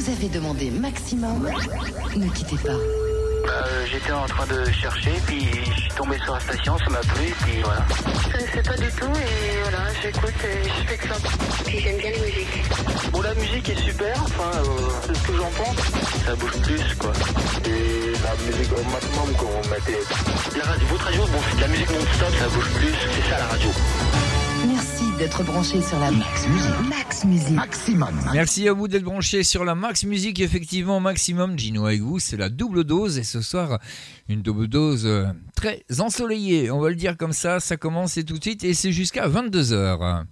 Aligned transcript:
Vous 0.00 0.10
avez 0.10 0.28
demandé 0.30 0.70
maximum. 0.70 1.46
Ne 2.16 2.26
quittez 2.30 2.56
pas. 2.56 2.70
Euh, 2.72 3.86
J'étais 3.92 4.12
en 4.12 4.24
train 4.24 4.46
de 4.46 4.64
chercher, 4.72 5.12
puis 5.26 5.44
je 5.44 5.80
suis 5.82 5.90
tombé 5.90 6.16
sur 6.24 6.32
la 6.32 6.40
station, 6.40 6.78
ça 6.78 6.88
m'a 6.88 7.00
plu, 7.00 7.34
puis 7.42 7.60
voilà. 7.62 7.84
Je 8.24 8.32
connaissais 8.32 8.62
pas 8.62 8.76
du 8.78 8.88
tout 8.96 9.12
et 9.12 9.62
voilà, 9.62 9.84
j'écoute 10.02 10.32
et 10.42 10.68
je 10.68 10.88
fais 10.88 10.96
que 10.96 11.06
ça. 11.06 11.16
Puis 11.66 11.80
j'aime 11.80 11.98
bien 11.98 12.10
les 12.12 12.18
musiques. 12.18 13.12
Bon, 13.12 13.20
la 13.20 13.34
musique 13.34 13.68
est 13.68 13.82
super, 13.82 14.22
enfin, 14.22 14.50
euh, 14.56 14.88
c'est 15.06 15.16
ce 15.16 15.22
que 15.26 15.36
j'en 15.36 15.50
pense. 15.50 15.76
Ça 16.24 16.34
bouge 16.34 16.56
plus, 16.62 16.94
quoi. 16.98 17.12
Et 17.66 18.12
la 18.24 18.56
musique 18.56 18.72
au 18.72 18.82
maximum 18.90 19.32
qu'on 19.36 19.68
mettait. 19.68 20.00
La 20.56 20.64
radio, 20.64 20.86
votre 20.88 21.04
radio, 21.04 21.22
bon, 21.26 21.38
c'est 21.50 21.56
de 21.56 21.60
la 21.60 21.68
musique 21.68 21.90
non-stop, 21.90 22.32
ça 22.38 22.48
bouge 22.48 22.70
plus, 22.70 22.94
c'est 23.16 23.28
ça 23.30 23.38
la 23.38 23.46
radio. 23.48 23.68
D'être 25.20 25.42
branché 25.42 25.82
sur 25.82 25.98
la 25.98 26.10
Max 26.10 26.48
Musique. 26.48 26.88
Max 26.88 27.24
Musique. 27.26 27.50
Maximum. 27.50 28.08
Merci 28.32 28.66
à 28.66 28.72
vous 28.72 28.88
d'être 28.88 29.04
branchés 29.04 29.42
sur 29.42 29.66
la 29.66 29.74
Max 29.74 30.04
Musique, 30.04 30.40
effectivement, 30.40 30.98
maximum. 30.98 31.58
Gino 31.58 31.84
avec 31.84 32.00
vous, 32.00 32.18
c'est 32.18 32.38
la 32.38 32.48
double 32.48 32.84
dose. 32.84 33.18
Et 33.18 33.22
ce 33.22 33.42
soir, 33.42 33.80
une 34.30 34.40
double 34.40 34.66
dose 34.66 35.04
euh, 35.04 35.26
très 35.54 35.84
ensoleillée. 35.98 36.70
On 36.70 36.80
va 36.80 36.88
le 36.88 36.94
dire 36.94 37.18
comme 37.18 37.34
ça, 37.34 37.60
ça 37.60 37.76
commence 37.76 38.16
et 38.16 38.24
tout 38.24 38.38
de 38.38 38.42
suite. 38.42 38.64
Et 38.64 38.72
c'est 38.72 38.92
jusqu'à 38.92 39.28
22h. 39.28 40.24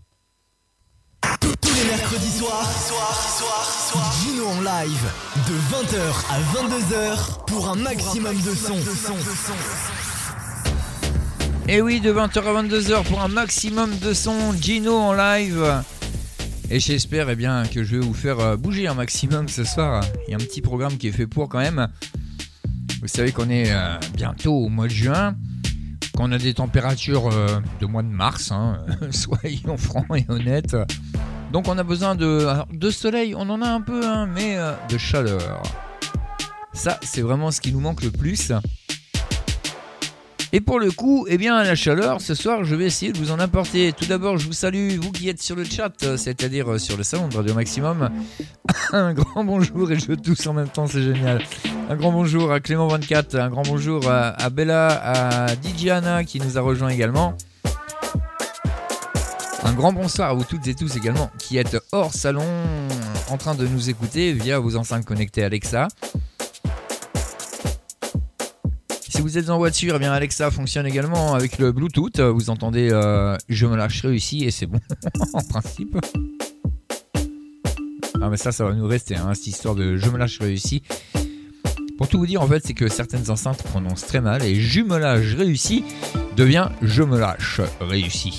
Tous 1.40 1.74
les 1.74 1.84
mercredis 1.84 2.38
soirs, 2.38 2.66
Gino 4.22 4.46
en 4.46 4.60
live 4.62 5.04
de 5.48 5.52
20h 5.52 6.00
à 6.30 6.40
22h 6.64 7.44
pour 7.46 7.68
un 7.68 7.76
maximum 7.76 8.36
de 8.40 8.54
son. 8.54 10.07
Et 11.70 11.82
oui, 11.82 12.00
de 12.00 12.10
20h 12.10 12.38
à 12.38 12.62
22h 12.62 13.04
pour 13.04 13.20
un 13.20 13.28
maximum 13.28 13.90
de 13.98 14.14
son. 14.14 14.54
Gino 14.54 14.94
en 14.94 15.12
live. 15.12 15.84
Et 16.70 16.80
j'espère 16.80 17.28
eh 17.28 17.36
bien, 17.36 17.64
que 17.66 17.84
je 17.84 17.96
vais 17.96 18.02
vous 18.02 18.14
faire 18.14 18.40
euh, 18.40 18.56
bouger 18.56 18.88
un 18.88 18.94
maximum 18.94 19.50
ce 19.50 19.64
soir. 19.64 20.02
Il 20.26 20.30
y 20.30 20.32
a 20.32 20.36
un 20.36 20.40
petit 20.40 20.62
programme 20.62 20.96
qui 20.96 21.08
est 21.08 21.12
fait 21.12 21.26
pour 21.26 21.50
quand 21.50 21.58
même. 21.58 21.88
Vous 23.02 23.08
savez 23.08 23.32
qu'on 23.32 23.50
est 23.50 23.70
euh, 23.70 23.98
bientôt 24.14 24.54
au 24.54 24.70
mois 24.70 24.86
de 24.86 24.92
juin, 24.92 25.36
qu'on 26.16 26.32
a 26.32 26.38
des 26.38 26.54
températures 26.54 27.28
euh, 27.30 27.60
de 27.82 27.86
mois 27.86 28.02
de 28.02 28.08
mars, 28.08 28.50
hein, 28.50 28.78
soyons 29.10 29.76
francs 29.76 30.06
et 30.16 30.24
honnêtes. 30.30 30.74
Donc 31.52 31.68
on 31.68 31.76
a 31.76 31.84
besoin 31.84 32.14
de, 32.14 32.90
soleil, 32.90 33.34
on 33.34 33.50
en 33.50 33.60
a 33.60 33.68
un 33.68 33.82
peu, 33.82 34.06
hein, 34.06 34.26
mais 34.26 34.56
de 34.88 34.96
chaleur. 34.96 35.62
Ça, 36.72 36.98
c'est 37.02 37.20
vraiment 37.20 37.50
ce 37.50 37.60
qui 37.60 37.72
nous 37.72 37.80
manque 37.80 38.02
le 38.02 38.10
plus. 38.10 38.52
Et 40.52 40.60
pour 40.60 40.80
le 40.80 40.90
coup, 40.90 41.26
eh 41.28 41.36
bien, 41.36 41.62
la 41.62 41.74
chaleur, 41.74 42.20
ce 42.22 42.34
soir, 42.34 42.64
je 42.64 42.74
vais 42.74 42.86
essayer 42.86 43.12
de 43.12 43.18
vous 43.18 43.32
en 43.32 43.38
apporter. 43.38 43.92
Tout 43.92 44.06
d'abord, 44.06 44.38
je 44.38 44.46
vous 44.46 44.54
salue, 44.54 44.96
vous 44.98 45.12
qui 45.12 45.28
êtes 45.28 45.42
sur 45.42 45.54
le 45.54 45.64
chat, 45.64 45.92
c'est-à-dire 46.16 46.72
euh, 46.72 46.78
sur 46.78 46.96
le 46.96 47.02
salon 47.02 47.28
de 47.28 47.36
Radio 47.36 47.54
Maximum. 47.54 48.08
Un 48.92 49.12
grand 49.12 49.44
bonjour, 49.44 49.92
et 49.92 49.98
je 49.98 50.12
tousse 50.14 50.46
en 50.46 50.54
même 50.54 50.68
temps, 50.68 50.86
c'est 50.86 51.02
génial. 51.02 51.42
Un 51.90 51.96
grand 51.96 52.12
bonjour 52.12 52.50
à 52.50 52.60
Clément24, 52.60 53.38
un 53.38 53.48
grand 53.48 53.62
bonjour 53.62 54.10
à, 54.10 54.28
à 54.28 54.50
Bella, 54.50 54.88
à 54.88 55.56
Didiana 55.56 56.24
qui 56.24 56.38
nous 56.38 56.58
a 56.58 56.60
rejoint 56.60 56.90
également. 56.90 57.34
Un 59.64 59.72
grand 59.72 59.92
bonsoir 59.92 60.30
à 60.30 60.34
vous 60.34 60.44
toutes 60.44 60.66
et 60.66 60.74
tous 60.74 60.96
également 60.96 61.30
qui 61.38 61.56
êtes 61.58 61.78
hors 61.92 62.12
salon 62.12 62.44
en 63.30 63.36
train 63.36 63.54
de 63.54 63.66
nous 63.66 63.90
écouter 63.90 64.32
via 64.32 64.58
vos 64.58 64.76
enceintes 64.76 65.04
connectées 65.04 65.44
Alexa. 65.44 65.88
Si 69.18 69.22
vous 69.22 69.36
êtes 69.36 69.50
en 69.50 69.58
voiture, 69.58 69.94
eh 69.96 69.98
bien 69.98 70.12
Alexa 70.12 70.48
fonctionne 70.52 70.86
également 70.86 71.34
avec 71.34 71.58
le 71.58 71.72
Bluetooth. 71.72 72.20
Vous 72.20 72.50
entendez 72.50 72.90
euh, 72.92 73.36
Je 73.48 73.66
me 73.66 73.74
lâche 73.74 74.02
réussi 74.02 74.44
et 74.44 74.52
c'est 74.52 74.66
bon 74.66 74.78
en 75.32 75.42
principe. 75.42 75.98
Ah 78.22 78.28
mais 78.30 78.36
ça, 78.36 78.52
ça 78.52 78.62
va 78.64 78.74
nous 78.74 78.86
rester, 78.86 79.16
hein, 79.16 79.34
cette 79.34 79.48
histoire 79.48 79.74
de 79.74 79.96
Je 79.96 80.08
me 80.08 80.18
lâche 80.18 80.38
réussi. 80.38 80.84
Pour 81.98 82.06
tout 82.06 82.20
vous 82.20 82.28
dire, 82.28 82.40
en 82.42 82.46
fait, 82.46 82.64
c'est 82.64 82.74
que 82.74 82.86
certaines 82.86 83.28
enceintes 83.28 83.64
prononcent 83.64 84.06
très 84.06 84.20
mal 84.20 84.44
et 84.44 84.54
jumelage 84.54 85.34
réussi 85.34 85.82
devient 86.36 86.68
Je 86.80 87.02
me 87.02 87.18
lâche 87.18 87.60
réussi. 87.80 88.38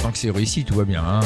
Tant 0.00 0.12
que 0.12 0.18
c'est 0.18 0.30
réussi, 0.30 0.64
tout 0.64 0.76
va 0.76 0.84
bien. 0.84 1.02
hein. 1.04 1.20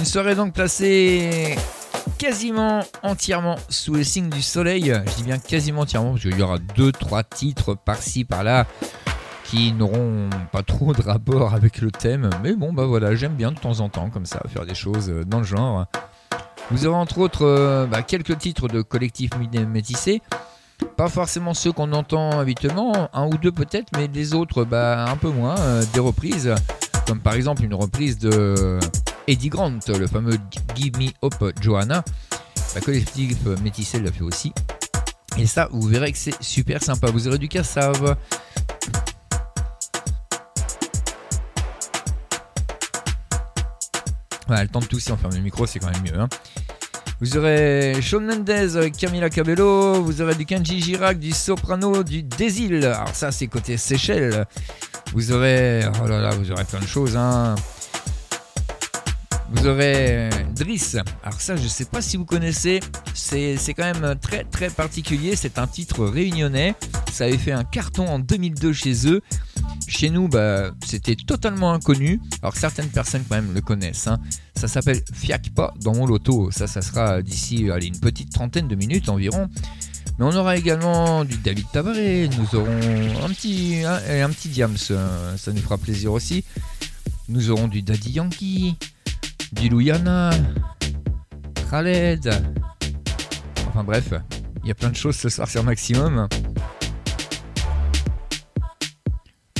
Une 0.00 0.06
soirée 0.06 0.34
donc 0.34 0.54
placée 0.54 1.56
quasiment 2.16 2.80
entièrement 3.02 3.56
sous 3.68 3.92
le 3.92 4.02
signe 4.02 4.30
du 4.30 4.40
soleil. 4.40 4.94
Je 5.06 5.14
dis 5.16 5.22
bien 5.24 5.36
quasiment 5.38 5.82
entièrement 5.82 6.12
parce 6.12 6.22
qu'il 6.22 6.38
y 6.38 6.42
aura 6.42 6.56
deux, 6.74 6.90
trois 6.90 7.22
titres 7.22 7.74
par-ci, 7.74 8.24
par-là 8.24 8.66
qui 9.44 9.72
n'auront 9.74 10.30
pas 10.52 10.62
trop 10.62 10.94
de 10.94 11.02
rapport 11.02 11.52
avec 11.52 11.82
le 11.82 11.90
thème. 11.90 12.30
Mais 12.42 12.54
bon, 12.54 12.72
bah 12.72 12.86
voilà, 12.86 13.14
j'aime 13.14 13.34
bien 13.34 13.52
de 13.52 13.58
temps 13.58 13.80
en 13.80 13.90
temps 13.90 14.08
comme 14.08 14.24
ça 14.24 14.40
faire 14.48 14.64
des 14.64 14.74
choses 14.74 15.10
euh, 15.10 15.22
dans 15.26 15.38
le 15.38 15.44
genre. 15.44 15.84
Vous 16.70 16.86
aurez 16.86 16.96
entre 16.96 17.18
autres 17.18 17.44
euh, 17.44 17.84
bah, 17.86 18.00
quelques 18.00 18.38
titres 18.38 18.68
de 18.68 18.80
collectifs 18.80 19.32
mé- 19.32 19.66
métissés. 19.66 20.22
Pas 20.96 21.08
forcément 21.08 21.52
ceux 21.52 21.72
qu'on 21.72 21.92
entend 21.92 22.38
habituellement, 22.40 23.10
un 23.12 23.26
ou 23.26 23.36
deux 23.36 23.52
peut-être, 23.52 23.88
mais 23.98 24.08
les 24.14 24.32
autres 24.32 24.64
bah, 24.64 25.04
un 25.10 25.16
peu 25.18 25.28
moins. 25.28 25.58
euh, 25.58 25.84
des 25.92 26.00
reprises, 26.00 26.54
comme 27.06 27.20
par 27.20 27.34
exemple 27.34 27.62
une 27.64 27.74
reprise 27.74 28.16
de 28.18 28.78
Eddie 29.30 29.48
Grant, 29.48 29.78
le 29.86 30.08
fameux 30.08 30.36
Give 30.74 30.98
Me 30.98 31.10
Up 31.24 31.54
Johanna. 31.60 32.02
La 32.74 32.80
collectif 32.80 33.38
métissé 33.62 34.00
l'a 34.00 34.10
fait 34.10 34.22
aussi. 34.22 34.52
Et 35.38 35.46
ça, 35.46 35.68
vous 35.70 35.86
verrez 35.86 36.10
que 36.10 36.18
c'est 36.18 36.34
super 36.42 36.82
sympa. 36.82 37.12
Vous 37.12 37.28
aurez 37.28 37.38
du 37.38 37.46
cassave. 37.46 38.16
Voilà, 44.48 44.64
le 44.64 44.68
temps 44.68 44.80
de 44.80 44.86
tousser, 44.86 45.12
on 45.12 45.16
ferme 45.16 45.34
le 45.34 45.42
micro, 45.42 45.64
c'est 45.64 45.78
quand 45.78 45.92
même 45.92 46.02
mieux. 46.02 46.18
hein. 46.18 46.28
Vous 47.20 47.36
aurez 47.36 48.00
Shawn 48.02 48.26
Mendes, 48.26 48.50
euh, 48.50 48.90
Camila 48.90 49.30
Cabello, 49.30 50.02
vous 50.02 50.22
aurez 50.22 50.34
du 50.34 50.44
Kenji 50.44 50.80
Girac, 50.82 51.20
du 51.20 51.30
Soprano, 51.30 52.02
du 52.02 52.24
Desil. 52.24 52.84
Alors 52.84 53.14
ça, 53.14 53.30
c'est 53.30 53.46
côté 53.46 53.76
Seychelles. 53.76 54.44
Vous 55.12 55.30
aurez, 55.30 55.84
oh 56.02 56.08
là 56.08 56.20
là, 56.20 56.30
vous 56.30 56.50
aurez 56.50 56.64
plein 56.64 56.80
de 56.80 56.86
choses. 56.86 57.16
Hein. 57.16 57.54
Vous 59.52 59.66
aurez 59.66 60.30
Driss. 60.54 60.96
Alors 61.24 61.40
ça, 61.40 61.56
je 61.56 61.66
sais 61.66 61.84
pas 61.84 62.00
si 62.00 62.16
vous 62.16 62.24
connaissez. 62.24 62.80
C'est 63.14 63.56
quand 63.76 63.82
même 63.92 64.16
très 64.20 64.44
très 64.44 64.70
particulier. 64.70 65.34
C'est 65.36 65.58
un 65.58 65.66
titre 65.66 66.04
réunionnais. 66.04 66.74
Ça 67.12 67.24
avait 67.24 67.36
fait 67.38 67.52
un 67.52 67.64
carton 67.64 68.06
en 68.06 68.18
2002 68.20 68.72
chez 68.72 69.08
eux. 69.08 69.20
Chez 69.88 70.10
nous, 70.10 70.28
bah, 70.28 70.70
c'était 70.86 71.16
totalement 71.16 71.72
inconnu. 71.72 72.20
Alors 72.42 72.56
certaines 72.56 72.88
personnes 72.88 73.24
quand 73.28 73.34
même 73.36 73.52
le 73.52 73.60
connaissent. 73.60 74.06
hein. 74.06 74.18
Ça 74.54 74.68
s'appelle 74.68 75.00
Fiac 75.12 75.50
pas 75.54 75.74
dans 75.80 75.94
mon 75.94 76.06
loto. 76.06 76.50
Ça, 76.52 76.66
ça 76.66 76.80
sera 76.82 77.20
d'ici 77.22 77.68
une 77.82 77.98
petite 77.98 78.32
trentaine 78.32 78.68
de 78.68 78.76
minutes 78.76 79.08
environ. 79.08 79.48
Mais 80.18 80.26
on 80.26 80.36
aura 80.36 80.56
également 80.56 81.24
du 81.24 81.36
David 81.38 81.66
Tabaré. 81.72 82.28
Nous 82.38 82.58
aurons 82.58 83.24
un 83.24 83.28
petit, 83.30 83.82
un, 83.84 84.24
un 84.24 84.30
petit 84.30 84.48
Diams. 84.48 84.76
euh, 84.92 85.36
Ça 85.36 85.52
nous 85.52 85.60
fera 85.62 85.76
plaisir 85.78 86.12
aussi. 86.12 86.44
Nous 87.28 87.50
aurons 87.50 87.68
du 87.68 87.80
Daddy 87.82 88.10
Yankee, 88.12 88.76
du 89.52 89.68
Louiana, 89.68 90.30
Khaled. 91.70 92.30
Enfin 93.68 93.84
bref, 93.84 94.12
il 94.62 94.68
y 94.68 94.70
a 94.70 94.74
plein 94.74 94.90
de 94.90 94.96
choses 94.96 95.16
ce 95.16 95.28
soir 95.28 95.48
sur 95.48 95.64
Maximum. 95.64 96.28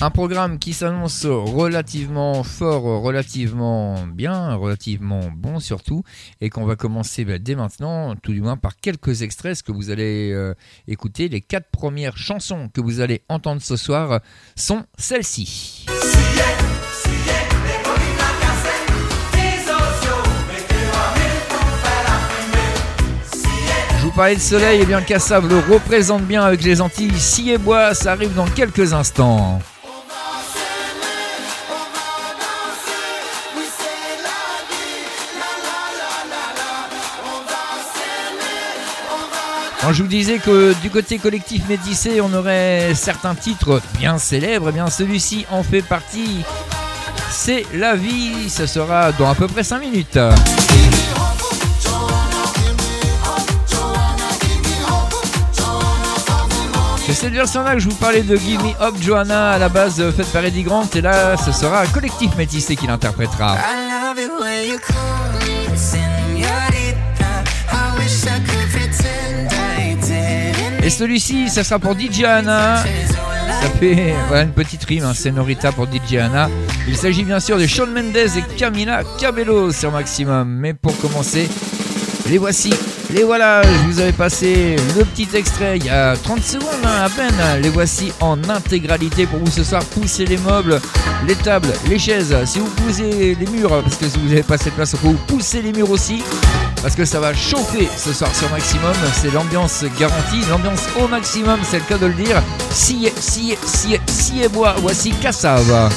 Un 0.03 0.11
programme 0.11 0.59
qui 0.59 0.73
s'annonce 0.73 1.27
relativement 1.27 2.43
fort, 2.43 3.03
relativement 3.03 4.06
bien, 4.06 4.55
relativement 4.55 5.31
bon 5.37 5.61
surtout, 5.61 6.05
et 6.41 6.49
qu'on 6.49 6.65
va 6.65 6.75
commencer 6.75 7.27
bah, 7.27 7.39
dès 7.39 7.55
maintenant, 7.55 8.17
tout 8.17 8.33
du 8.33 8.41
moins 8.41 8.57
par 8.57 8.77
quelques 8.77 9.21
extraits, 9.21 9.62
que 9.62 9.72
vous 9.72 9.91
allez 9.91 10.33
euh, 10.33 10.55
écouter. 10.89 11.28
Les 11.28 11.43
quatre 11.43 11.71
premières 11.71 12.17
chansons 12.17 12.71
que 12.72 12.81
vous 12.81 13.01
allez 13.01 13.22
entendre 13.28 13.61
ce 13.61 13.77
soir 13.77 14.21
sont 14.57 14.84
celles-ci. 14.97 15.84
De 24.28 24.39
soleil, 24.39 24.83
et 24.83 24.84
bien 24.84 25.01
Cassav 25.01 25.49
le 25.49 25.59
représente 25.72 26.25
bien 26.25 26.43
avec 26.43 26.63
les 26.63 26.83
Antilles. 26.83 27.19
Si 27.19 27.51
et 27.51 27.57
bois, 27.57 27.95
ça 27.95 28.13
arrive 28.13 28.34
dans 28.34 28.45
quelques 28.45 28.93
instants. 28.93 29.61
Quand 39.81 39.93
je 39.95 40.03
vous 40.03 40.09
disais 40.09 40.37
que 40.37 40.75
du 40.83 40.91
côté 40.91 41.16
collectif 41.16 41.66
métissé, 41.66 42.21
on 42.21 42.33
aurait 42.34 42.93
certains 42.95 43.34
titres 43.34 43.81
bien 43.99 44.19
célèbres, 44.19 44.66
eh 44.69 44.73
bien 44.73 44.91
celui-ci 44.91 45.47
en 45.51 45.63
fait 45.63 45.81
partie. 45.81 46.43
C'est 47.31 47.65
la 47.73 47.97
vie, 47.97 48.51
ce 48.51 48.66
sera 48.66 49.13
dans 49.13 49.31
à 49.31 49.34
peu 49.34 49.47
près 49.47 49.65
5 49.65 49.78
minutes. 49.78 50.19
C'est 57.10 57.27
cette 57.27 57.33
version-là 57.33 57.74
que 57.74 57.80
je 57.80 57.89
vous 57.89 57.97
parlais 57.97 58.22
de 58.22 58.36
Give 58.36 58.62
Me 58.62 58.71
Up 58.80 58.95
Joanna 59.01 59.51
à 59.51 59.59
la 59.59 59.68
base 59.68 60.01
euh, 60.01 60.12
faite 60.12 60.28
par 60.28 60.45
Eddie 60.45 60.62
Grant 60.62 60.89
et 60.95 61.01
là 61.01 61.36
ce 61.36 61.51
sera 61.51 61.83
un 61.83 61.86
collectif 61.86 62.36
métissé 62.36 62.77
qui 62.77 62.86
l'interprétera. 62.86 63.57
Et 70.84 70.91
celui-ci, 70.91 71.48
ça 71.48 71.65
sera 71.65 71.80
pour 71.80 71.98
DJ 71.98 72.22
Anna. 72.22 72.77
Ça 72.77 73.68
fait 73.80 74.15
voilà, 74.28 74.45
une 74.45 74.53
petite 74.53 74.84
rime, 74.84 75.03
un 75.03 75.13
Senorita 75.13 75.72
pour 75.72 75.86
DJ 75.86 76.15
Anna. 76.15 76.48
Il 76.86 76.97
s'agit 76.97 77.24
bien 77.24 77.41
sûr 77.41 77.59
de 77.59 77.66
Shawn 77.66 77.92
Mendes 77.92 78.16
et 78.16 78.42
Camila 78.56 79.03
Cabello 79.18 79.72
sur 79.72 79.91
Maximum. 79.91 80.48
Mais 80.48 80.74
pour 80.74 80.97
commencer, 81.01 81.48
les 82.28 82.39
voici, 82.39 82.72
les 83.11 83.25
voilà. 83.25 83.63
Je 83.63 83.91
vous 83.91 84.01
avais 84.01 84.13
passé 84.13 84.77
le 84.97 85.05
petit 85.05 85.28
extrait 85.34 85.78
il 85.78 85.87
y 85.87 85.91
a 85.91 86.17
30 86.17 86.43
secondes 86.43 86.69
hein, 86.84 87.05
à 87.05 87.09
peine. 87.09 87.63
Les 87.63 87.69
voici 87.69 88.13
en 88.21 88.37
intégralité 88.49 89.27
pour 89.27 89.39
vous 89.41 89.51
ce 89.51 89.65
soir. 89.65 89.83
Poussez 89.84 90.27
les 90.27 90.39
meubles, 90.39 90.81
les 91.27 91.34
tables, 91.37 91.72
les 91.89 91.99
chaises. 91.99 92.37
Si 92.45 92.59
vous 92.59 92.71
poussez 92.71 93.37
les 93.39 93.47
murs, 93.47 93.83
parce 93.83 93.97
que 93.97 94.09
si 94.09 94.19
vous 94.19 94.28
n'avez 94.28 94.43
pas 94.43 94.59
cette 94.59 94.75
place, 94.75 94.95
vous 95.03 95.15
pousser 95.27 95.63
les 95.63 95.72
murs 95.72 95.91
aussi 95.91 96.22
parce 96.83 96.95
que 96.95 97.05
ça 97.05 97.21
va 97.21 97.34
chauffer 97.34 97.89
ce 97.97 98.13
soir 98.13 98.34
sur 98.34 98.49
Maximum. 98.51 98.95
C'est 99.13 99.33
l'ambiance 99.33 99.84
garantie, 99.99 100.41
l'ambiance 100.49 100.87
au 100.99 101.09
maximum, 101.09 101.61
c'est 101.63 101.78
le 101.78 101.84
cas 101.84 101.99
de 101.99 102.07
le 102.07 102.15
dire. 102.15 102.43
Si, 102.71 103.09
si, 103.19 103.57
si, 103.65 103.97
si 104.07 104.43
et 104.43 104.49
bois, 104.49 104.75
voici 104.78 105.11
Cassave. 105.13 105.91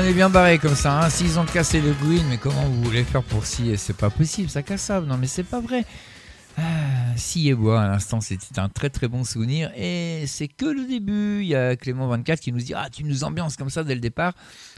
On 0.00 0.02
est 0.02 0.14
bien 0.14 0.30
barré 0.30 0.58
comme 0.58 0.74
ça. 0.74 1.02
Hein. 1.02 1.10
S'ils 1.10 1.38
ont 1.38 1.44
cassé 1.44 1.80
le 1.80 1.92
green, 1.92 2.24
mais 2.28 2.38
comment 2.38 2.62
vous 2.62 2.82
voulez 2.84 3.04
faire 3.04 3.22
pour 3.22 3.44
si 3.44 3.76
C'est 3.76 3.96
pas 3.96 4.08
possible, 4.08 4.48
ça 4.48 4.62
cassable. 4.62 5.06
Non 5.06 5.16
mais 5.18 5.26
c'est 5.26 5.44
pas 5.44 5.60
vrai. 5.60 5.84
Ah, 6.56 6.62
si 7.16 7.48
et 7.48 7.54
bois 7.54 7.82
à 7.82 7.88
l'instant, 7.88 8.20
c'était 8.20 8.58
un 8.58 8.68
très 8.68 8.90
très 8.90 9.08
bon 9.08 9.24
souvenir. 9.24 9.70
Et 9.76 10.24
c'est 10.26 10.48
que 10.48 10.64
le 10.64 10.86
début. 10.86 11.40
Il 11.42 11.48
y 11.48 11.54
a 11.54 11.74
Clément24 11.74 12.38
qui 12.38 12.52
nous 12.52 12.60
dit 12.60 12.72
Ah, 12.74 12.88
tu 12.90 13.04
nous 13.04 13.24
ambiances 13.24 13.56
comme 13.56 13.70
ça 13.70 13.84
dès 13.84 13.94
le 13.94 14.00
départ. 14.00 14.32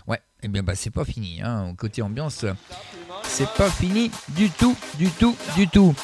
Ouais, 0.09 0.17
et 0.17 0.47
eh 0.47 0.49
bien 0.49 0.63
bah 0.63 0.75
c'est 0.75 0.91
pas 0.91 1.05
fini. 1.05 1.41
Hein. 1.43 1.73
Côté 1.77 2.03
ambiance, 2.03 2.45
c'est 3.23 3.49
pas 3.51 3.71
fini 3.71 4.11
du 4.31 4.51
tout, 4.51 4.77
du 4.99 5.09
tout, 5.09 5.37
du 5.57 5.69
tout. 5.69 5.95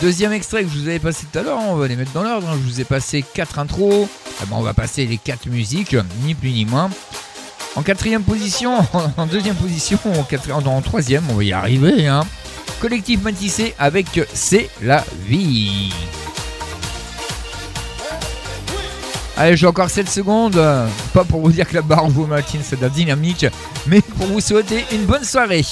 Deuxième 0.00 0.32
extrait 0.32 0.64
que 0.64 0.70
je 0.70 0.78
vous 0.78 0.88
avais 0.88 0.98
passé 0.98 1.26
tout 1.30 1.38
à 1.38 1.42
l'heure, 1.42 1.58
hein, 1.58 1.66
on 1.68 1.76
va 1.76 1.88
les 1.88 1.96
mettre 1.96 2.12
dans 2.12 2.22
l'ordre. 2.22 2.48
Hein. 2.48 2.54
Je 2.54 2.68
vous 2.68 2.80
ai 2.80 2.84
passé 2.84 3.24
quatre 3.34 3.58
intros. 3.58 4.08
Eh 4.42 4.52
on 4.52 4.62
va 4.62 4.74
passer 4.74 5.06
les 5.06 5.18
quatre 5.18 5.48
musiques, 5.48 5.96
ni 6.22 6.34
plus 6.34 6.50
ni 6.50 6.64
moins. 6.64 6.90
En 7.76 7.82
quatrième 7.82 8.22
position, 8.22 8.78
en 9.16 9.26
deuxième 9.26 9.56
position, 9.56 9.98
en, 10.52 10.80
troisième, 10.80 11.24
on 11.30 11.34
va 11.34 11.44
y 11.44 11.52
arriver. 11.52 12.06
Hein. 12.06 12.22
Collectif 12.80 13.22
Matissé 13.22 13.74
avec 13.78 14.20
C'est 14.32 14.70
la 14.82 15.04
vie. 15.26 15.92
Allez, 19.36 19.56
j'ai 19.56 19.66
encore 19.66 19.90
7 19.90 20.08
secondes. 20.08 20.60
Pas 21.12 21.24
pour 21.24 21.40
vous 21.40 21.50
dire 21.50 21.66
que 21.66 21.74
la 21.74 21.82
barre 21.82 22.08
vous 22.08 22.26
matin 22.26 22.58
c'est 22.62 22.76
de 22.76 22.82
la 22.82 22.88
dynamique, 22.88 23.46
mais 23.88 24.00
pour 24.00 24.28
vous 24.28 24.40
souhaiter 24.40 24.84
une 24.92 25.04
bonne 25.06 25.24
soirée. 25.24 25.64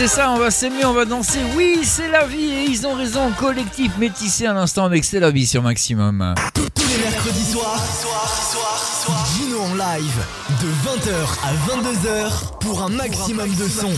C'est 0.00 0.06
ça, 0.06 0.30
on 0.30 0.38
va 0.38 0.50
s'aimer, 0.50 0.82
on 0.86 0.94
va 0.94 1.04
danser. 1.04 1.40
Oui, 1.54 1.80
c'est 1.82 2.08
la 2.08 2.24
vie 2.24 2.50
et 2.50 2.64
ils 2.64 2.86
ont 2.86 2.94
raison. 2.94 3.30
Collectif 3.38 3.98
métissé 3.98 4.46
à 4.46 4.54
l'instant 4.54 4.86
avec 4.86 5.04
C'est 5.04 5.20
la 5.20 5.30
vie 5.30 5.46
sur 5.46 5.62
Maximum. 5.62 6.34
Tous 6.54 6.88
les 6.88 7.04
mercredis 7.04 7.44
soirs, 7.44 7.84
Gino 9.36 9.60
en 9.60 9.74
live 9.74 10.24
de 10.62 10.68
20h 10.88 11.12
à 11.44 11.52
22h 11.76 12.58
pour 12.60 12.82
un 12.82 12.88
maximum 12.88 13.54
de 13.54 13.68
son. 13.68 13.90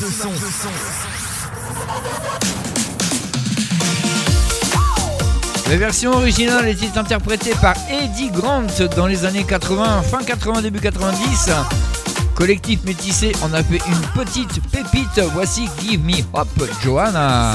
La 5.71 5.77
version 5.77 6.11
originale 6.15 6.69
était 6.69 6.99
interprétée 6.99 7.55
par 7.61 7.77
Eddie 7.89 8.31
Grant 8.31 8.67
dans 8.97 9.07
les 9.07 9.25
années 9.25 9.45
80, 9.45 10.03
fin 10.03 10.25
80, 10.25 10.63
début 10.63 10.81
90. 10.81 11.51
Collectif 12.43 12.83
métissé 12.83 13.31
en 13.45 13.55
a 13.55 13.63
fait 13.63 13.79
une 13.87 14.25
petite 14.25 14.61
pépite. 14.73 15.21
Voici 15.33 15.69
Give 15.81 16.05
Me 16.05 16.25
Hop 16.33 16.49
Johanna. 16.83 17.53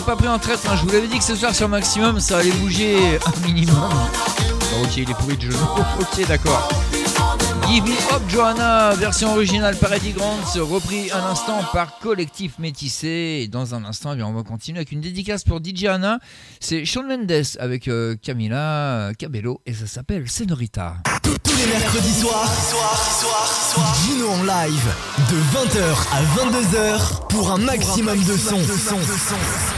Pas 0.00 0.16
pris 0.16 0.28
en 0.28 0.38
traître, 0.38 0.62
hein. 0.70 0.76
je 0.76 0.82
vous 0.82 0.92
l'avais 0.92 1.08
dit 1.08 1.18
que 1.18 1.24
ce 1.24 1.34
soir 1.34 1.54
sur 1.54 1.68
Maximum, 1.68 2.18
ça 2.20 2.38
allait 2.38 2.52
bouger 2.52 3.18
un 3.26 3.46
minimum. 3.46 3.90
Ok, 4.82 4.96
il 4.96 5.10
est 5.10 5.14
pourri 5.14 5.36
de 5.36 5.42
genou. 5.42 5.56
ok, 6.00 6.28
d'accord. 6.28 6.68
Give 7.68 7.84
Me 7.84 8.14
Up 8.14 8.22
Johanna, 8.28 8.94
version 8.94 9.32
originale 9.32 9.76
par 9.76 9.92
Eddie 9.92 10.12
Grant, 10.12 10.36
repris 10.56 11.10
un 11.12 11.24
instant 11.30 11.60
par 11.72 11.98
Collectif 11.98 12.58
Métissé. 12.58 13.40
Et 13.42 13.48
dans 13.48 13.74
un 13.74 13.84
instant, 13.84 14.12
eh 14.12 14.16
bien, 14.16 14.26
on 14.26 14.32
va 14.32 14.42
continuer 14.42 14.78
avec 14.78 14.92
une 14.92 15.00
dédicace 15.00 15.44
pour 15.44 15.58
DJ 15.58 15.84
Anna. 15.84 16.18
C'est 16.60 16.84
Shawn 16.84 17.06
Mendes 17.06 17.44
avec 17.58 17.88
euh, 17.88 18.16
Camila 18.20 19.12
Cabello 19.18 19.60
et 19.66 19.74
ça 19.74 19.86
s'appelle 19.86 20.28
Senorita. 20.28 20.96
Tous 21.22 21.56
les 21.56 21.66
mercredis 21.66 22.20
soirs, 22.20 22.50
Gino 24.04 24.28
en 24.28 24.42
live 24.42 24.94
de 25.30 25.36
20h 25.36 25.82
à 26.12 26.22
22h 26.36 27.28
pour 27.28 27.50
un 27.52 27.58
maximum 27.58 28.18
de 28.24 28.36
son. 28.36 28.58
I 28.58 29.71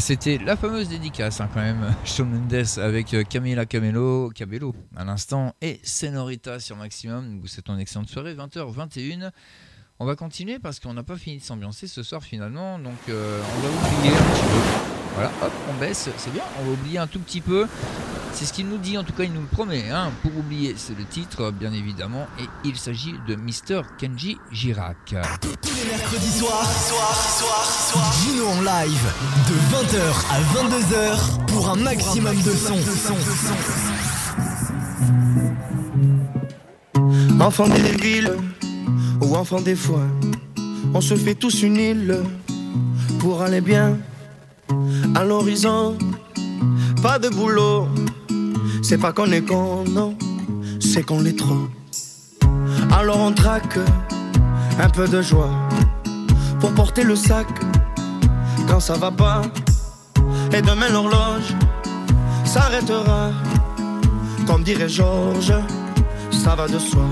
C'était 0.00 0.38
la 0.38 0.56
fameuse 0.56 0.88
dédicace 0.88 1.40
hein, 1.40 1.48
quand 1.52 1.60
même. 1.60 1.94
Shawn 2.04 2.28
Mendes 2.28 2.78
avec 2.78 3.14
euh, 3.14 3.22
Camila 3.22 3.64
Camelo, 3.64 4.30
Cabello 4.34 4.74
à 4.96 5.04
l'instant 5.04 5.54
et 5.60 5.78
Senorita 5.84 6.58
sur 6.58 6.76
Maximum. 6.76 7.40
Souhaite 7.46 7.68
une 7.68 7.78
excellente 7.78 8.08
soirée, 8.08 8.34
20h, 8.34 8.72
21. 8.72 9.30
On 10.00 10.06
va 10.06 10.16
continuer 10.16 10.58
parce 10.58 10.80
qu'on 10.80 10.94
n'a 10.94 11.04
pas 11.04 11.16
fini 11.16 11.38
de 11.38 11.42
s'ambiancer 11.42 11.86
ce 11.86 12.02
soir 12.02 12.22
finalement. 12.24 12.78
Donc 12.78 12.96
euh, 13.08 13.40
on 13.40 13.60
va 13.60 13.68
oublier 13.68 14.16
un 14.16 14.22
petit 14.22 14.42
peu. 14.42 14.94
Voilà, 15.14 15.30
hop, 15.42 15.52
on 15.70 15.74
baisse, 15.78 16.08
c'est 16.16 16.32
bien. 16.32 16.42
On 16.60 16.64
va 16.64 16.72
oublier 16.72 16.98
un 16.98 17.06
tout 17.06 17.20
petit 17.20 17.40
peu. 17.40 17.68
C'est 18.34 18.46
ce 18.46 18.52
qu'il 18.52 18.68
nous 18.68 18.78
dit, 18.78 18.98
en 18.98 19.04
tout 19.04 19.12
cas 19.12 19.22
il 19.22 19.32
nous 19.32 19.42
le 19.42 19.46
promet. 19.46 19.90
Hein. 19.90 20.10
Pour 20.22 20.36
oublier, 20.36 20.74
c'est 20.76 20.98
le 20.98 21.04
titre, 21.04 21.52
bien 21.52 21.72
évidemment. 21.72 22.26
Et 22.40 22.44
il 22.64 22.76
s'agit 22.76 23.14
de 23.28 23.36
Mr. 23.36 23.82
Kenji 23.96 24.38
Girac. 24.50 25.14
Tous 25.40 25.70
les 25.76 25.88
mercredis 25.88 26.32
soirs, 26.32 26.64
soir, 26.64 27.14
soir, 27.14 27.64
soir, 27.64 28.12
Gino 28.12 28.48
en 28.48 28.60
live 28.60 29.12
de 29.48 29.54
20h 29.76 30.00
à 30.32 30.40
22h 30.52 31.46
pour 31.46 31.70
un 31.70 31.76
maximum 31.76 32.36
de 32.42 32.50
son. 32.50 32.74
Enfant 37.40 37.68
des 37.68 37.92
villes 38.02 38.36
ou 39.20 39.36
enfant 39.36 39.60
des 39.60 39.76
foins, 39.76 40.10
on 40.92 41.00
se 41.00 41.14
fait 41.14 41.36
tous 41.36 41.62
une 41.62 41.76
île 41.76 42.20
pour 43.20 43.42
aller 43.42 43.60
bien 43.60 43.96
à 45.14 45.24
l'horizon. 45.24 45.96
Pas 47.02 47.18
de 47.18 47.28
boulot, 47.28 47.86
c'est 48.84 48.98
pas 48.98 49.12
qu'on 49.14 49.32
est 49.32 49.40
con, 49.40 49.84
non, 49.88 50.14
c'est 50.78 51.02
qu'on 51.04 51.20
l'est 51.20 51.38
trop. 51.38 51.68
Alors 52.92 53.18
on 53.18 53.32
traque 53.32 53.78
un 54.78 54.90
peu 54.90 55.08
de 55.08 55.22
joie 55.22 55.50
pour 56.60 56.70
porter 56.72 57.02
le 57.02 57.16
sac 57.16 57.46
quand 58.68 58.80
ça 58.80 58.94
va 58.94 59.10
pas. 59.10 59.40
Et 60.52 60.60
demain 60.60 60.90
l'horloge 60.90 61.54
s'arrêtera, 62.44 63.30
comme 64.46 64.62
dirait 64.62 64.90
Georges, 64.90 65.54
ça 66.30 66.54
va 66.54 66.68
de 66.68 66.78
soi. 66.78 67.06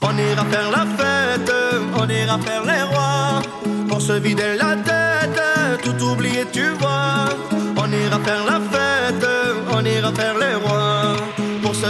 On 0.00 0.16
ira 0.16 0.44
faire 0.46 0.70
la 0.70 0.86
fête, 0.96 1.52
on 1.94 2.08
ira 2.08 2.38
faire 2.38 2.64
les 2.64 2.82
rois, 2.82 3.42
pour 3.88 4.00
se 4.00 4.14
vider 4.14 4.56
la 4.58 4.76
tête, 4.76 5.40
tout 5.82 6.02
oublier, 6.04 6.46
tu 6.50 6.70
vois. 6.80 7.28
On 7.76 7.92
ira 7.92 8.18
faire 8.20 8.44
la 8.44 8.60
fête, 8.72 9.26
on 9.72 9.84
ira 9.84 10.12
faire 10.12 10.34
les 10.38 10.54
rois, 10.54 10.65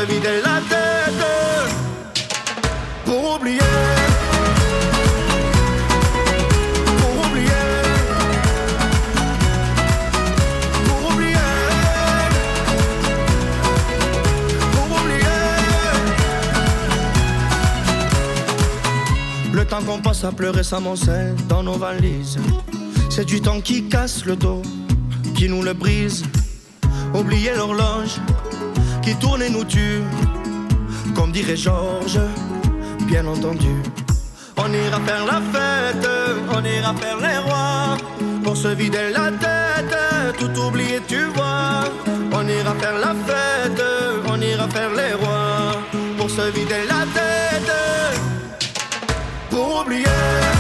vider 0.05 0.41
la 0.45 0.61
tête, 0.69 1.25
pour 3.05 3.35
oublier. 3.35 3.61
Pour 6.99 7.27
oublier. 7.27 7.65
Pour 10.87 11.13
oublier. 11.13 11.49
Pour 14.73 14.89
oublier. 15.01 15.37
Le 19.53 19.65
temps 19.65 19.83
qu'on 19.83 20.01
passe 20.01 20.25
à 20.25 20.33
pleurer 20.33 20.63
s'amoncelle 20.63 21.35
dans 21.49 21.63
nos 21.63 21.79
valises. 21.79 22.39
C'est 23.09 23.25
du 23.25 23.41
temps 23.41 23.61
qui 23.61 23.89
casse 23.89 24.25
le 24.27 24.37
dos, 24.37 24.63
qui 25.35 25.49
nous 25.49 25.63
le 25.63 25.73
brise. 25.73 26.25
Oublier 27.15 27.55
l'horloge 27.55 28.21
qui 29.07 29.15
tourne 29.15 29.43
et 29.43 29.51
nous 29.51 29.65
tue. 29.65 30.03
Comme 31.15 31.31
dirait 31.31 31.57
Georges, 31.57 32.19
bien 33.03 33.25
entendu. 33.25 33.75
On 34.57 34.69
ira 34.73 34.99
faire 35.09 35.25
la 35.33 35.41
fête, 35.53 36.09
on 36.57 36.65
ira 36.65 36.93
faire 36.95 37.19
les 37.27 37.39
rois. 37.47 37.97
Pour 38.43 38.57
se 38.57 38.69
vider 38.69 39.11
la 39.13 39.31
tête, 39.45 39.97
tout 40.39 40.55
oublier, 40.61 41.01
tu 41.07 41.23
vois. 41.37 41.85
On 42.33 42.49
ira 42.49 42.75
faire 42.75 42.99
la 42.99 43.15
fête, 43.29 43.83
on 44.29 44.41
ira 44.41 44.67
faire 44.69 44.93
les 45.01 45.15
rois. 45.23 45.81
Pour 46.19 46.29
se 46.29 46.51
vider 46.51 46.83
la 46.89 47.03
tête, 47.17 47.73
pour 49.51 49.83
oublier. 49.83 50.56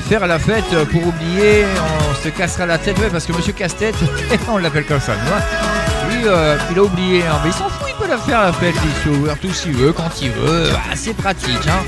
Faire 0.00 0.26
la 0.26 0.38
fête 0.38 0.84
pour 0.92 1.06
oublier, 1.06 1.64
on 2.10 2.14
se 2.22 2.28
cassera 2.28 2.66
la 2.66 2.76
tête, 2.78 2.98
ouais, 2.98 3.08
parce 3.10 3.24
que 3.24 3.32
Monsieur 3.32 3.52
Casse-Tête, 3.54 3.96
on 4.48 4.58
l'appelle 4.58 4.84
comme 4.84 5.00
ça. 5.00 5.14
Lui, 6.08 6.22
euh, 6.26 6.56
il 6.70 6.78
a 6.78 6.82
oublié, 6.82 7.22
hein, 7.22 7.40
mais 7.42 7.50
il 7.50 7.52
s'en 7.52 7.68
fout, 7.68 7.88
il 7.88 7.94
peut 7.94 8.08
la 8.08 8.18
faire 8.18 8.42
la 8.42 8.52
fête, 8.52 8.74
il 8.84 9.02
s'est 9.02 9.18
ouvert 9.18 9.38
tout 9.38 9.52
s'il 9.52 9.72
veut, 9.72 9.92
quand 9.92 10.10
il 10.20 10.30
veut, 10.30 10.68
bah, 10.70 10.80
c'est 10.94 11.16
pratique. 11.16 11.66
Hein. 11.66 11.82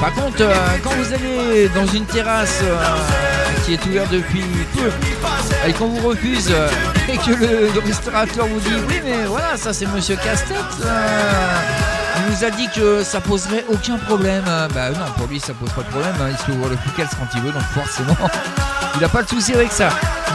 Par 0.00 0.12
contre, 0.14 0.40
euh, 0.40 0.54
quand 0.82 0.90
vous 0.90 1.12
allez 1.12 1.68
dans 1.74 1.86
une 1.86 2.06
terrasse 2.06 2.60
euh, 2.62 3.64
qui 3.66 3.74
est 3.74 3.84
ouvert 3.86 4.06
depuis 4.10 4.44
peu 4.74 4.90
et 5.68 5.72
qu'on 5.72 5.88
vous 5.88 6.08
refuse 6.08 6.50
et 7.08 7.16
que 7.18 7.30
le, 7.32 7.70
le 7.74 7.80
restaurateur 7.84 8.46
vous 8.46 8.60
dit 8.60 8.74
oui 8.88 9.00
mais 9.04 9.24
voilà 9.26 9.56
ça 9.56 9.74
c'est 9.74 9.86
monsieur 9.86 10.16
Casse-Tête 10.16 10.56
il 12.20 12.32
nous 12.32 12.44
a 12.44 12.50
dit 12.50 12.68
que 12.74 13.02
ça 13.02 13.20
poserait 13.20 13.64
aucun 13.68 13.98
problème. 13.98 14.44
Euh, 14.46 14.68
bah 14.68 14.90
non 14.90 15.06
pour 15.16 15.26
lui 15.26 15.40
ça 15.40 15.54
pose 15.54 15.70
pas 15.70 15.82
de 15.82 15.88
problème 15.88 16.14
hein, 16.20 16.28
il 16.30 16.36
se 16.36 16.50
ouvre 16.50 16.68
le 16.68 16.76
Phuket 16.76 17.08
quand 17.18 17.26
il 17.34 17.40
veut 17.42 17.52
donc 17.52 17.62
forcément 17.62 18.16
il 18.96 19.04
a 19.04 19.08
pas 19.08 19.22
de 19.22 19.28
souci 19.28 19.54
avec 19.54 19.72
ça. 19.72 19.88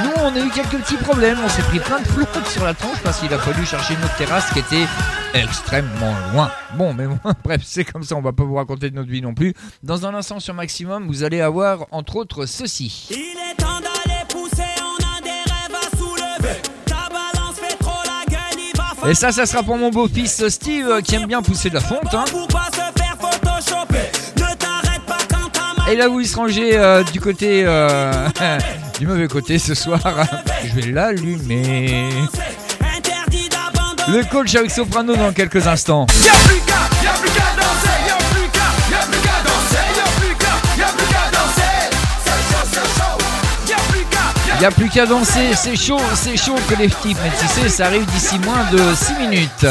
Nous 0.04 0.12
on 0.18 0.36
a 0.36 0.40
eu 0.40 0.50
quelques 0.50 0.78
petits 0.78 0.98
problèmes. 0.98 1.38
On 1.44 1.50
s'est 1.50 1.62
pris 1.64 1.80
plein 1.80 2.00
de 2.00 2.08
flottes 2.08 2.48
sur 2.48 2.66
la 2.66 2.74
tronche 2.74 3.02
parce 3.04 3.20
qu'il 3.20 3.34
a 3.34 3.38
fallu 3.38 3.66
chercher 3.66 3.94
une 3.94 4.04
autre 4.04 4.16
terrasse 4.18 4.52
qui 4.52 4.60
était 4.60 4.86
extrêmement 5.34 6.16
loin. 6.34 6.52
Bon 6.76 6.94
mais 6.94 7.08
bon, 7.08 7.20
bref 7.44 7.62
c'est 7.64 7.86
comme 7.86 8.04
ça. 8.04 8.16
On 8.16 8.22
va 8.22 8.34
pas 8.34 8.44
vous 8.44 8.56
raconter 8.56 8.90
de 8.90 8.96
notre 8.96 9.10
vie 9.10 9.22
non 9.22 9.34
plus. 9.34 9.54
Dans 9.84 10.06
un 10.06 10.14
instant 10.14 10.40
sur 10.40 10.54
Maximum 10.54 11.08
vous 11.08 11.24
allez 11.24 11.42
avoir 11.42 11.86
entre 11.92 12.16
autres 12.16 12.46
ceci 12.46 13.10
Et 19.10 19.14
ça, 19.14 19.32
ça 19.32 19.46
sera 19.46 19.62
pour 19.64 19.78
mon 19.78 19.90
beau-fils 19.92 20.48
Steve 20.50 20.88
euh, 20.90 21.02
qui 21.02 21.16
aime 21.16 21.26
bien 21.28 21.42
pousser 21.42 21.70
de 21.70 21.76
la 21.76 21.82
fonte. 21.82 22.14
hein. 22.14 22.26
Et 25.92 25.96
là 25.96 26.10
où 26.10 26.20
il 26.20 26.28
se 26.28 26.36
rangeait 26.36 26.76
euh, 26.78 27.04
du 27.04 27.22
côté 27.22 27.64
euh, 27.66 28.28
du 29.00 29.06
mauvais 29.06 29.28
côté 29.28 29.60
ce 29.60 29.76
soir, 29.76 30.00
je 30.66 30.74
vais 30.74 30.92
l'allumer. 30.92 32.10
Le 34.08 34.24
coach 34.30 34.56
avec 34.56 34.72
Soprano 34.72 35.16
dans 35.16 35.32
quelques 35.34 35.68
instants. 35.68 36.08
Il 44.56 44.60
n'y 44.60 44.66
a 44.66 44.72
plus 44.72 44.88
qu'à 44.88 45.06
danser, 45.06 45.54
c'est 45.54 45.76
chaud, 45.76 46.00
c'est 46.16 46.38
chaud 46.38 46.56
collectif. 46.70 47.18
Mais 47.22 47.30
tu 47.40 47.46
sais, 47.46 47.68
ça 47.68 47.88
arrive 47.88 48.06
d'ici 48.06 48.40
moins 48.40 48.64
de 48.72 48.96
6 48.96 49.14
minutes. 49.16 49.66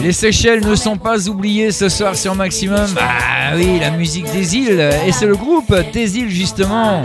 Les 0.00 0.12
Seychelles 0.12 0.66
ne 0.66 0.74
sont 0.74 0.96
pas 0.96 1.28
oubliées 1.28 1.72
ce 1.72 1.90
soir 1.90 2.16
sur 2.16 2.34
Maximum. 2.34 2.86
Ah 2.98 3.54
oui, 3.54 3.78
la 3.78 3.90
musique 3.90 4.30
des 4.32 4.56
îles. 4.56 4.90
Et 5.06 5.12
c'est 5.12 5.26
le 5.26 5.36
groupe 5.36 5.74
des 5.92 6.16
îles 6.18 6.30
justement. 6.30 7.02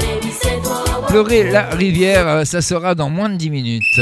Pleurer 1.07 1.51
la 1.51 1.63
rivière, 1.63 2.47
ça 2.47 2.61
sera 2.61 2.95
dans 2.95 3.09
moins 3.09 3.27
de 3.27 3.35
10 3.35 3.49
minutes. 3.49 3.99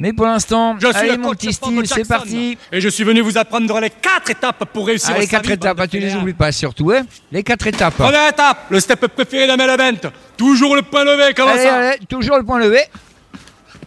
Mais 0.00 0.12
pour 0.12 0.26
l'instant, 0.26 0.76
Je 0.78 0.86
suis 0.86 0.96
allez 0.96 1.10
le 1.12 1.18
mon 1.18 1.32
petit 1.32 1.52
c'est 1.84 2.06
parti. 2.06 2.56
Et 2.70 2.80
je 2.80 2.88
suis 2.88 3.04
venu 3.04 3.20
vous 3.20 3.36
apprendre 3.36 3.80
les 3.80 3.90
quatre 3.90 4.30
étapes 4.30 4.64
pour 4.72 4.86
réussir 4.86 5.10
Allez, 5.14 5.24
au 5.24 5.28
quatre 5.28 5.50
étapes, 5.50 5.78
ah, 5.80 5.88
tu 5.88 5.98
les 5.98 6.14
oublies 6.14 6.34
pas 6.34 6.52
surtout, 6.52 6.92
hein 6.92 7.02
Les 7.32 7.42
quatre 7.42 7.66
étapes. 7.66 7.94
Première 7.94 8.28
étape, 8.28 8.66
le 8.70 8.78
step 8.80 9.06
préféré 9.08 9.46
d'Amel 9.46 9.76
Bent. 9.76 10.10
Toujours 10.36 10.76
le 10.76 10.82
point 10.82 11.04
levé, 11.04 11.34
comment 11.34 11.50
Allez, 11.50 11.62
ça 11.64 11.74
allez, 11.76 11.98
toujours 12.08 12.36
le 12.36 12.44
point 12.44 12.60
levé. 12.60 12.82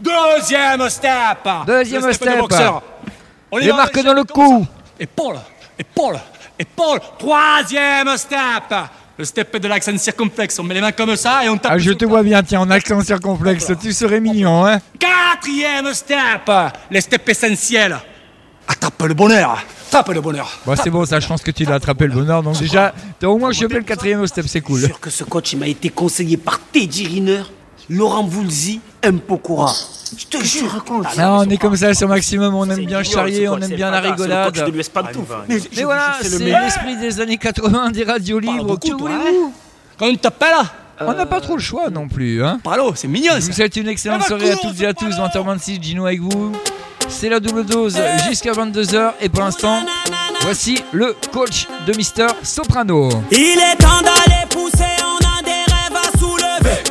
Deuxième 0.02 0.90
step. 0.90 1.48
Deuxième 1.66 2.06
le 2.06 2.14
step. 2.14 2.40
boxeur. 2.40 2.84
On 3.52 3.58
Les 3.58 3.66
les 3.66 4.04
dans 4.04 4.14
le 4.14 4.24
cou. 4.24 4.66
Épaule, 5.00 5.36
épaule, 5.78 6.18
épaule. 6.60 7.00
Troisième 7.20 8.18
step. 8.18 8.74
Le 9.22 9.26
step 9.26 9.56
de 9.58 9.68
l'accent 9.68 9.96
circonflexe. 10.00 10.58
On 10.58 10.64
met 10.64 10.74
les 10.74 10.82
mains 10.82 10.92
comme 10.94 11.16
ça 11.16 11.46
et 11.46 11.50
on 11.50 11.56
tape. 11.56 11.74
Ah, 11.76 11.78
je 11.78 11.92
te 11.92 12.06
vois 12.06 12.24
bien, 12.24 12.42
tiens, 12.42 12.62
en 12.62 12.72
accent 12.72 13.00
circonflexe, 13.02 13.72
tu 13.80 13.94
serais 13.94 14.20
mignon, 14.20 14.66
hein 14.66 14.80
Quatrième 14.98 15.94
step. 15.94 16.52
Les 16.90 17.02
steps 17.02 17.30
essentiels. 17.30 18.00
Attrape 18.68 19.04
le 19.04 19.14
bonheur. 19.14 19.64
Attrape 19.90 20.10
le 20.10 20.22
bonheur. 20.22 20.50
Bon, 20.66 20.76
c'est 20.76 20.90
bon, 20.90 21.06
ça, 21.06 21.20
je 21.20 21.28
pense 21.28 21.44
que 21.44 21.52
tu 21.52 21.66
l'as 21.66 21.76
attrapé 21.76 22.08
le 22.08 22.14
bonheur, 22.14 22.42
donc 22.42 22.58
déjà, 22.58 22.96
au 23.22 23.38
moins 23.38 23.52
chopé 23.52 23.76
le 23.76 23.84
quatrième 23.84 24.26
step, 24.26 24.46
c'est 24.48 24.62
cool. 24.62 24.88
sûr 24.88 25.00
que 25.00 25.12
ce 25.12 25.24
coach 25.24 25.54
m'a 25.54 25.68
été 25.68 25.90
conseillé 25.90 26.38
par 26.38 26.60
Teddy 26.60 27.06
Riner, 27.06 27.44
Laurent 27.92 28.24
Voulzy, 28.24 28.80
M. 29.02 29.20
Pokora. 29.20 29.74
Je 30.18 30.26
te 30.26 30.42
jure, 30.44 30.70
raconte. 30.72 31.08
Ah, 31.18 31.40
on 31.40 31.50
est 31.50 31.58
comme 31.58 31.76
ça 31.76 31.94
sur 31.94 32.08
Maximum, 32.08 32.56
on 32.56 32.70
aime 32.70 32.86
bien 32.86 33.04
charrier, 33.04 33.50
on 33.50 33.58
aime 33.58 33.76
bien 33.76 33.92
la 33.92 34.00
le 34.02 34.10
rigolade. 34.10 34.54
coach 34.56 34.66
de 34.66 34.72
l'US 34.72 34.88
Pantouf. 34.90 35.28
Mais, 35.50 35.84
voilà, 35.84 36.16
c'est 36.22 36.40
l'esprit 36.40 36.98
des 36.98 37.20
années 37.20 37.38
80 37.38 37.92
des 37.92 38.04
radios 38.06 38.40
libres. 38.40 38.80
Que 38.80 38.92
voulez-vous 38.94 39.54
Quand 40.00 40.08
on 40.08 40.16
t'appelle, 40.16 40.56
On 41.02 41.14
n'a 41.14 41.26
pas 41.26 41.42
trop 41.42 41.56
le 41.56 41.62
choix 41.62 41.90
non 41.90 42.08
plus, 42.08 42.44
hein 42.44 42.60
Palo, 42.64 42.94
c'est 42.96 43.08
mignon 43.10 43.34
vous 43.40 43.52
souhaite 43.52 43.76
une 43.76 43.88
excellente 43.90 44.22
Ah 44.26 44.30
bah, 44.30 44.38
soirée 44.38 44.52
à 44.52 44.56
toutes 44.56 44.80
et 44.80 44.86
à 44.86 44.94
tous. 44.94 45.10
20h26, 45.10 45.82
Gino 45.84 46.06
avec 46.06 46.22
vous. 46.22 46.54
C'est 47.10 47.28
la 47.28 47.42
double 47.42 47.66
dose 47.66 47.98
jusqu'à 48.30 48.54
22h. 48.54 49.14
Et 49.20 49.28
pour 49.28 49.42
l'instant, 49.44 49.82
voici 50.44 50.82
le 50.94 51.14
coach 51.34 51.68
de 51.88 51.94
Mister 51.98 52.28
Soprano. 52.44 53.10
Il 53.32 53.38
est 53.38 53.76
temps 53.78 54.02
d'aller 54.02 54.46
pousser, 54.50 54.86
on 55.04 55.18
a 55.26 55.44
des 55.44 55.52
rêves 55.52 55.98
à 56.14 56.18
soulever. 56.18 56.91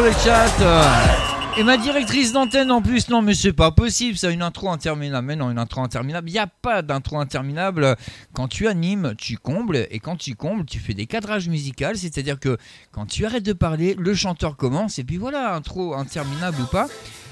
Le 0.00 0.12
chat. 0.24 0.50
Et 1.56 1.62
ma 1.62 1.76
directrice 1.76 2.32
d'antenne 2.32 2.72
en 2.72 2.82
plus, 2.82 3.08
non, 3.08 3.22
mais 3.22 3.34
c'est 3.34 3.52
pas 3.52 3.70
possible, 3.70 4.18
ça, 4.18 4.30
une 4.30 4.42
intro 4.42 4.70
interminable. 4.70 5.26
Mais 5.26 5.36
non, 5.36 5.50
une 5.50 5.58
intro 5.58 5.82
interminable, 5.82 6.28
il 6.28 6.32
n'y 6.32 6.38
a 6.38 6.48
pas 6.48 6.82
d'intro 6.82 7.20
interminable. 7.20 7.96
Quand 8.32 8.48
tu 8.48 8.66
animes, 8.66 9.14
tu 9.16 9.36
combles, 9.36 9.86
et 9.90 10.00
quand 10.00 10.16
tu 10.16 10.34
combles, 10.34 10.64
tu 10.64 10.80
fais 10.80 10.94
des 10.94 11.06
cadrages 11.06 11.48
musicaux, 11.48 11.94
c'est-à-dire 11.94 12.40
que 12.40 12.56
quand 12.92 13.06
tu 13.06 13.24
arrêtes 13.24 13.44
de 13.44 13.52
parler, 13.52 13.94
le 13.98 14.14
chanteur 14.14 14.56
commence, 14.56 14.98
et 14.98 15.04
puis 15.04 15.16
voilà, 15.16 15.54
intro 15.54 15.94
interminable 15.94 16.60
ou 16.60 16.66
pas. 16.66 16.88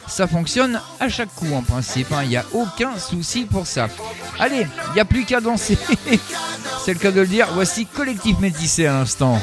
Ça 0.07 0.27
fonctionne 0.27 0.81
à 1.01 1.09
chaque 1.09 1.35
coup 1.35 1.53
en 1.55 1.62
principe, 1.62 2.09
il 2.22 2.29
n'y 2.29 2.37
a 2.37 2.44
aucun 2.53 2.96
souci 2.98 3.44
pour 3.44 3.66
ça. 3.66 3.88
Allez, 4.38 4.66
il 4.90 4.94
n'y 4.94 5.01
a 5.01 5.05
plus 5.05 5.25
qu'à 5.25 5.40
danser. 5.40 5.79
C'est 6.85 6.94
le 6.94 6.98
cas 6.98 7.12
de 7.12 7.20
le 7.20 7.27
dire. 7.27 7.48
Voici 7.55 7.87
Collectif 7.87 8.38
Métissé 8.40 8.87
à 8.87 8.92
l'instant. 8.92 9.40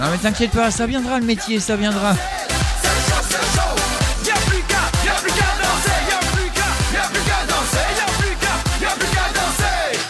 Non 0.00 0.06
mais 0.10 0.18
t'inquiète 0.18 0.50
pas, 0.50 0.70
ça 0.70 0.86
viendra 0.86 1.20
le 1.20 1.24
métier, 1.24 1.60
ça 1.60 1.76
viendra. 1.76 2.14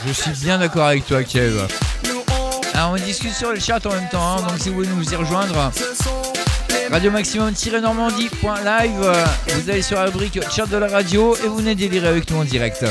Je 0.07 0.13
suis 0.13 0.31
bien 0.43 0.59
d'accord 0.59 0.87
avec 0.87 1.07
toi, 1.07 1.23
Kev. 1.23 1.67
Alors 2.73 2.93
on 2.93 2.97
discute 2.97 3.35
sur 3.35 3.53
le 3.53 3.61
chat 3.61 3.85
en 3.87 3.91
même 3.91 4.09
temps, 4.09 4.37
hein, 4.37 4.43
donc 4.49 4.59
si 4.59 4.69
vous 4.69 4.77
voulez 4.77 4.89
nous 4.89 5.13
y 5.13 5.17
rejoindre, 5.17 5.71
radio 6.91 7.11
maximum-normandie.live, 7.11 9.13
vous 9.49 9.71
allez 9.71 9.83
sur 9.83 9.97
la 9.97 10.07
rubrique 10.07 10.41
chat 10.51 10.67
de 10.67 10.77
la 10.77 10.89
radio 10.89 11.37
et 11.37 11.49
vous 11.49 11.57
venez 11.57 11.75
délirer 11.75 12.09
avec 12.09 12.31
nous 12.31 12.39
en 12.39 12.45
direct. 12.45 12.85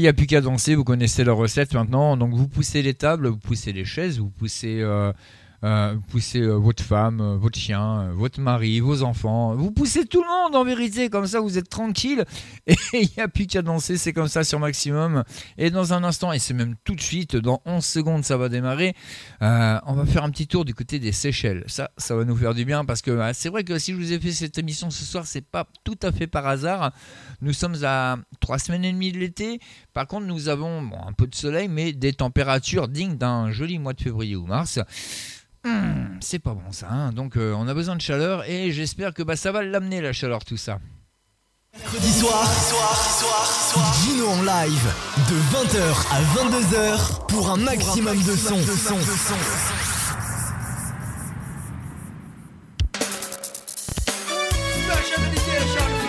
Il 0.00 0.04
n'y 0.04 0.08
a 0.08 0.14
plus 0.14 0.26
qu'à 0.26 0.40
danser, 0.40 0.74
vous 0.74 0.84
connaissez 0.84 1.24
la 1.24 1.34
recette 1.34 1.74
maintenant. 1.74 2.16
Donc 2.16 2.32
vous 2.32 2.48
poussez 2.48 2.80
les 2.80 2.94
tables, 2.94 3.28
vous 3.28 3.36
poussez 3.36 3.70
les 3.70 3.84
chaises, 3.84 4.18
vous 4.18 4.30
poussez, 4.30 4.80
euh, 4.80 5.12
euh, 5.62 5.94
poussez 6.08 6.40
euh, 6.40 6.54
votre 6.54 6.82
femme, 6.82 7.36
votre 7.38 7.58
chien, 7.58 8.10
votre 8.14 8.40
mari, 8.40 8.80
vos 8.80 9.02
enfants. 9.02 9.54
Vous 9.54 9.70
poussez 9.70 10.06
tout 10.06 10.22
le 10.22 10.28
monde 10.28 10.56
en 10.56 10.64
vérité, 10.64 11.10
comme 11.10 11.26
ça 11.26 11.40
vous 11.40 11.58
êtes 11.58 11.68
tranquille. 11.68 12.24
Et 12.66 12.74
il 12.92 13.08
n'y 13.16 13.22
a 13.22 13.28
plus 13.28 13.46
qu'à 13.46 13.62
danser, 13.62 13.96
c'est 13.96 14.12
comme 14.12 14.28
ça 14.28 14.44
sur 14.44 14.58
Maximum. 14.58 15.24
Et 15.58 15.70
dans 15.70 15.92
un 15.92 16.04
instant, 16.04 16.32
et 16.32 16.38
c'est 16.38 16.54
même 16.54 16.76
tout 16.84 16.94
de 16.94 17.00
suite, 17.00 17.36
dans 17.36 17.62
11 17.64 17.84
secondes 17.84 18.24
ça 18.24 18.36
va 18.36 18.48
démarrer, 18.48 18.94
euh, 19.42 19.78
on 19.86 19.94
va 19.94 20.04
faire 20.06 20.24
un 20.24 20.30
petit 20.30 20.46
tour 20.46 20.64
du 20.64 20.74
côté 20.74 20.98
des 20.98 21.12
Seychelles. 21.12 21.64
Ça, 21.66 21.90
ça 21.96 22.14
va 22.14 22.24
nous 22.24 22.36
faire 22.36 22.54
du 22.54 22.64
bien 22.64 22.84
parce 22.84 23.02
que 23.02 23.10
euh, 23.10 23.30
c'est 23.34 23.48
vrai 23.48 23.64
que 23.64 23.78
si 23.78 23.92
je 23.92 23.96
vous 23.96 24.12
ai 24.12 24.20
fait 24.20 24.32
cette 24.32 24.58
émission 24.58 24.90
ce 24.90 25.04
soir, 25.04 25.26
c'est 25.26 25.44
pas 25.44 25.66
tout 25.84 25.98
à 26.02 26.12
fait 26.12 26.26
par 26.26 26.46
hasard. 26.46 26.92
Nous 27.40 27.52
sommes 27.52 27.76
à 27.84 28.16
trois 28.40 28.58
semaines 28.58 28.84
et 28.84 28.92
demie 28.92 29.12
de 29.12 29.18
l'été. 29.18 29.60
Par 29.92 30.06
contre, 30.06 30.26
nous 30.26 30.48
avons 30.48 30.90
un 31.06 31.12
peu 31.12 31.26
de 31.26 31.34
soleil, 31.34 31.68
mais 31.68 31.92
des 31.92 32.12
températures 32.12 32.88
dignes 32.88 33.16
d'un 33.16 33.50
joli 33.50 33.78
mois 33.78 33.92
de 33.94 34.00
février 34.00 34.36
ou 34.36 34.46
mars. 34.46 34.78
Hum, 35.64 36.18
c'est 36.20 36.38
pas 36.38 36.54
bon 36.54 36.72
ça. 36.72 36.88
hein. 36.90 37.12
Donc, 37.12 37.36
euh, 37.36 37.52
on 37.56 37.68
a 37.68 37.74
besoin 37.74 37.94
de 37.96 38.00
chaleur 38.00 38.48
et 38.48 38.72
j'espère 38.72 39.12
que 39.12 39.22
bah, 39.22 39.36
ça 39.36 39.52
va 39.52 39.62
l'amener 39.62 40.00
la 40.00 40.12
chaleur 40.12 40.44
tout 40.44 40.56
ça. 40.56 40.78
Mercredi 41.72 42.12
soir, 42.12 42.44
Gino 44.02 44.28
en 44.28 44.42
live 44.42 44.92
de 45.28 45.36
20h 45.54 45.82
à 46.10 46.20
22h 46.34 47.26
pour 47.28 47.48
un 47.48 47.56
maximum 47.58 48.20
de 48.22 48.34
son. 48.34 48.56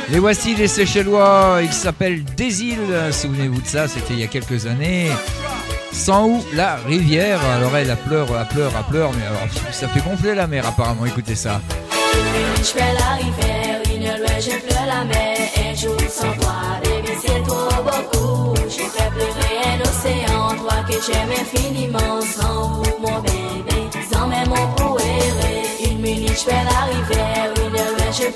Les 0.09 0.18
voici 0.18 0.55
les 0.55 0.68
Seychellois, 0.68 1.59
ils 1.62 1.72
s'appellent 1.72 2.24
Des 2.24 2.64
îles, 2.64 2.80
souvenez-vous 3.12 3.62
de 3.62 3.68
ça, 3.68 3.88
c'était 3.88 4.14
il 4.14 4.20
y 4.20 4.24
a 4.24 4.28
quelques 4.28 4.66
années. 4.66 5.12
Sans 5.91 6.26
où 6.26 6.43
la 6.53 6.78
rivière, 6.78 7.39
alors 7.45 7.78
elle, 7.78 7.91
elle 7.91 7.97
pleure, 7.97 8.28
elle 8.30 8.47
pleure, 8.47 8.72
elle 8.76 8.84
pleure, 8.86 9.12
mais 9.14 9.28
alors 9.28 9.41
ça 9.72 9.88
fait 9.88 10.01
gonfler 10.01 10.34
la 10.34 10.47
mer 10.47 10.66
apparemment, 10.68 11.05
écoutez 11.05 11.36
ça. 11.36 11.62
Je 12.57 12.64
fais 12.64 12.93
la 12.93 13.16
rivière, 13.16 13.82
une 13.93 14.20
loi, 14.20 14.39
je 14.39 14.57
pleure 14.68 14.86
la 14.88 15.05
mer. 15.05 15.31
Je 21.02 21.12
j'aime 21.12 21.32
infiniment. 21.32 22.22
Sans 22.22 22.68
vous, 22.68 22.97
mon 22.99 23.20
bébé, 23.22 23.89
sans 24.12 24.28
même 24.28 24.49
mon 24.49 24.68
poéré. 24.76 25.64
Une 25.89 25.99
minute, 25.99 26.30
je 26.30 26.43
fais 26.43 26.64
la 26.64 26.80
rivière. 26.86 27.54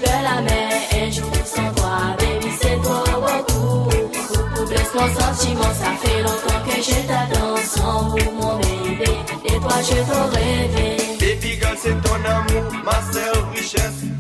pleure 0.02 0.24
la 0.24 0.42
mer. 0.42 0.72
Un 0.94 1.12
jour 1.12 1.32
sans 1.46 1.74
toi, 1.74 2.16
baby, 2.18 2.52
c'est 2.60 2.82
trop 2.82 3.22
beaucoup. 3.22 3.90
Beaucoup 4.34 4.68
blesse 4.68 4.94
mon 4.96 5.08
sentiment, 5.22 5.74
ça 5.74 5.92
fait 6.02 6.22
longtemps 6.24 6.62
que 6.66 6.82
je 6.82 6.96
t'attends 7.08 7.58
sans 7.64 8.10
vous, 8.10 8.32
mon 8.32 8.58
bébé. 8.58 9.12
Et 9.46 9.60
toi, 9.60 9.78
je 9.82 9.98
t'aurais 10.12 10.68
rêvé. 10.76 10.98
Baby 11.20 11.60
girl, 11.60 11.78
c'est 11.78 12.02
ton 12.02 12.16
amour, 12.16 12.72
ma 12.84 13.14
seule 13.14 13.44
richesse. 13.54 14.15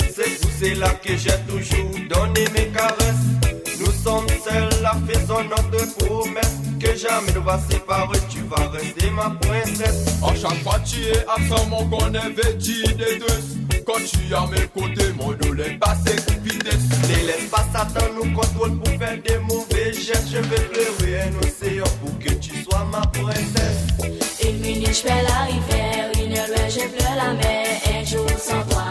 C'est 0.58 0.74
cela 0.74 0.90
que 1.04 1.18
j'ai 1.18 1.38
toujours 1.48 1.92
donné 2.10 2.46
mes 2.54 2.68
caresses. 2.68 3.78
Nous 3.78 3.92
sommes 3.92 4.28
seuls, 4.44 4.70
la 4.82 4.96
faisons 5.08 5.44
notre 5.44 5.98
promesse. 5.98 6.56
Que 6.80 6.96
jamais 6.96 7.32
nous 7.34 7.44
va 7.44 7.60
séparer, 7.70 8.20
tu 8.30 8.40
vas 8.42 8.70
rester 8.70 9.10
ma 9.12 9.32
princesse. 9.42 10.06
À 10.24 10.34
chaque 10.34 10.64
fois 10.64 10.80
tu 10.86 11.02
es 11.04 11.26
absent, 11.28 11.66
mon 11.68 11.86
qu'on 11.90 12.14
est 12.14 12.30
vêtu 12.30 12.84
des 12.94 13.18
deux. 13.20 13.84
Quand 13.86 14.00
tu 14.06 14.32
es 14.32 14.36
à 14.36 14.46
mes 14.48 14.68
côtés, 14.68 15.12
mon 15.18 15.34
dos 15.34 15.54
les 15.54 15.78
passer 15.78 16.16
vitesse. 16.42 16.88
Ne 17.10 17.28
laisse 17.28 17.50
pas 17.52 17.66
Satan 17.74 18.06
nous 18.16 18.34
contrôle 18.34 18.78
pour 18.80 18.94
faire 18.98 19.18
des 19.28 19.40
mauvais 19.40 19.92
gestes. 19.94 20.30
Je 20.32 20.38
vais 20.38 20.62
pleurer 20.72 21.22
un 21.22 21.38
océan 21.40 21.86
pour 22.02 22.18
que 22.20 22.34
tu 22.34 22.64
sois 22.64 22.86
ma 22.92 23.02
princesse. 23.08 24.16
Une 24.44 24.60
minute, 24.60 24.88
je 24.88 25.02
fais 25.02 25.22
la 25.22 25.44
rivière, 25.52 26.12
une 26.24 26.38
heure, 26.38 26.70
je 26.70 26.88
pleure 26.96 27.16
la 27.18 27.34
mer. 27.34 27.66
Un 27.94 28.04
jour 28.06 28.28
sans 28.38 28.64
toi, 28.70 28.84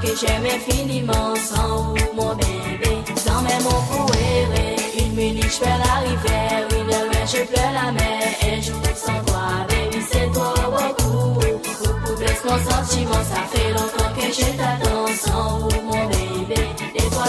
que 0.00 0.08
j'aime 0.16 0.46
infiniment. 0.46 1.34
Sans 1.36 1.82
vous, 1.84 2.12
mon 2.14 2.34
bébé, 2.34 3.02
sans 3.16 3.42
même 3.42 3.62
mon 3.62 3.80
fourré. 3.88 4.76
Une 4.98 5.14
minute, 5.14 5.44
je 5.44 5.48
fais 5.48 5.78
la 5.86 5.94
rivière, 6.08 6.66
une 6.78 6.92
heure, 6.94 7.26
je 7.26 7.42
pleure 7.44 7.72
la 7.72 7.92
mer. 7.92 8.22
Un 8.42 8.60
jour 8.60 8.76
sans 8.94 9.20
toi, 9.26 9.66
baby, 9.68 10.02
c'est 10.10 10.30
trop 10.32 10.70
beaucoup. 10.70 11.40
Beaucoup 11.40 12.16
blesse 12.18 12.42
mon 12.44 12.58
sentiment, 12.70 13.22
ça 13.32 13.42
fait 13.52 13.70
longtemps 13.72 14.12
que 14.16 14.26
je 14.32 14.46
t'attends. 14.58 15.06
Sans 15.24 15.58
vous, 15.58 15.79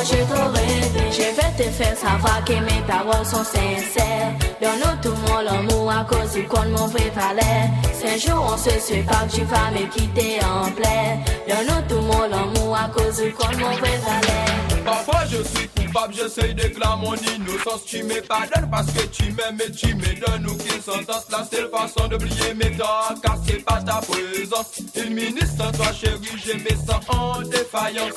je 0.04 1.22
vais 1.22 1.64
te 1.64 1.70
faire 1.70 1.96
savoir 1.96 2.44
que 2.44 2.54
mes 2.54 2.82
paroles 2.88 3.26
sont 3.26 3.44
sincères. 3.44 4.34
Donne-nous 4.62 5.02
tout 5.02 5.16
mon 5.28 5.48
amour 5.48 5.92
à 5.92 6.04
cause 6.06 6.34
du 6.34 6.44
compte 6.48 6.70
mon 6.70 6.88
vrai 6.88 7.12
valeur. 7.16 7.70
Si 7.94 8.08
un 8.08 8.18
jour 8.18 8.52
on 8.54 8.58
se 8.58 8.72
sépare, 8.80 9.28
tu 9.28 9.42
vas 9.44 9.72
me 9.72 9.86
quitter 9.88 10.40
en 10.44 10.72
plein. 10.72 11.20
Donne-nous 11.48 11.88
tout 11.88 12.02
mon 12.02 12.24
amour 12.24 12.76
à 12.76 12.90
cause 12.90 13.22
du 13.22 13.32
compte 13.34 13.58
mon 13.60 13.72
vrai 13.78 13.98
valeur. 13.98 14.71
Parfois 14.86 15.22
je 15.30 15.38
suis 15.44 15.68
coupable, 15.70 16.14
j'essaye 16.14 16.54
de 16.54 16.64
clamer 16.64 17.02
mon 17.02 17.16
innocence. 17.16 17.86
Tu 17.86 18.04
me 18.04 18.22
pardonnes 18.22 18.70
parce 18.70 18.92
que 18.92 19.06
tu 19.08 19.32
m'aimes 19.32 19.60
et 19.66 19.72
tu 19.72 19.94
me 19.96 20.26
donnes 20.26 20.48
aucune 20.48 20.82
sentence. 20.82 21.26
La 21.32 21.46
seule 21.46 21.70
façon 21.70 22.08
d'oublier 22.08 22.54
mes 22.56 22.76
torts, 22.78 23.14
car 23.22 23.38
c'est 23.46 23.64
pas 23.64 23.82
ta 23.82 24.02
présence. 24.02 24.82
Une 24.96 25.14
minute 25.14 25.48
sans 25.58 25.72
toi, 25.72 25.92
chérie, 25.94 26.20
je 26.46 26.54
me 26.54 26.70
sens 26.70 27.02
en 27.10 27.42
défaillance. 27.42 28.14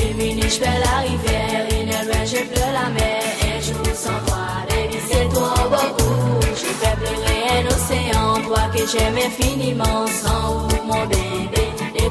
Une 0.00 0.16
minute, 0.16 0.44
je 0.44 0.58
fais 0.64 0.78
la 0.80 0.98
rivière, 1.00 1.66
une 1.80 1.88
heure, 1.90 2.26
je 2.26 2.42
pleure 2.52 2.72
la 2.72 2.88
mer. 2.90 3.22
Un 3.42 3.60
jour 3.60 3.94
sans 3.94 4.26
toi, 4.26 4.46
c'est 5.08 5.28
trop 5.28 5.68
beaucoup. 5.68 6.40
Je 6.50 6.66
fais 6.80 6.96
pleurer 6.96 7.40
un 7.58 7.66
océan, 7.66 8.42
toi 8.46 8.62
que 8.74 8.86
j'aime 8.86 9.16
infiniment. 9.16 10.06
Sans 10.06 10.58
vous, 10.58 10.82
mon 10.84 11.06
bébé, 11.06 11.65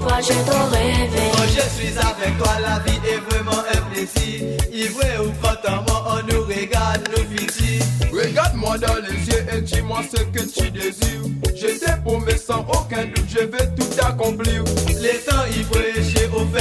toi, 0.06 0.20
je 0.22 0.34
rêvé. 0.76 1.32
Quand 1.34 1.48
je 1.48 1.66
suis 1.76 1.98
avec 1.98 2.38
toi, 2.38 2.54
la 2.62 2.80
vie 2.80 3.00
est 3.08 3.22
vraiment 3.30 3.64
un 3.74 3.82
plaisir. 3.92 4.58
Ivré 4.72 5.18
ou 5.20 5.32
contentement, 5.42 6.04
on 6.08 6.32
nous 6.32 6.44
regarde, 6.44 7.02
nous 7.12 7.38
fixer. 7.38 7.80
Regarde-moi 8.14 8.78
dans 8.78 8.96
les 8.96 9.18
yeux 9.28 9.46
et 9.54 9.62
dis-moi 9.62 10.02
ce 10.10 10.22
que 10.24 10.44
tu 10.44 10.70
désires. 10.72 11.26
Je 11.56 11.68
t'ai 11.80 11.94
promis 12.04 12.38
sans 12.38 12.62
aucun 12.62 13.06
doute, 13.06 13.26
je 13.30 13.46
vais 13.46 13.68
tout 13.76 14.06
accomplir. 14.06 14.64
Les 15.02 15.20
temps 15.26 15.46
ivrés, 15.58 15.94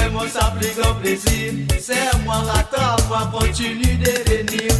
offert 0.04 0.12
mon 0.12 0.28
sans 0.28 0.50
plus 0.58 0.80
grand 0.80 0.94
plaisir. 0.94 1.52
Serre-moi, 1.80 2.36
attends-moi, 2.54 3.30
continue 3.32 3.96
de 3.96 4.10
venir. 4.30 4.70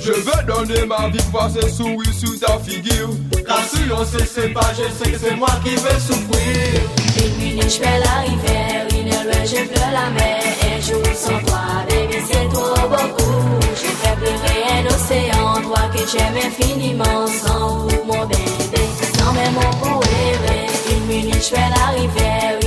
Je 0.00 0.12
veux 0.12 0.42
donner 0.46 0.86
ma 0.86 1.08
vie 1.08 1.22
pour 1.30 1.48
ce 1.50 1.68
sourire 1.68 2.12
sur 2.12 2.38
ta 2.40 2.58
figure. 2.58 3.10
Car 3.46 3.62
si 3.64 3.80
on 3.92 4.04
se 4.04 4.24
sépare, 4.24 4.72
je 4.74 5.04
sais 5.04 5.10
que 5.12 5.18
c'est 5.18 5.36
moi 5.36 5.50
qui 5.64 5.70
vais 5.70 6.00
souffrir. 6.00 6.80
Une 7.18 7.36
minute, 7.36 7.64
je 7.64 7.78
fais 7.78 7.98
la 7.98 8.20
rivière, 8.20 8.86
une 8.90 9.12
heure, 9.12 9.44
je 9.44 9.64
pleure 9.68 9.92
la 9.92 10.10
mer. 10.10 10.42
Un 10.76 10.80
jour 10.80 11.02
sans 11.14 11.38
toi, 11.46 11.62
baby, 11.88 12.16
c'est 12.28 12.48
trop 12.52 12.88
beaucoup. 12.88 13.42
Je 13.74 13.88
fais 14.00 14.16
pleurer 14.16 14.62
un 14.72 14.86
océan, 14.86 15.62
toi 15.62 15.82
que 15.92 16.00
j'aime 16.10 16.36
infiniment. 16.46 17.26
Sans 17.26 17.78
vous, 17.78 18.04
mon 18.06 18.26
bébé, 18.26 18.84
sans 19.16 19.32
même 19.32 19.54
mon 19.54 19.70
poème. 19.78 20.68
Une 20.90 21.06
minute, 21.06 21.34
je 21.34 21.54
fais 21.54 21.70
la 21.76 21.86
rivière, 21.98 22.58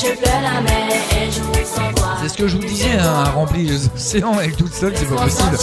C'est 0.00 0.16
ce 2.28 2.34
que 2.34 2.48
je 2.48 2.56
vous 2.56 2.64
disais, 2.64 2.96
hein, 2.98 3.24
rempli 3.24 3.66
les 3.66 3.86
océans, 3.86 4.40
elle 4.40 4.56
toute 4.56 4.72
seule, 4.72 4.96
c'est 4.96 5.06
pas 5.06 5.24
possible. 5.24 5.58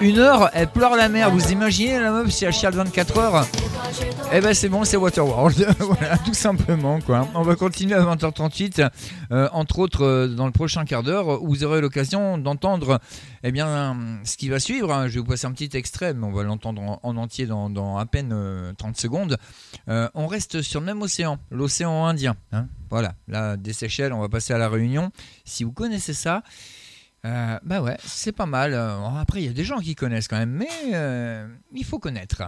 Une 0.00 0.18
heure, 0.18 0.48
elle 0.52 0.68
pleure 0.68 0.94
la 0.94 1.08
mer. 1.08 1.32
Vous 1.32 1.50
imaginez 1.50 1.98
la 1.98 2.12
meuf 2.12 2.30
si 2.30 2.44
elle 2.44 2.52
chiale 2.52 2.74
24 2.74 3.18
heures 3.18 3.44
Eh 4.32 4.40
ben 4.40 4.54
c'est 4.54 4.68
bon, 4.68 4.84
c'est 4.84 4.96
Waterworld. 4.96 5.66
voilà, 5.80 6.18
tout 6.18 6.34
simplement 6.34 7.00
quoi. 7.00 7.26
On 7.34 7.42
va 7.42 7.56
continuer 7.56 7.96
à 7.96 8.02
20h38, 8.02 8.88
euh, 9.32 9.48
entre 9.52 9.80
autres 9.80 10.04
euh, 10.04 10.28
dans 10.28 10.46
le 10.46 10.52
prochain 10.52 10.84
quart 10.84 11.02
d'heure, 11.02 11.42
où 11.42 11.48
vous 11.48 11.64
aurez 11.64 11.80
l'occasion 11.80 12.38
d'entendre 12.38 13.00
eh 13.42 13.52
bien 13.52 14.20
ce 14.24 14.36
qui 14.36 14.48
va 14.48 14.60
suivre. 14.60 14.92
hein. 14.92 15.08
Je 15.08 15.14
vais 15.14 15.20
vous 15.20 15.26
passer 15.26 15.46
un 15.46 15.52
petit 15.52 15.76
extrait, 15.76 16.14
mais 16.14 16.26
on 16.26 16.32
va 16.32 16.42
l'entendre 16.42 16.82
en, 16.82 17.00
en 17.02 17.16
entier 17.16 17.46
dans, 17.46 17.96
à 17.98 18.06
peine 18.06 18.30
euh, 18.32 18.72
30 18.74 18.96
secondes. 18.96 19.36
Euh, 19.88 20.08
on 20.14 20.26
reste 20.26 20.62
sur 20.62 20.80
le 20.80 20.86
même 20.86 21.02
océan, 21.02 21.38
l'océan 21.50 22.04
Indien. 22.06 22.36
hein. 22.52 22.66
Voilà, 22.90 23.14
là 23.28 23.56
des 23.56 23.72
Seychelles, 23.72 24.12
on 24.12 24.20
va 24.20 24.28
passer 24.28 24.52
à 24.52 24.58
la 24.58 24.68
Réunion. 24.68 25.10
Si 25.44 25.64
vous 25.64 25.72
connaissez 25.72 26.12
ça, 26.14 26.42
euh, 27.26 27.58
bah 27.62 27.82
ouais, 27.82 27.96
c'est 28.04 28.32
pas 28.32 28.46
mal. 28.46 28.72
Euh, 28.74 28.96
Après, 29.20 29.40
il 29.42 29.46
y 29.46 29.48
a 29.48 29.52
des 29.52 29.64
gens 29.64 29.78
qui 29.78 29.94
connaissent 29.94 30.26
quand 30.28 30.38
même, 30.38 30.50
mais 30.50 30.68
euh, 30.94 31.46
il 31.74 31.84
faut 31.84 31.98
connaître. 31.98 32.42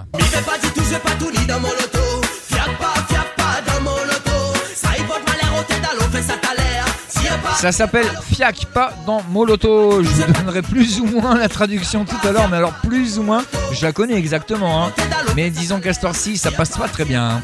Ça 7.57 7.73
s'appelle 7.73 8.07
Fiac, 8.33 8.67
pas 8.73 8.93
dans 9.07 9.23
Moloto. 9.31 10.03
Je 10.03 10.09
vous 10.09 10.33
donnerai 10.33 10.63
plus 10.63 11.01
ou 11.01 11.07
moins 11.07 11.37
la 11.37 11.49
traduction 11.49 12.05
tout 12.05 12.17
à 12.27 12.33
l'heure, 12.33 12.49
mais 12.49 12.57
alors 12.57 12.73
plus 12.87 13.19
ou 13.19 13.23
moins, 13.23 13.43
je 13.73 13.85
la 13.85 13.93
connais 13.93 14.15
exactement. 14.15 14.87
hein. 14.87 14.93
Mais 15.37 15.51
disons 15.51 15.81
qu'à 15.81 15.93
cette 15.93 16.05
heure-ci, 16.05 16.37
ça 16.37 16.51
passe 16.51 16.77
pas 16.77 16.89
très 16.89 17.05
bien. 17.05 17.23
hein. 17.29 17.41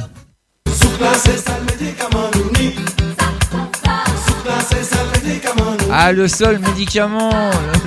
Ah, 5.92 6.12
le 6.12 6.28
seul 6.28 6.58
médicament, 6.58 7.30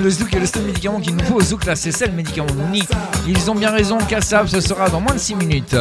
le 0.02 0.10
zouk 0.10 0.34
est 0.34 0.40
le 0.40 0.46
seul 0.46 0.62
médicament 0.62 1.00
qu'il 1.00 1.14
nous 1.16 1.24
faut 1.24 1.34
au 1.36 1.40
zouk 1.42 1.64
là, 1.64 1.76
c'est 1.76 1.92
ça 1.92 2.06
le 2.06 2.12
médicament 2.12 2.48
Nouni. 2.56 2.82
Ils 3.26 3.50
ont 3.50 3.54
bien 3.54 3.70
raison, 3.70 3.98
Kassab, 3.98 4.46
ce 4.48 4.60
sera 4.60 4.88
dans 4.88 5.00
moins 5.00 5.14
de 5.14 5.20
6 5.20 5.34
minutes. 5.36 5.76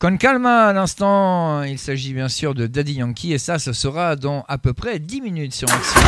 Con 0.00 0.16
calma, 0.16 0.68
à 0.68 0.72
l'instant, 0.72 1.64
il 1.64 1.76
s'agit 1.76 2.14
bien 2.14 2.28
sûr 2.28 2.54
de 2.54 2.68
Daddy 2.68 2.94
Yankee 2.94 3.32
et 3.32 3.38
ça, 3.38 3.58
ce 3.58 3.72
sera 3.72 4.14
dans 4.14 4.44
à 4.46 4.56
peu 4.56 4.72
près 4.72 5.00
10 5.00 5.20
minutes 5.20 5.52
sur 5.52 5.68
Action. 5.68 6.00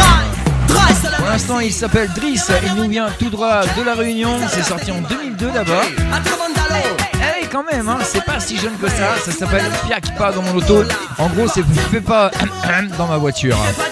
Pour 1.16 1.26
l'instant, 1.26 1.58
il 1.58 1.72
s'appelle 1.72 2.08
Driss, 2.14 2.52
il 2.66 2.74
nous 2.80 2.88
vient 2.88 3.08
tout 3.18 3.30
droit 3.30 3.62
de 3.62 3.82
la 3.82 3.96
Réunion, 3.96 4.38
c'est 4.48 4.62
sorti 4.62 4.92
en 4.92 5.00
2002 5.00 5.50
d'abord. 5.50 5.82
Eh 7.14 7.42
oui, 7.42 7.48
quand 7.50 7.64
même, 7.64 7.88
hein, 7.88 7.98
c'est 8.04 8.24
pas 8.24 8.38
si 8.38 8.56
jeune 8.58 8.76
que 8.80 8.88
ça, 8.88 9.16
ça 9.24 9.32
s'appelle 9.32 9.64
Fiac 9.84 10.16
pas 10.16 10.30
dans 10.30 10.42
mon 10.42 10.54
auto. 10.54 10.84
En 11.18 11.28
gros, 11.30 11.48
c'est 11.48 11.64
fais 11.90 12.00
pas 12.00 12.30
dans 12.96 13.08
ma 13.08 13.16
voiture. 13.16 13.58
Pas 13.58 13.72
pas. 13.76 13.82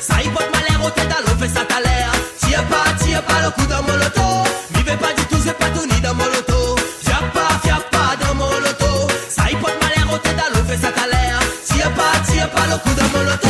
Ça 0.00 0.20
y 0.20 0.26
au 0.26 0.90
tête 0.90 1.12
à 1.16 1.20
l'eau, 1.20 1.36
fait 1.38 1.48
ça 1.48 1.60
t'as 1.68 1.80
l'air. 1.80 2.10
Tire 2.40 2.64
tire 2.98 3.22
le 3.44 3.50
coup 3.52 3.66
dans 3.68 3.82
mon. 3.84 3.96
Tire 12.78 13.08
pas 13.12 13.45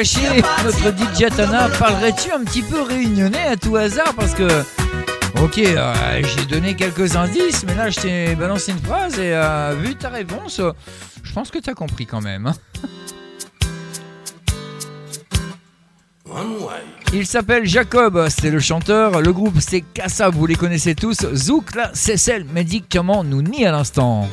Notre 0.00 0.96
DJ 0.96 1.28
Tana, 1.36 1.68
parlerais-tu 1.78 2.32
un 2.32 2.42
petit 2.42 2.62
peu 2.62 2.80
réunionnais 2.80 3.48
à 3.48 3.56
tout 3.58 3.76
hasard? 3.76 4.14
Parce 4.16 4.32
que, 4.32 4.48
ok, 5.42 5.58
euh, 5.58 6.22
j'ai 6.22 6.46
donné 6.46 6.74
quelques 6.74 7.16
indices, 7.16 7.66
mais 7.66 7.74
là 7.74 7.90
je 7.90 8.00
t'ai 8.00 8.34
balancé 8.34 8.72
une 8.72 8.78
phrase 8.78 9.18
et 9.18 9.34
euh, 9.34 9.74
vu 9.78 9.96
ta 9.96 10.08
réponse, 10.08 10.60
euh, 10.60 10.72
je 11.22 11.34
pense 11.34 11.50
que 11.50 11.58
t'as 11.58 11.74
compris 11.74 12.06
quand 12.06 12.22
même. 12.22 12.46
Hein. 12.46 12.54
Il 17.12 17.26
s'appelle 17.26 17.66
Jacob, 17.66 18.26
c'est 18.30 18.50
le 18.50 18.60
chanteur. 18.60 19.20
Le 19.20 19.32
groupe 19.34 19.60
c'est 19.60 19.82
Kassa, 19.82 20.30
vous 20.30 20.46
les 20.46 20.54
connaissez 20.54 20.94
tous. 20.94 21.26
Zouk, 21.34 21.74
là, 21.74 21.90
c'est 21.92 22.16
celle 22.16 22.44
médicament 22.44 23.22
nous 23.22 23.42
nie 23.42 23.66
à 23.66 23.72
l'instant. 23.72 24.30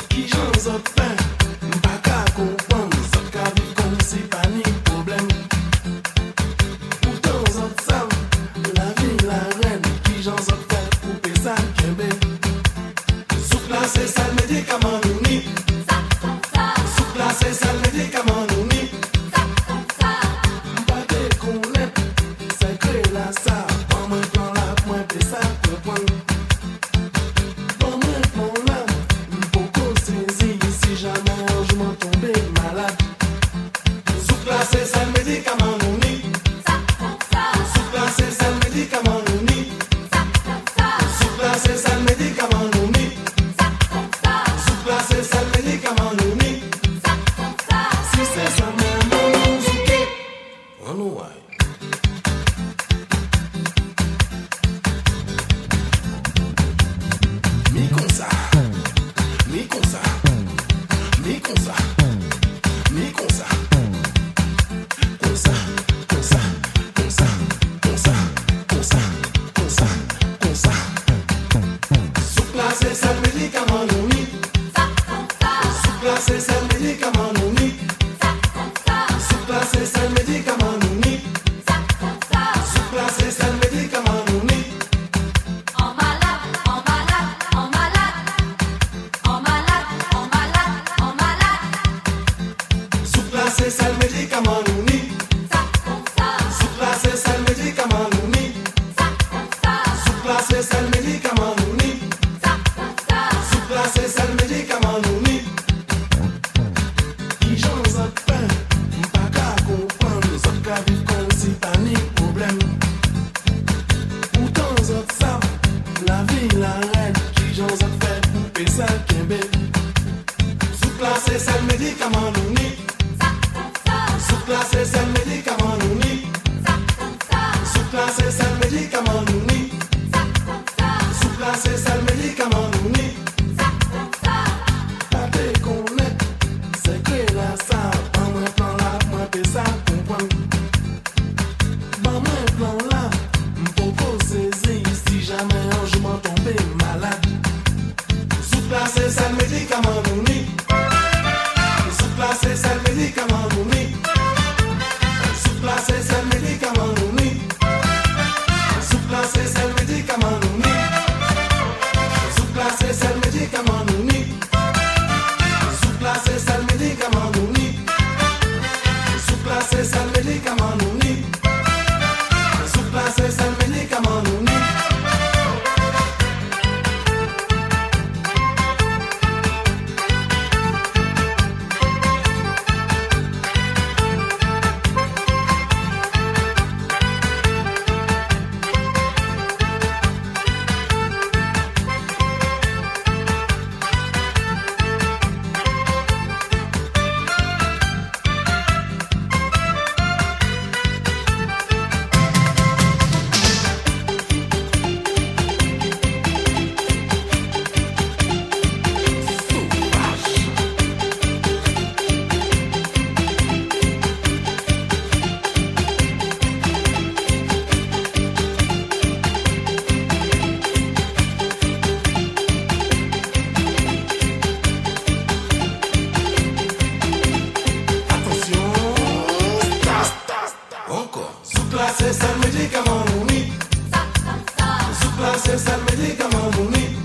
César 235.38 235.78
Mellica 235.86 236.28
Mamuni. 236.30 236.97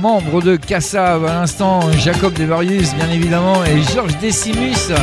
membres 0.00 0.40
de 0.40 0.56
Cassav 0.56 1.26
à 1.26 1.34
l'instant, 1.34 1.80
Jacob 1.92 2.32
Devarius 2.32 2.94
bien 2.94 3.10
évidemment 3.10 3.64
et 3.64 3.82
Georges 3.82 4.16
Decimus 4.18 4.94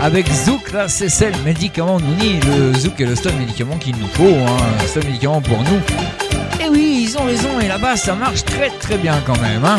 avec 0.00 0.26
Zouk, 0.32 0.72
là 0.72 0.88
c'est 0.88 1.10
celle 1.10 1.34
médicament 1.44 2.00
Nouni, 2.00 2.40
le 2.46 2.72
Zouk 2.72 2.98
est 3.00 3.04
le 3.04 3.14
Stone 3.14 3.36
médicament 3.38 3.76
qu'il 3.76 3.94
nous 3.96 4.08
faut, 4.08 4.24
hein, 4.24 4.86
Stone 4.86 5.04
médicament 5.04 5.42
pour 5.42 5.58
nous. 5.58 6.64
Et 6.64 6.68
oui, 6.70 7.06
ils 7.06 7.18
ont 7.18 7.24
raison 7.24 7.60
et 7.60 7.68
là-bas 7.68 7.96
ça 7.96 8.14
marche 8.14 8.44
très 8.44 8.70
très 8.70 8.96
bien 8.96 9.20
quand 9.26 9.38
même. 9.40 9.64
Hein. 9.64 9.76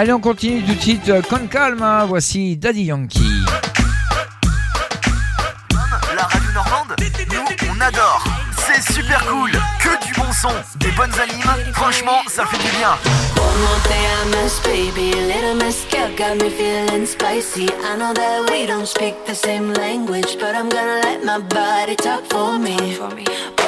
Allez, 0.00 0.14
on 0.14 0.18
continue 0.18 0.62
tout 0.62 0.74
de 0.74 0.80
suite. 0.80 1.10
Euh, 1.10 1.20
Con 1.20 1.46
calme, 1.46 1.82
hein. 1.82 2.06
voici 2.06 2.56
Daddy 2.56 2.84
Yankee. 2.84 3.20
La 6.16 6.22
radio 6.22 6.52
normande, 6.54 6.96
nous, 7.30 7.68
on 7.70 7.80
adore. 7.82 8.24
C'est 8.56 8.94
super 8.94 9.22
cool. 9.26 9.50
Que 9.50 10.06
du 10.06 10.14
bon 10.14 10.32
son, 10.32 10.48
des 10.78 10.90
bonnes 10.92 11.12
animes. 11.20 11.74
Franchement, 11.74 12.22
ça 12.28 12.46
fait 12.46 12.56
du 12.56 12.70
bien. 12.78 12.96
One 13.36 13.60
more 13.60 13.80
day 13.84 14.00
I 14.00 14.42
miss, 14.42 14.58
baby. 14.60 15.12
Little 15.12 15.56
Miss 15.56 15.84
Girl 15.90 16.08
got 16.16 16.42
me 16.42 16.48
feeling 16.48 17.04
spicy. 17.04 17.68
I 17.84 17.98
know 17.98 18.14
that 18.14 18.50
we 18.50 18.66
don't 18.66 18.86
speak 18.86 19.16
the 19.26 19.34
same 19.34 19.74
language, 19.74 20.38
but 20.40 20.54
I'm 20.54 20.70
gonna 20.70 21.00
let 21.02 21.22
my 21.26 21.40
body 21.40 21.96
talk 21.96 22.24
for 22.30 22.58
me. 22.58 22.96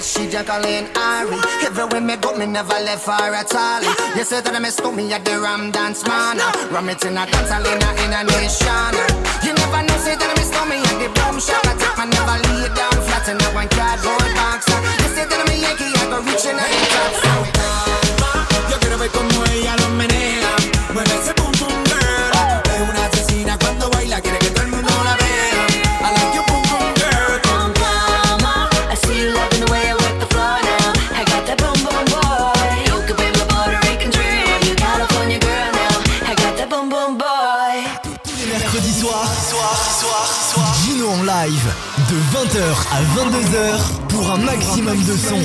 Yes, 0.00 0.16
she 0.16 0.32
just 0.32 0.46
calling 0.46 0.88
Ari. 0.96 1.36
Everywhere 1.60 2.00
me 2.00 2.16
go, 2.16 2.32
me 2.32 2.46
never 2.46 2.72
left 2.88 3.04
her 3.04 3.36
at 3.36 3.52
all. 3.52 3.84
You 4.16 4.24
say 4.24 4.40
that 4.40 4.56
I 4.56 4.58
miss 4.58 4.80
me 4.80 5.12
at 5.12 5.28
the 5.28 5.36
Ram 5.36 5.68
Dance 5.70 6.08
Man. 6.08 6.40
Ram 6.72 6.88
it 6.88 7.04
in 7.04 7.20
a 7.20 7.28
dance, 7.28 7.52
I 7.52 7.60
in 7.60 8.08
a 8.16 8.24
nation. 8.24 8.96
You 9.44 9.52
never 9.52 9.84
know, 9.84 10.00
say 10.00 10.16
that 10.16 10.24
I 10.24 10.32
miss 10.40 10.48
me 10.56 10.80
at 10.80 10.96
the 10.96 11.12
bomb 11.20 11.36
shop. 11.36 11.60
I 11.68 11.76
take 11.76 11.92
my 12.00 12.08
never 12.08 12.32
lay 12.48 12.72
down 12.72 12.96
flat 13.04 13.28
in 13.28 13.36
a 13.44 13.48
one 13.52 13.68
cardboard 13.68 14.32
box. 14.40 14.72
You 14.72 15.08
say 15.12 15.28
that 15.28 15.36
I'm 15.36 15.52
a 15.52 15.56
Yankee, 15.68 15.92
I 15.92 16.08
go 16.08 16.24
reaching 16.24 16.56
a 16.56 16.64
hip 16.64 16.96
hop. 16.96 17.44
Yo 18.72 18.80
quiero 18.80 18.96
ver 18.96 19.12
como 19.12 19.44
ella 19.52 19.76
lo 19.84 19.88
menea. 20.00 20.48
Mueve 20.96 21.12
ese 21.12 21.36
22h 43.02 44.08
pour 44.08 44.30
un 44.30 44.36
maximum 44.38 44.98
de 44.98 45.12
sons. 45.12 45.36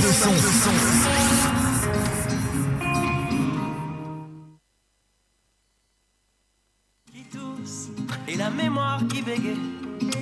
et 8.28 8.36
la 8.36 8.49
mémoire 8.49 8.99
qui 9.08 9.22
bégait. 9.22 9.56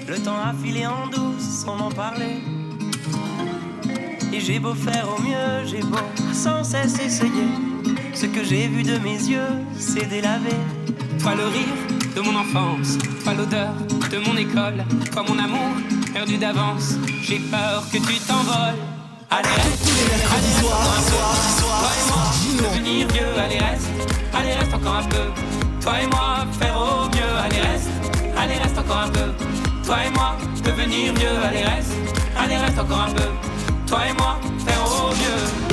Le 0.07 0.19
temps 0.19 0.37
a 0.37 0.53
filé 0.53 0.85
en 0.85 1.07
douce 1.07 1.41
sans 1.65 1.79
en 1.79 1.89
parler. 1.89 2.41
Et 4.31 4.39
j'ai 4.39 4.59
beau 4.59 4.75
faire 4.75 5.07
au 5.17 5.21
mieux, 5.21 5.65
j'ai 5.65 5.81
beau 5.81 6.05
sans 6.33 6.63
cesse 6.63 6.99
essayer. 6.99 7.47
Ce 8.13 8.27
que 8.27 8.43
j'ai 8.43 8.67
vu 8.67 8.83
de 8.83 8.97
mes 8.99 9.17
yeux, 9.17 9.53
c'est 9.79 10.07
délavé. 10.07 10.55
Toi 11.19 11.33
le 11.35 11.45
rire 11.45 11.77
de 12.15 12.21
mon 12.21 12.35
enfance, 12.35 12.99
toi 13.23 13.33
l'odeur 13.33 13.73
de 14.11 14.17
mon 14.19 14.37
école, 14.37 14.85
toi 15.11 15.23
mon 15.27 15.39
amour 15.39 15.71
perdu 16.13 16.37
d'avance. 16.37 16.95
J'ai 17.21 17.39
peur 17.39 17.83
que 17.91 17.97
tu 17.97 18.19
t'envoles. 18.19 18.77
Allez 19.29 19.49
reste, 19.49 19.89
allez 20.31 20.45
reste 20.45 20.63
encore 20.63 20.93
un 20.97 21.03
peu. 21.09 21.17
Toi 21.81 21.91
et 21.99 22.05
moi, 22.07 22.69
devenir 22.69 23.07
vieux, 23.07 23.39
allez 23.43 23.57
reste, 23.57 23.87
allez 24.33 24.53
reste 24.53 24.73
encore 24.73 24.95
un 24.95 25.03
peu. 25.03 25.25
Toi 25.81 25.93
et 26.01 26.07
moi, 26.07 26.45
faire 26.59 26.77
au 26.77 27.05
mieux, 27.09 27.33
allez 27.43 27.61
reste, 27.61 27.89
allez 28.37 28.57
reste 28.57 28.77
encore 28.77 28.97
un 28.99 29.09
peu. 29.09 29.31
Toi 29.85 29.97
et 30.05 30.09
moi, 30.11 30.37
devenir 30.63 31.13
vieux, 31.15 31.37
allez 31.43 31.63
reste, 31.63 31.93
allez 32.37 32.57
reste 32.57 32.79
encore 32.79 33.01
un 33.01 33.13
peu. 33.13 33.29
Toi 33.87 33.99
et 34.07 34.13
moi, 34.13 34.39
faire 34.65 34.83
au 34.85 35.09
mieux. 35.09 35.72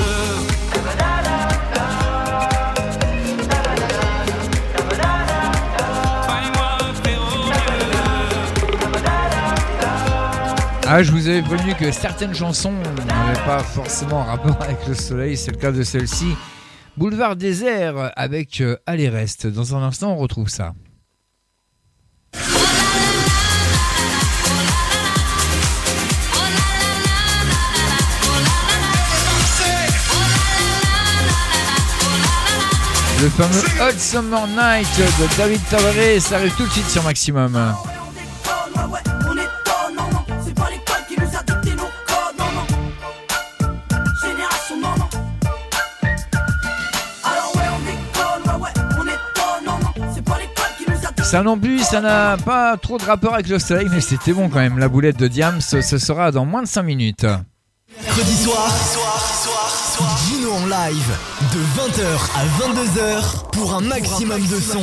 Ah, 10.93 11.03
je 11.03 11.11
vous 11.13 11.29
avais 11.29 11.41
prévenu 11.41 11.73
que 11.73 11.89
certaines 11.89 12.35
chansons 12.35 12.73
n'avaient 12.73 13.45
pas 13.45 13.59
forcément 13.59 14.25
rapport 14.25 14.57
avec 14.61 14.85
le 14.89 14.93
soleil, 14.93 15.37
c'est 15.37 15.51
le 15.51 15.57
cas 15.57 15.71
de 15.71 15.83
celle-ci. 15.83 16.35
Boulevard 16.97 17.37
désert 17.37 18.11
avec 18.17 18.59
euh, 18.59 18.75
Allez 18.85 19.07
reste. 19.07 19.47
Dans 19.47 19.73
un 19.73 19.83
instant, 19.83 20.11
on 20.11 20.17
retrouve 20.17 20.49
ça. 20.49 20.73
Le 33.21 33.29
fameux 33.29 33.63
Hot 33.79 33.97
Summer 33.97 34.45
Night 34.47 34.89
de 34.97 35.37
David 35.37 35.61
Tavares, 35.69 36.19
ça 36.19 36.35
arrive 36.35 36.53
tout 36.57 36.65
de 36.65 36.71
suite 36.71 36.89
sur 36.89 37.03
Maximum. 37.03 37.73
Ça 51.31 51.43
non 51.43 51.57
plus, 51.57 51.79
ça 51.79 52.01
n'a 52.01 52.35
pas 52.35 52.75
trop 52.75 52.97
de 52.97 53.05
rapport 53.05 53.35
avec 53.35 53.47
le 53.47 53.57
soleil, 53.57 53.87
mais 53.89 54.01
c'était 54.01 54.33
bon 54.33 54.49
quand 54.49 54.59
même. 54.59 54.77
La 54.77 54.89
boulette 54.89 55.15
de 55.15 55.29
Diams, 55.29 55.61
ce 55.61 55.81
sera 55.97 56.29
dans 56.29 56.43
moins 56.43 56.61
de 56.61 56.67
5 56.67 56.83
minutes. 56.83 57.25
Mercredi 58.03 58.35
soir, 58.35 58.67
Gino 60.27 60.51
en 60.51 60.65
live 60.65 61.15
de 61.53 61.59
20h 61.79 62.03
à 62.35 62.43
22h 62.59 63.49
pour 63.53 63.73
un 63.75 63.79
maximum 63.79 64.41
de 64.45 64.59
son. 64.59 64.81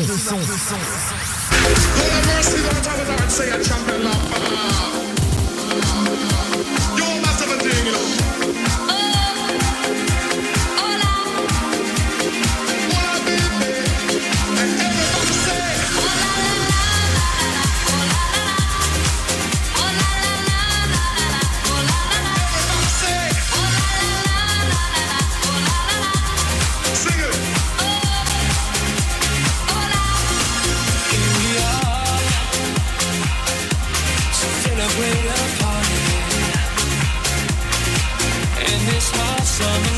sun. 39.59 39.98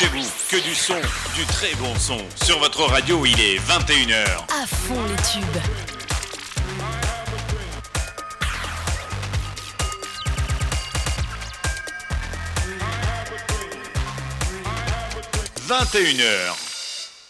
Accrochez-vous, 0.00 0.30
que 0.48 0.62
du 0.62 0.76
son, 0.76 0.94
du 1.34 1.44
très 1.46 1.74
bon 1.74 1.92
son. 1.96 2.18
Sur 2.44 2.60
votre 2.60 2.84
radio, 2.84 3.26
il 3.26 3.40
est 3.40 3.58
21h. 3.58 4.44
À 4.48 4.64
fond 4.64 4.94
les 5.08 5.16
tubes.– 5.16 5.42
21h. 15.66 16.54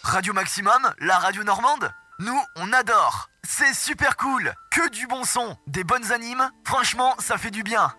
Radio 0.03 0.35
Maximum, 0.35 0.93
la 0.99 1.17
radio 1.17 1.45
normande 1.45 1.91
Nous, 2.19 2.39
on 2.57 2.71
adore 2.75 3.31
C'est 3.45 3.73
super 3.73 4.19
cool 4.19 4.53
Que 4.71 4.91
du 4.91 5.07
bon 5.07 5.25
son, 5.25 5.57
des 5.69 5.85
bonnes 5.85 6.13
animes, 6.13 6.51
franchement, 6.67 7.15
ça 7.19 7.39
fait 7.39 7.51
du 7.51 7.63
bien 7.63 7.95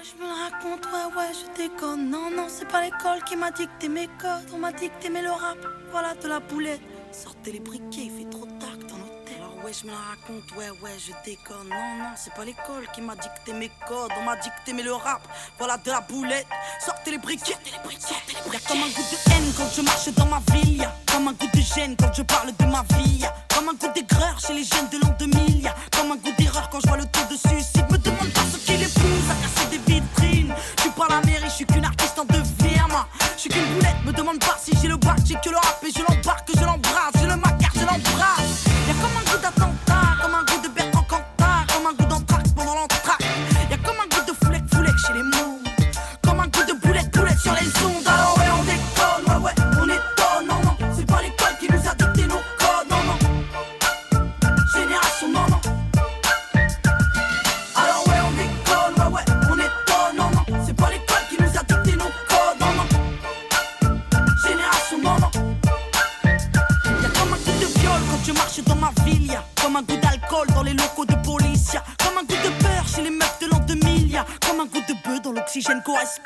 Je 0.00 0.22
me 0.22 0.28
la 0.28 0.34
raconte, 0.34 0.86
ouais, 0.86 1.16
ouais, 1.16 1.32
je 1.34 1.60
déconne. 1.60 2.08
Non, 2.08 2.30
non, 2.30 2.46
c'est 2.48 2.68
pas 2.68 2.82
l'école 2.82 3.20
qui 3.26 3.34
m'a 3.34 3.50
dicté 3.50 3.88
mes 3.88 4.06
codes. 4.06 4.48
On 4.54 4.58
m'a 4.58 4.70
dicté 4.70 5.08
mes 5.10 5.22
le 5.22 5.30
rap, 5.30 5.58
voilà 5.90 6.14
de 6.14 6.28
la 6.28 6.38
boulette. 6.38 6.80
Sortez 7.10 7.50
les 7.50 7.58
briquets, 7.58 8.08
fait 8.08 8.27
ouais, 9.68 9.74
je 9.74 9.86
me 9.86 9.92
la 9.92 9.98
raconte, 9.98 10.50
ouais, 10.56 10.70
ouais, 10.82 10.96
je 10.98 11.12
déconne. 11.24 11.68
Non, 11.68 11.98
non, 11.98 12.10
c'est 12.16 12.32
pas 12.32 12.44
l'école 12.44 12.88
qui 12.94 13.02
m'a 13.02 13.14
dicté 13.14 13.52
mes 13.52 13.70
codes. 13.86 14.10
On 14.18 14.24
m'a 14.24 14.36
dicté 14.36 14.72
mes 14.72 14.82
le 14.82 14.94
rap, 14.94 15.20
voilà 15.58 15.76
de 15.76 15.90
la 15.90 16.00
boulette. 16.00 16.46
Sortez 16.84 17.10
les 17.10 17.18
briquets, 17.18 17.52
sortez 17.52 17.70
les 17.72 17.82
briquets, 17.84 18.00
sortez 18.00 18.32
les. 18.32 18.52
Y'a 18.52 18.60
comme 18.66 18.78
un 18.78 18.88
goût 18.88 19.02
de 19.12 19.32
haine 19.32 19.52
quand 19.56 19.68
je 19.74 19.82
marche 19.82 20.08
dans 20.08 20.26
ma 20.26 20.40
ville. 20.52 20.88
Comme 21.12 21.28
un 21.28 21.32
goût 21.32 21.50
de 21.52 21.60
gêne 21.60 21.96
quand 21.98 22.12
je 22.14 22.22
parle 22.22 22.52
de 22.56 22.64
ma 22.64 22.82
vie. 22.96 23.24
Comme 23.54 23.68
un 23.68 23.74
goût 23.74 23.92
d'aigreur 23.94 24.40
chez 24.40 24.54
les 24.54 24.64
jeunes 24.64 24.88
de 24.90 24.98
l'an 24.98 25.14
2000. 25.18 25.62
Y'a 25.62 25.74
comme 25.96 26.12
un 26.12 26.16
goût 26.16 26.32
d'erreur 26.38 26.70
quand 26.70 26.80
je 26.80 26.88
vois 26.88 26.96
le 26.96 27.04
taux 27.04 27.26
de 27.30 27.36
suicide. 27.36 27.84
Me 27.90 27.98
demande 27.98 28.32
pas 28.32 28.46
ce 28.52 28.56
qu'il 28.58 28.82
épouse 28.82 29.30
à 29.30 29.34
casser 29.34 29.68
des 29.70 29.92
vitrines. 29.92 30.54
Je 30.76 30.82
suis 30.82 30.90
pas 30.92 31.08
la 31.10 31.20
mairie, 31.22 31.44
je 31.44 31.54
suis 31.54 31.66
qu'une 31.66 31.84
artiste 31.84 32.18
en 32.18 32.24
devenir. 32.24 32.78
Je 33.36 33.42
suis 33.42 33.50
qu'une 33.50 33.66
boulette, 33.74 34.04
me 34.04 34.12
demande 34.12 34.40
pas 34.40 34.56
si 34.60 34.72
j'ai 34.80 34.88
le 34.88 34.96
bac, 34.96 35.18
j'ai 35.24 35.34
que 35.34 35.50
le 35.50 35.56
rap 35.56 35.78
et 35.86 35.92
je 35.92 36.00
l'embarque, 36.00 36.47
сквозь 75.88 76.20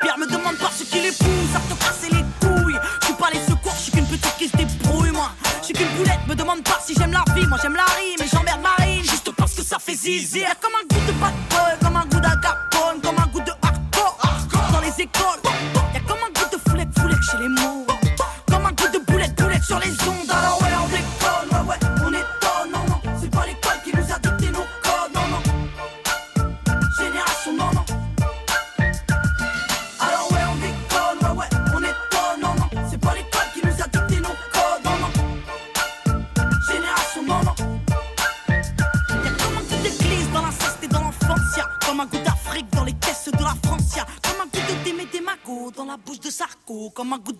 Ooh, 46.73 46.91
got 46.95 47.05
my 47.05 47.19
good 47.19 47.39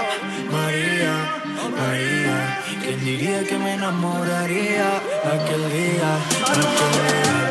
¿Quién 2.81 3.03
diría 3.03 3.43
que 3.43 3.57
me 3.57 3.73
enamoraría 3.73 4.97
aquel 5.25 5.71
día? 5.71 6.15
Aquel 6.47 6.61
día. 6.61 7.50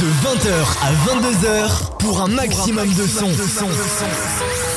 de 0.00 0.06
20h 0.06 0.52
à 0.82 0.92
22h 1.14 1.96
pour 1.98 2.20
un 2.22 2.28
maximum, 2.28 2.76
pour 2.76 2.82
un 2.82 2.86
maximum 2.86 2.94
de 2.94 3.06
sons. 3.06 3.32
Son. 3.36 4.67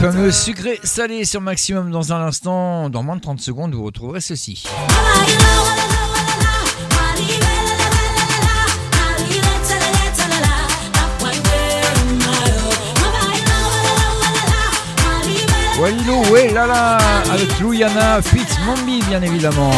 fameux 0.00 0.30
sucré 0.30 0.80
salé 0.82 1.26
sur 1.26 1.42
maximum 1.42 1.90
dans 1.90 2.12
un 2.12 2.26
instant. 2.26 2.88
Dans 2.88 3.02
moins 3.02 3.16
de 3.16 3.20
30 3.20 3.38
secondes, 3.38 3.74
vous 3.74 3.84
retrouverez 3.84 4.20
ceci. 4.20 4.64
Ouais, 16.30 16.52
là 16.52 16.66
là, 16.66 16.98
avec 17.32 17.48
Fitz, 18.22 18.58
Mombi, 18.64 19.00
bien 19.08 19.20
évidemment. 19.22 19.72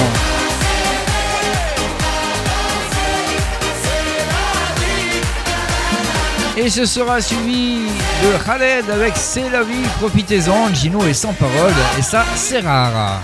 Et 6.54 6.68
ce 6.68 6.84
sera 6.84 7.20
suivi 7.20 7.78
de 8.22 8.44
Khaled 8.44 8.90
avec 8.90 9.14
C'est 9.16 9.48
la 9.48 9.62
vie, 9.62 9.86
profitez-en. 9.98 10.72
Gino 10.74 11.02
est 11.06 11.14
sans 11.14 11.32
parole 11.32 11.72
et 11.98 12.02
ça, 12.02 12.26
c'est 12.36 12.60
rare. 12.60 13.22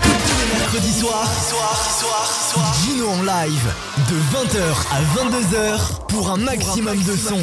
Mercredi 0.57 0.91
soir, 0.91 1.31
soir, 1.31 1.87
soir, 1.99 2.25
soir, 2.51 2.75
Gino 2.83 3.07
en 3.09 3.21
live 3.21 3.73
de 4.09 4.15
20h 4.15 4.61
à 4.91 5.01
22h 5.15 6.07
pour 6.07 6.31
un 6.31 6.37
maximum, 6.37 6.97
de 6.97 7.11
De 7.11 7.17
sons. 7.17 7.37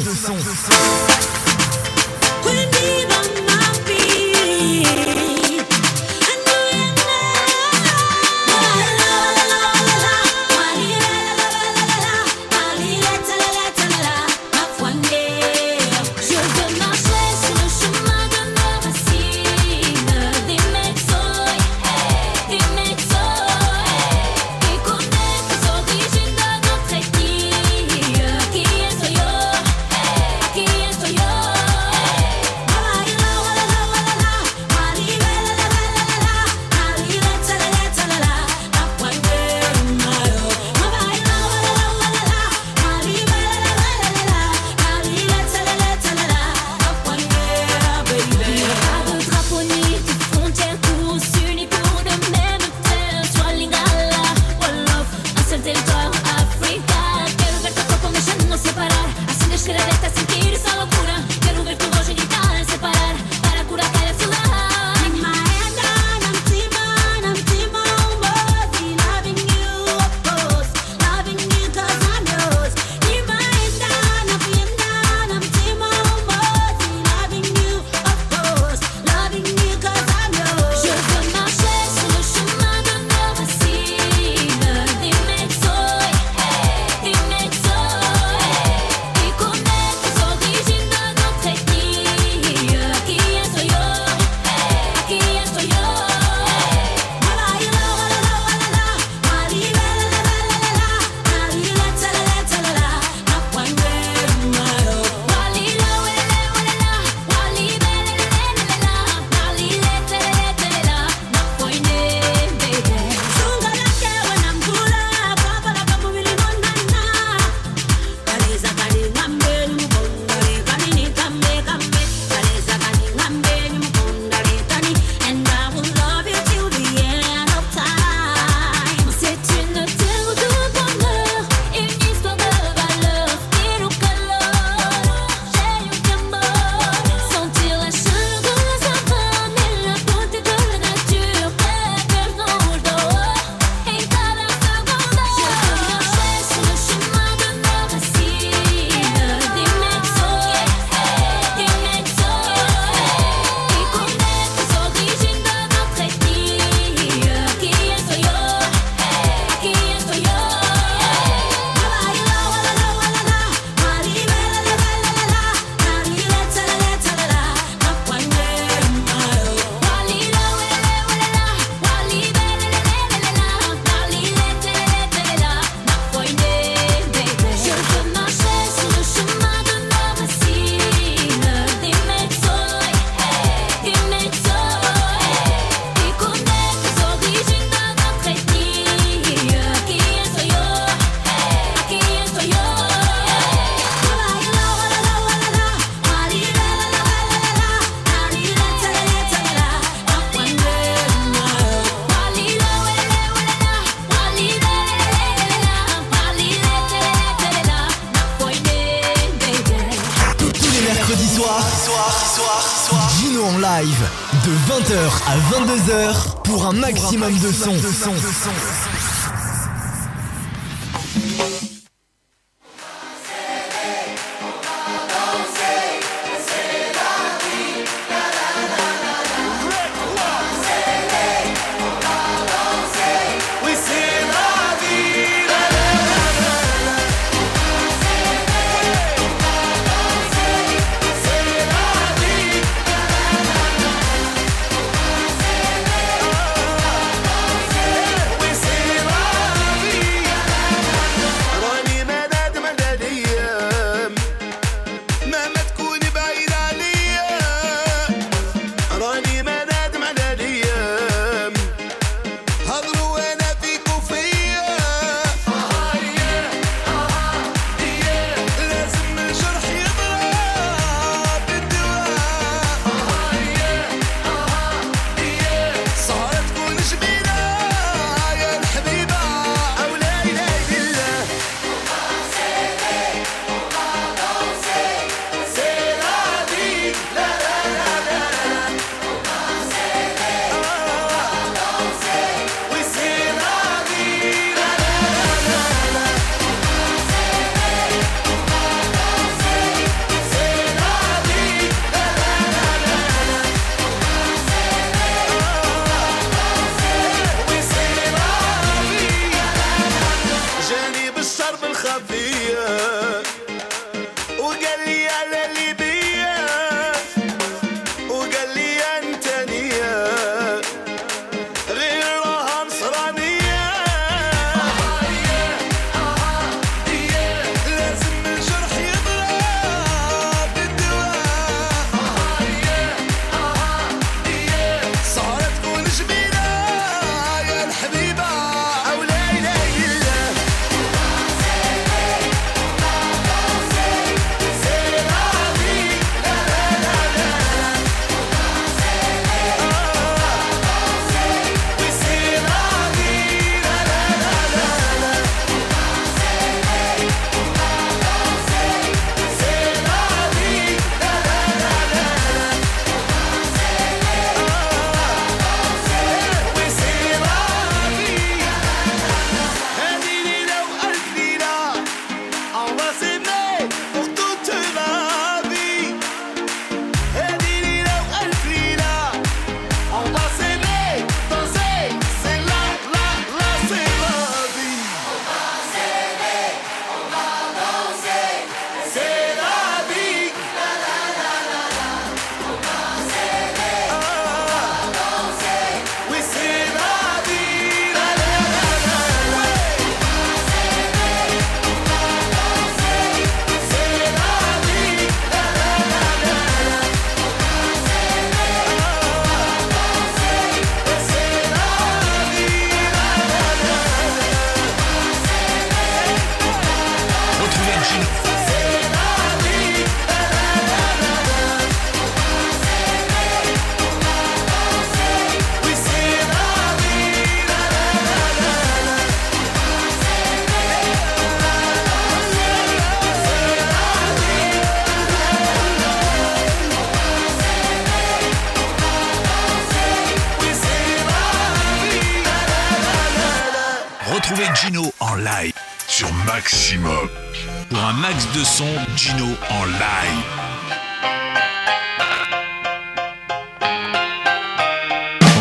max 448.07 448.27
de 448.33 448.43
son 448.43 448.65
Gino 448.95 449.25
en 449.49 449.65
live. 449.65 450.47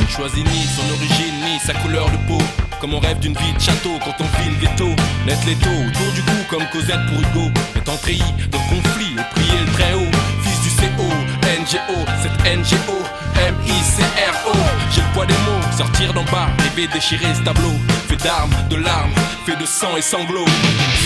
choisit 0.09 0.47
ni 0.47 0.66
son 0.66 0.88
origine, 0.94 1.34
ni 1.44 1.59
sa 1.59 1.74
couleur 1.74 2.06
de 2.10 2.16
peau. 2.26 2.43
Comme 2.80 2.94
on 2.94 2.98
rêve 2.98 3.18
d'une 3.18 3.34
vie 3.34 3.52
de 3.52 3.60
château 3.60 3.98
quand 4.02 4.14
on 4.18 4.43
vit 4.43 4.51
le 4.51 4.56
ghetto. 4.60 4.88
Net 5.26 5.38
les 5.47 5.55
taux 5.56 5.68
autour 5.68 6.12
du 6.14 6.22
cou 6.22 6.36
comme 6.48 6.66
Cosette 6.72 7.05
pour 7.09 7.20
Hugo. 7.20 7.51
Est 7.76 7.88
entrée 7.88 8.18
dans 8.51 8.59
le 8.59 8.68
conflit 8.76 9.12
et 9.12 9.34
prier 9.34 9.60
le 9.64 9.72
très 9.72 9.93
haut. 9.94 10.10
Fils 10.43 10.60
du 10.62 10.70
CO, 10.70 11.09
NGO, 11.60 11.98
cette 12.22 12.40
NGO 12.44 13.06
j'ai 14.90 15.02
le 15.02 15.09
poids 15.12 15.26
des 15.26 15.34
mots, 15.34 15.60
sortir 15.76 16.12
d'en 16.14 16.24
bas, 16.24 16.48
rêver, 16.59 16.88
déchirer 16.88 17.34
ce 17.34 17.43
tableau. 17.43 17.72
Fait 18.09 18.16
d'armes, 18.16 18.55
de 18.70 18.76
larmes, 18.76 19.12
fait 19.44 19.56
de 19.56 19.66
sang 19.66 19.97
et 19.97 20.02
sanglots. 20.02 20.47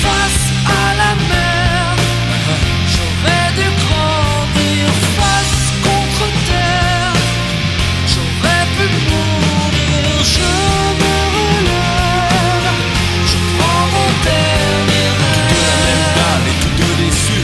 Face 0.02 0.46
à 0.66 0.94
la 0.94 1.14
mer, 1.28 1.96
j'aurais 2.92 3.50
dû 3.56 3.66
grandir. 3.82 4.86
Face 5.16 5.72
contre 5.82 6.24
terre, 6.46 7.14
j'aurais 8.12 8.66
pu 8.76 8.86
mourir. 9.10 10.22
Je 10.22 10.50
me 11.00 11.16
relève, 11.34 12.78
je 13.26 13.38
prends 13.56 13.86
mon 13.94 14.10
dernier 14.22 15.08
rêve. 15.20 16.46
et 16.46 16.56
tout 16.62 16.74
de 16.80 16.90
déçu, 17.02 17.40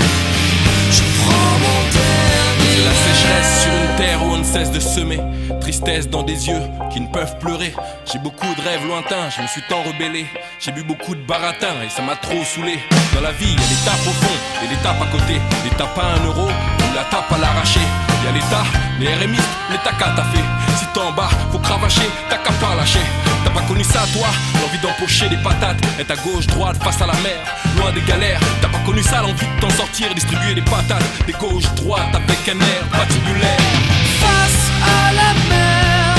je 0.92 1.02
prends 1.22 1.54
mon 1.64 1.80
dernier. 1.98 2.76
La 2.84 2.94
sécheresse 2.94 3.62
sur 3.62 3.72
une 3.72 3.96
terre 3.96 4.22
où 4.22 4.35
cesse 4.56 4.70
de 4.70 4.80
semer. 4.80 5.20
Tristesse 5.60 6.08
dans 6.08 6.22
des 6.22 6.48
yeux 6.48 6.62
qui 6.90 7.00
ne 7.00 7.08
peuvent 7.08 7.36
pleurer. 7.38 7.74
J'ai 8.10 8.18
beaucoup 8.18 8.52
de 8.56 8.62
rêves 8.62 8.86
lointains, 8.86 9.28
je 9.28 9.42
me 9.42 9.46
suis 9.46 9.60
tant 9.68 9.82
rebellé. 9.82 10.24
J'ai 10.60 10.72
bu 10.72 10.82
beaucoup 10.82 11.14
de 11.14 11.20
baratin 11.20 11.74
et 11.84 11.90
ça 11.90 12.00
m'a 12.00 12.16
trop 12.16 12.42
saoulé. 12.42 12.78
Dans 13.14 13.20
la 13.20 13.32
vie, 13.32 13.52
il 13.52 13.60
y 13.60 13.64
a 13.64 13.68
des 13.68 13.82
tapes 13.84 14.06
au 14.06 14.16
fond 14.22 14.36
et 14.64 14.68
des 14.68 14.80
tapes 14.82 15.02
à 15.02 15.08
côté. 15.12 15.34
Des 15.64 15.76
tapes 15.76 15.98
à 15.98 16.06
un 16.16 16.24
euro 16.24 16.48
ou 16.48 16.94
la 16.94 17.04
tape 17.04 17.30
à 17.32 17.38
l'arraché. 17.38 17.80
Il 18.18 18.24
y 18.24 18.28
a 18.28 18.32
l'État, 18.32 18.64
les 18.98 19.08
RMI, 19.14 19.42
les 19.72 19.78
tacas 19.84 20.14
t'as 20.16 20.24
fait. 20.32 20.46
Si 20.78 20.86
t'es 20.86 21.00
en 21.00 21.12
bas, 21.12 21.28
faut 21.52 21.58
cravacher, 21.58 22.08
t'as 22.30 22.38
qu'à 22.38 22.52
pas 22.52 22.74
lâcher. 22.74 23.04
T'as 23.44 23.50
pas 23.50 23.62
connu 23.68 23.84
ça 23.84 24.00
toi 24.14 24.26
L'envie 24.60 24.78
d'empocher 24.78 25.28
des 25.28 25.36
patates, 25.36 25.78
être 26.00 26.12
à 26.12 26.16
gauche, 26.16 26.46
droite, 26.46 26.82
face 26.82 27.00
à 27.02 27.06
la 27.06 27.16
mer, 27.20 27.38
loin 27.76 27.92
des 27.92 28.00
galères. 28.02 28.40
T'as 28.62 28.68
pas 28.68 28.82
connu 28.86 29.02
ça, 29.02 29.20
l'envie 29.20 29.46
de 29.46 29.60
t'en 29.60 29.70
sortir, 29.70 30.14
distribuer 30.14 30.54
des 30.54 30.62
patates, 30.62 31.04
des 31.26 31.34
gauches, 31.34 31.68
droites 31.76 32.14
avec 32.14 32.40
un 32.48 32.58
air 32.58 32.82
patibulaire. 32.90 34.05
Face 34.20 34.70
à 34.82 35.12
la 35.12 35.30
mer, 35.48 36.14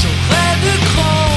j'aurais 0.00 0.54
dû 0.62 0.72
grandir 0.94 1.31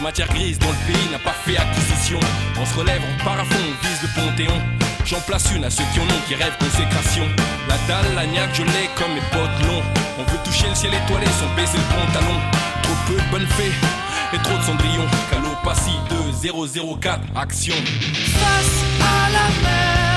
matière 0.00 0.28
grise 0.28 0.58
dont 0.58 0.70
le 0.70 0.92
pays 0.92 1.08
n'a 1.10 1.18
pas 1.18 1.32
fait 1.44 1.56
acquisition. 1.56 2.18
On 2.58 2.66
se 2.66 2.74
relève, 2.74 3.02
on 3.02 3.24
part 3.24 3.38
à 3.38 3.44
fond, 3.44 3.58
on 3.58 3.86
vise 3.86 4.02
le 4.02 4.08
panthéon. 4.14 4.60
J'en 5.04 5.20
place 5.20 5.44
une 5.54 5.64
à 5.64 5.70
ceux 5.70 5.84
qui 5.92 6.00
en 6.00 6.04
ont, 6.04 6.22
qui 6.26 6.34
rêvent 6.34 6.56
consécration. 6.58 7.24
La 7.68 7.76
dalle, 7.88 8.14
la 8.14 8.26
niaque, 8.26 8.54
je 8.54 8.62
l'ai 8.62 8.88
comme 8.96 9.12
mes 9.14 9.20
potes 9.32 9.66
longs. 9.66 9.82
On 10.18 10.22
veut 10.30 10.38
toucher 10.44 10.68
le 10.68 10.74
ciel 10.74 10.92
étoilé 10.94 11.26
sans 11.26 11.54
baisser 11.54 11.78
le 11.78 11.94
pantalon. 11.94 12.36
Trop 12.82 12.94
peu 13.06 13.14
de 13.14 13.30
bonnes 13.30 13.48
fées 13.48 13.72
et 14.32 14.38
trop 14.38 14.56
de 14.56 14.62
cendrillon. 14.62 15.06
Calopassie 15.30 15.98
2004, 16.42 17.20
action. 17.36 17.74
face 17.74 18.84
à 19.00 19.30
la 19.30 19.48
mer, 19.62 20.09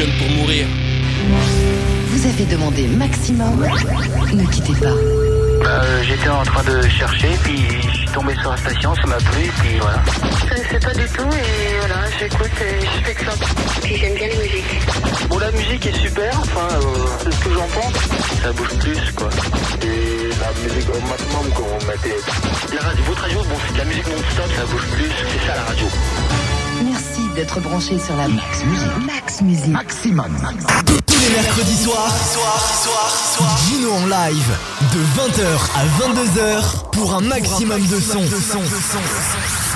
jeune 0.00 0.10
pour 0.18 0.30
mourir. 0.30 0.66
Vous 2.08 2.26
avez 2.26 2.44
demandé 2.46 2.86
maximum 2.88 3.66
Ne 4.32 4.46
quittez 4.46 4.72
pas. 4.80 4.86
Euh, 5.66 6.02
J'étais 6.04 6.28
en 6.30 6.42
train 6.42 6.64
de 6.64 6.88
chercher, 6.88 7.28
puis 7.44 7.60
je 7.92 7.96
suis 7.98 8.06
tombé 8.06 8.34
sur 8.40 8.50
la 8.50 8.56
station, 8.56 8.94
ça 8.94 9.06
m'a 9.06 9.16
plu, 9.16 9.50
puis 9.60 9.78
voilà. 9.78 10.02
Je 10.40 10.48
connaissais 10.48 10.80
pas 10.80 10.94
du 10.94 11.06
tout 11.06 11.28
et 11.36 11.78
voilà, 11.80 12.00
j'écoute 12.18 12.56
et 12.62 12.80
je 12.80 13.04
fais 13.04 13.14
que 13.14 13.24
ça. 13.26 13.32
Puis 13.82 13.96
j'aime 13.98 14.14
bien 14.14 14.28
les 14.28 14.36
musiques. 14.36 15.28
Bon, 15.28 15.38
la 15.38 15.52
musique 15.52 15.84
est 15.86 15.98
super, 16.00 16.32
enfin, 16.40 16.68
euh, 16.76 17.06
c'est 17.22 17.32
ce 17.34 17.44
que 17.44 17.50
j'en 17.52 17.68
pense. 17.68 17.94
Ça 18.42 18.52
bouge 18.52 18.74
plus, 18.80 19.12
quoi. 19.16 19.28
Et 19.82 20.30
la 20.40 20.50
musique 20.64 20.88
au 20.88 21.00
maximum 21.08 21.46
qu'on 21.54 21.86
mettait. 21.86 22.16
La 22.74 22.80
radio, 22.88 23.04
votre 23.06 23.20
radio, 23.20 23.38
bon, 23.40 23.56
c'est 23.66 23.74
de 23.74 23.78
la 23.78 23.84
musique 23.84 24.06
non-stop, 24.06 24.50
ça 24.56 24.64
bouge 24.64 24.86
plus, 24.96 25.10
c'est 25.28 25.46
ça 25.46 25.56
la 25.56 25.64
radio. 25.64 25.86
D'être 27.40 27.60
branché 27.60 27.98
sur 27.98 28.14
la 28.16 28.28
Max 28.28 28.62
Musique. 28.66 29.06
Max 29.06 29.40
Musique. 29.40 29.68
Maximum. 29.68 30.36
Tous 31.06 31.18
les 31.22 31.30
mercredis 31.30 31.84
soirs, 31.84 32.14
Gino 33.66 33.92
en 33.92 34.04
live 34.04 34.50
de 34.92 34.98
20h 35.16 35.46
à 35.74 35.86
22h 36.04 36.90
pour 36.92 37.14
un 37.14 37.22
maximum 37.22 37.80
de 37.86 37.98
son. 37.98 38.18
Tu 38.18 39.69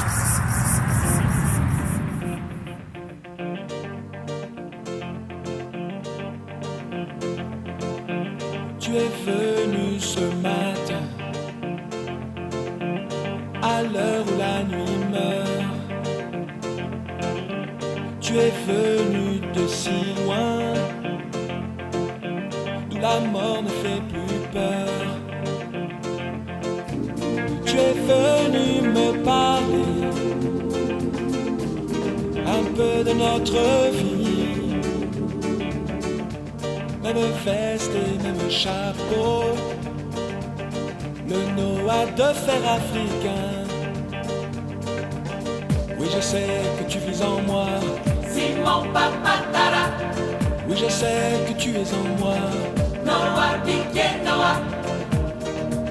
Fer 42.46 42.60
africain 42.68 43.64
Oui 45.98 46.08
je 46.14 46.20
sais 46.20 46.46
que 46.78 46.84
tu 46.90 46.98
vis 46.98 47.22
en 47.22 47.40
moi. 47.42 47.66
Simon 48.30 48.82
Papatara, 48.92 49.84
Oui 50.68 50.76
je 50.76 50.90
sais 50.90 51.40
que 51.48 51.52
tu 51.58 51.70
es 51.70 51.94
en 51.94 52.20
moi. 52.20 52.34
Noah. 53.06 54.56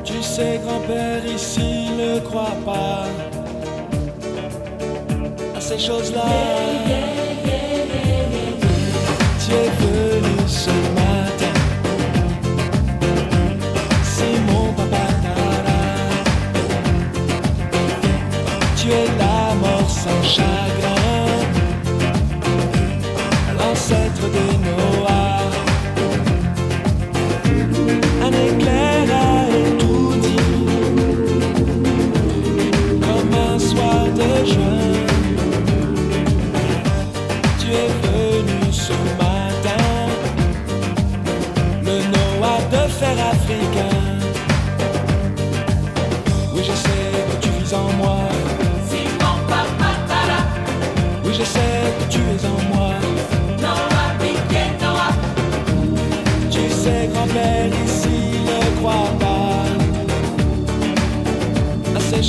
Tu 0.03 0.21
sais 0.21 0.59
grand-père 0.63 1.25
ici 1.25 1.89
ne 1.97 2.19
croit 2.19 2.57
pas 2.65 3.05
À 5.55 5.61
ces 5.61 5.79
choses-là 5.79 6.21
shotgun. 20.33 20.82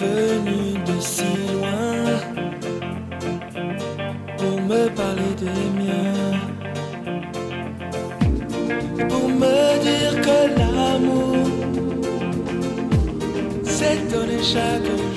venu 0.00 0.78
de 0.86 1.00
si 1.00 1.30
loin 1.52 2.20
pour 4.38 4.60
me 4.62 4.88
parler 5.00 5.34
des 5.44 5.64
miens, 5.78 6.38
pour 9.08 9.28
me 9.28 9.78
dire 9.88 10.14
que 10.26 10.38
l'amour 10.58 11.46
s'étonne 13.64 14.42
chaque 14.42 14.84
jour. 14.84 15.09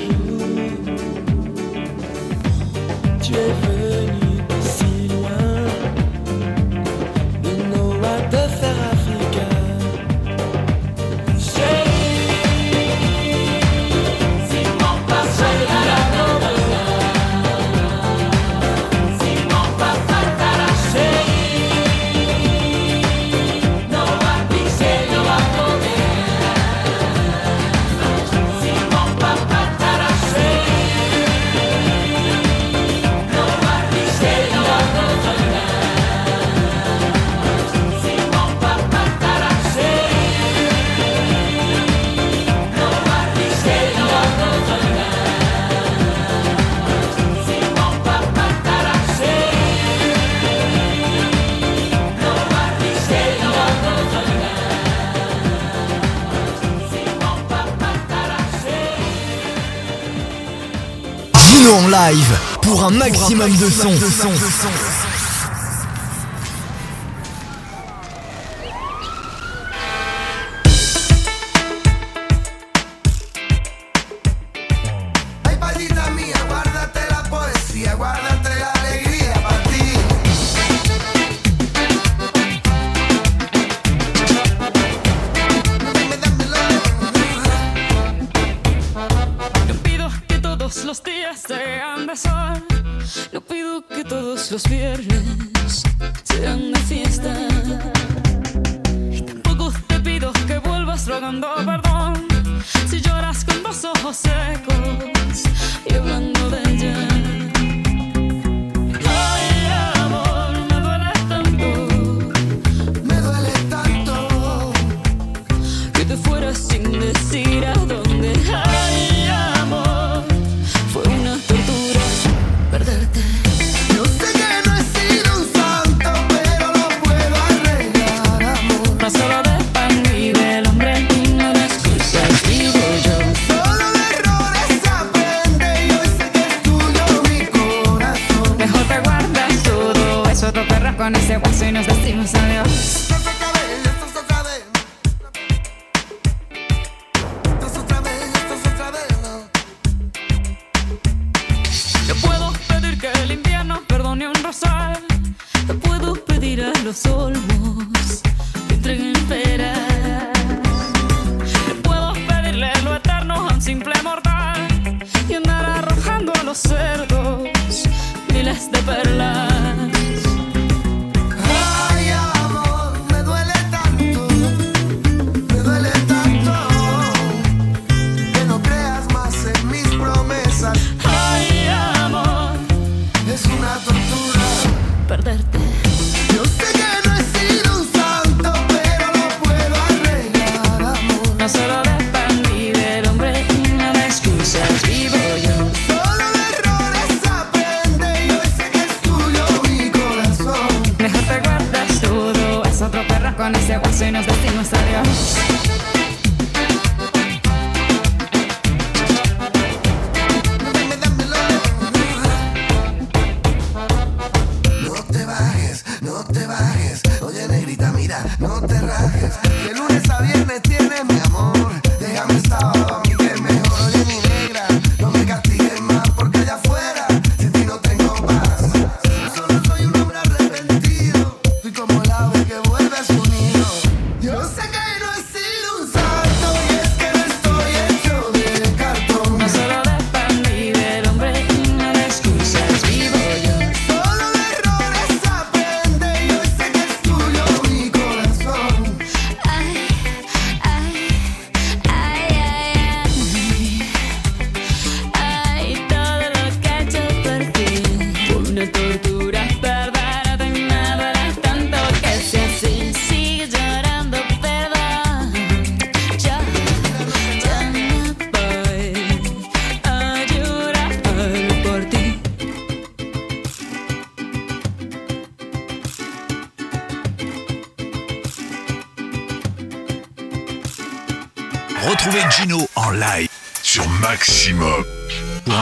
maximum 62.94 63.49
de 63.49 63.70
sons. 63.70 64.82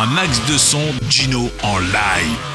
un 0.02 0.08
max 0.08 0.42
de 0.48 0.58
son 0.58 0.82
Gino 1.10 1.50
en 1.62 1.80
live. 1.80 2.51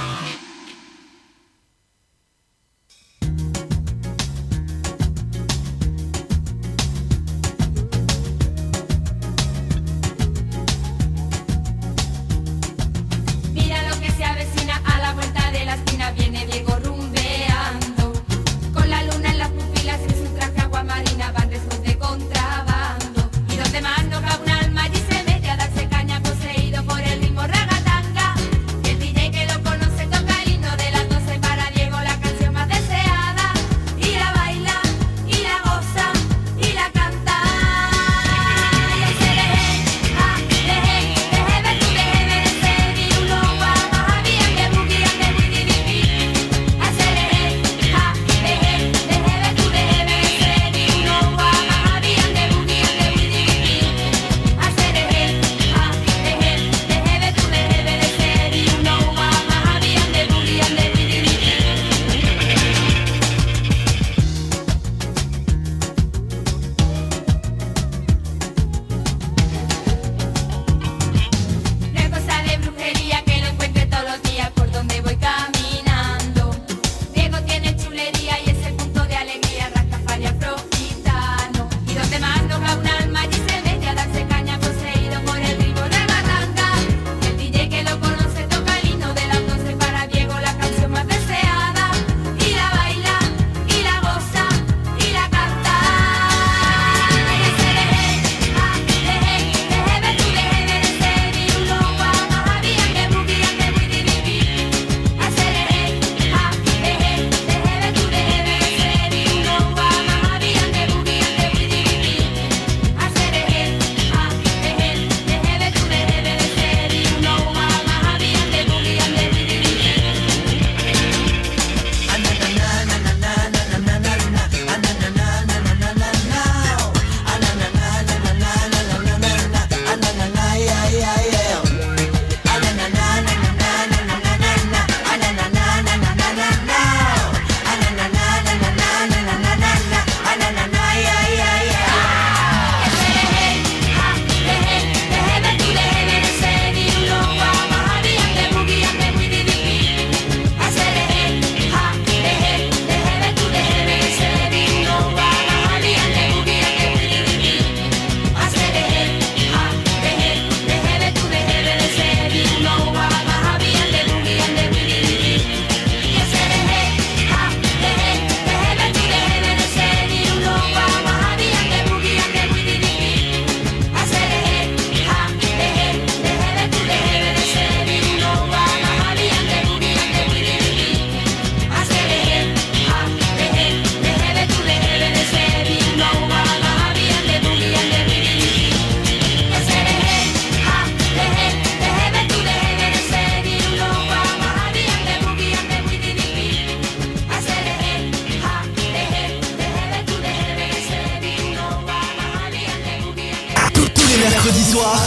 soir, 204.77 204.99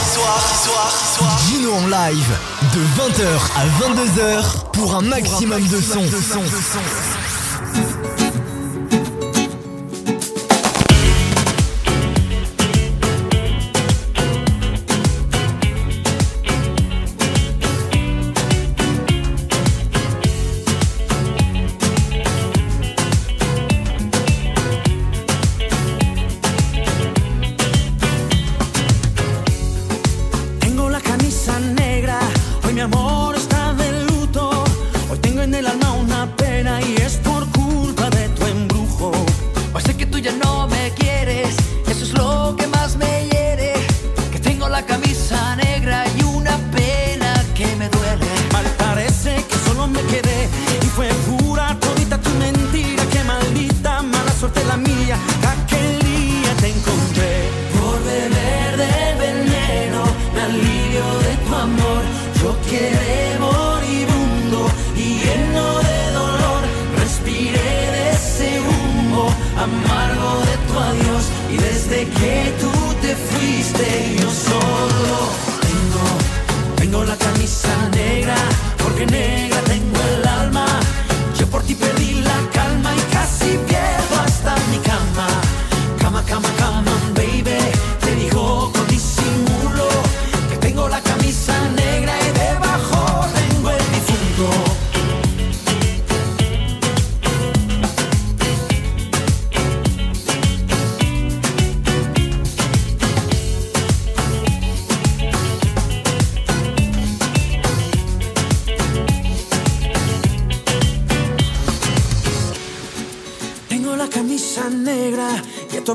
soir. 0.64 1.40
Gino 1.48 1.74
en 1.74 1.86
live 1.86 2.28
de 2.74 2.80
20h 2.80 3.28
à 3.56 3.68
22h 3.84 4.72
pour 4.74 4.96
un 4.96 5.02
maximum, 5.02 5.62
de 5.68 5.80
sons. 5.80 6.02
De 6.02 6.10
son. 6.10 7.19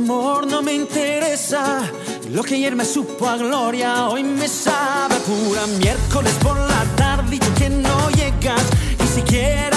amor 0.04 0.46
no 0.46 0.60
me 0.60 0.74
interesa. 0.74 1.80
Lo 2.30 2.42
que 2.42 2.56
ayer 2.56 2.76
me 2.76 2.84
supo 2.84 3.26
a 3.26 3.38
gloria, 3.38 4.08
hoy 4.08 4.22
me 4.22 4.48
sabe 4.48 5.14
pura 5.20 5.66
miércoles 5.78 6.34
por 6.42 6.58
la 6.58 6.84
tarde 6.94 7.36
y 7.36 7.38
tú 7.38 7.54
que 7.54 7.70
no 7.70 8.10
llegas, 8.10 8.64
ni 9.00 9.06
siquiera. 9.06 9.73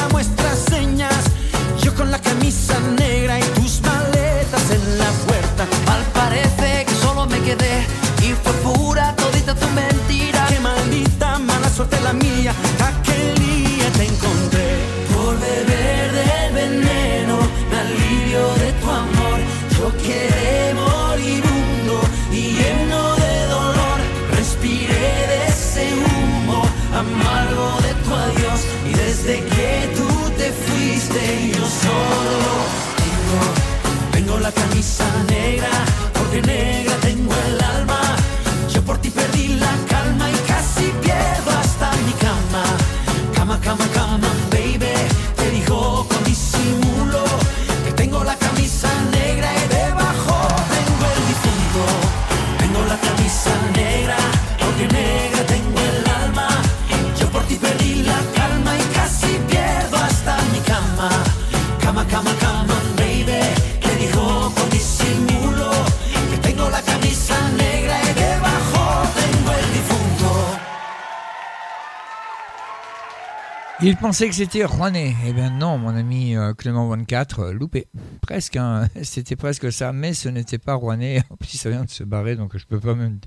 Il 73.88 73.96
pensait 73.96 74.28
que 74.28 74.36
c'était 74.36 74.66
René. 74.66 75.16
Eh 75.26 75.32
bien 75.32 75.50
non, 75.50 75.78
mon 75.78 75.96
ami 75.96 76.36
euh, 76.36 76.54
Clément 76.54 76.90
24, 76.90 77.40
euh, 77.40 77.54
loupé. 77.54 77.88
Presque, 78.22 78.58
hein. 78.58 78.90
c'était 79.04 79.38
presque 79.38 79.72
ça, 79.72 79.94
mais 79.94 80.14
ce 80.14 80.28
n'était 80.28 80.58
pas 80.58 80.74
Rouennais. 80.74 81.24
En 81.30 81.38
plus, 81.38 81.58
ça 81.58 81.70
vient 81.70 81.86
de 81.86 81.90
se 81.90 82.04
barrer, 82.04 82.36
donc 82.36 82.58
je 82.58 82.66
peux 82.66 82.80
peux 82.82 82.94
même 82.96 83.22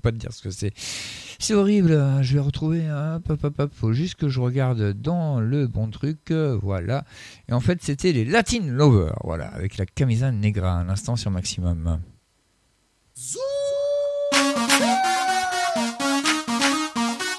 pas 0.00 0.12
te 0.12 0.16
dire 0.16 0.32
ce 0.32 0.42
que 0.42 0.50
c'est. 0.50 0.72
C'est 1.40 1.54
horrible, 1.54 1.90
hein. 1.90 2.22
je 2.22 2.34
vais 2.34 2.40
retrouver. 2.40 2.88
Hop, 2.88 3.30
hein. 3.30 3.36
hop, 3.42 3.54
hop, 3.58 3.72
faut 3.74 3.92
juste 3.92 4.14
que 4.14 4.28
je 4.28 4.38
regarde 4.38 4.92
dans 4.92 5.40
le 5.40 5.66
bon 5.66 5.90
truc. 5.90 6.30
Euh, 6.30 6.56
voilà. 6.62 7.04
Et 7.48 7.52
en 7.52 7.60
fait, 7.60 7.82
c'était 7.82 8.12
les 8.12 8.24
Latin 8.24 8.62
Lovers, 8.64 9.18
voilà, 9.24 9.48
avec 9.48 9.76
la 9.76 9.86
camisa 9.86 10.30
negra 10.30 10.78
à 10.78 10.84
l'instant 10.84 11.16
sur 11.16 11.32
maximum. 11.32 11.98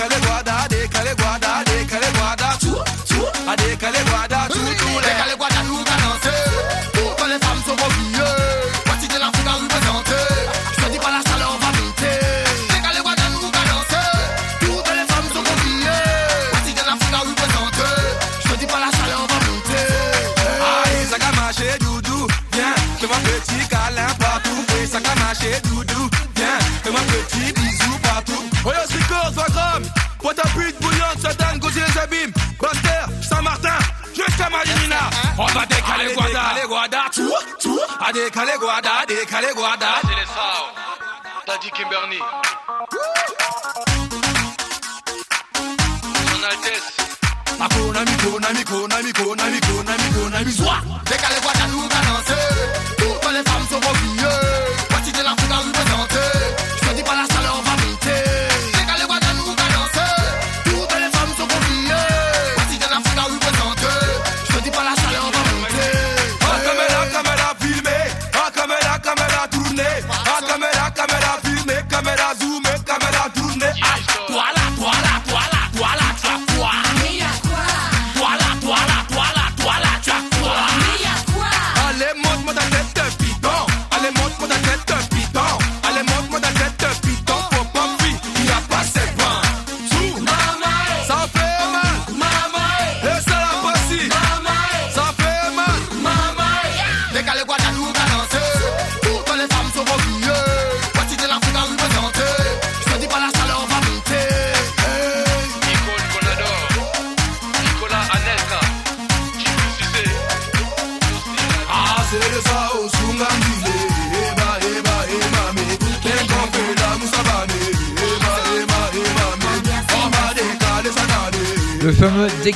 Cause 0.00 0.08
they 0.08 0.20
go 0.20 0.49
kale 38.30 38.56
guada, 38.58 39.04
kale 39.26 39.52
guada. 39.54 40.00
Kimberly. 41.70 42.20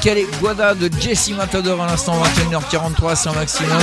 Calais 0.05 0.27
Guada 0.39 0.75
de 0.75 0.91
Jesse 1.01 1.31
Matador 1.31 1.83
à 1.83 1.87
l'instant 1.87 2.13
21h43 2.23 3.17
c'est 3.17 3.31
un 3.31 3.33
maximum. 3.33 3.79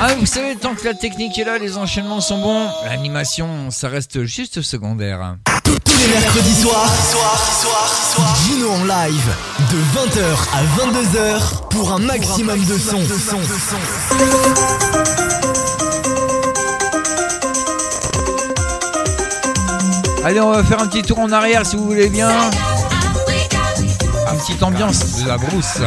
Ah 0.00 0.14
vous 0.18 0.24
savez 0.24 0.56
tant 0.56 0.74
que 0.74 0.86
la 0.86 0.94
technique 0.94 1.38
est 1.38 1.44
là 1.44 1.58
les 1.58 1.76
enchaînements 1.76 2.22
sont 2.22 2.40
bons, 2.40 2.66
l'animation 2.86 3.70
ça 3.70 3.90
reste 3.90 4.24
juste 4.24 4.62
secondaire. 4.62 5.36
Tous 5.64 5.98
les 5.98 6.08
mercredis 6.14 6.54
soirs, 6.62 6.88
soir, 7.10 8.34
Gino 8.46 8.70
en 8.70 8.84
live 8.84 9.34
de 9.70 9.76
20h 9.98 10.24
à 10.54 10.62
22h 10.80 11.68
pour 11.68 11.92
un 11.92 11.98
maximum, 11.98 12.64
de 12.64 12.78
sons. 12.78 13.02
De 13.02 13.04
son. 13.04 13.36
Allez 20.24 20.40
on 20.40 20.52
va 20.52 20.64
faire 20.64 20.80
un 20.80 20.86
petit 20.86 21.02
tour 21.02 21.18
en 21.18 21.30
arrière 21.32 21.66
si 21.66 21.76
vous 21.76 21.84
voulez 21.84 22.08
bien 22.08 22.30
petite 24.42 24.62
ambiance 24.64 25.22
de 25.22 25.28
la 25.28 25.38
brousse. 25.38 25.78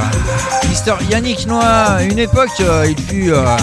Mister 0.70 0.94
Yannick 1.10 1.46
Noah, 1.46 2.04
une 2.04 2.20
époque, 2.20 2.52
euh, 2.62 2.88
il 2.88 2.98
fut 3.04 3.34
euh, 3.34 3.58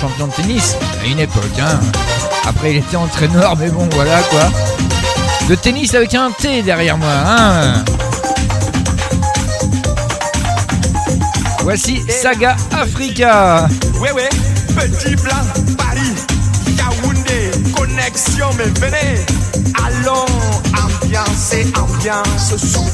champion 0.00 0.28
de 0.28 0.32
tennis. 0.32 0.76
À 1.02 1.06
une 1.06 1.18
époque, 1.18 1.44
hein. 1.60 1.78
Après, 2.48 2.70
il 2.70 2.76
était 2.78 2.96
entraîneur, 2.96 3.54
mais 3.58 3.68
bon, 3.68 3.86
voilà 3.92 4.22
quoi. 4.30 4.40
De 5.46 5.54
tennis 5.56 5.94
avec 5.94 6.14
un 6.14 6.30
T 6.30 6.62
derrière 6.62 6.96
moi, 6.96 7.08
hein. 7.12 7.84
Voici 11.60 12.02
Saga 12.08 12.56
Africa. 12.72 13.68
Ouais, 14.00 14.12
ouais, 14.12 14.30
petit 14.74 15.16
plan, 15.16 15.36
Paris, 15.76 16.14
Yaoundé, 16.78 17.50
connexion, 17.76 18.46
mais 18.56 18.70
venez. 18.80 19.20
Allons, 19.84 20.24
ambiance 20.72 21.52
et 21.52 21.66
ambiance, 21.78 22.56
sous-pouce, 22.56 22.89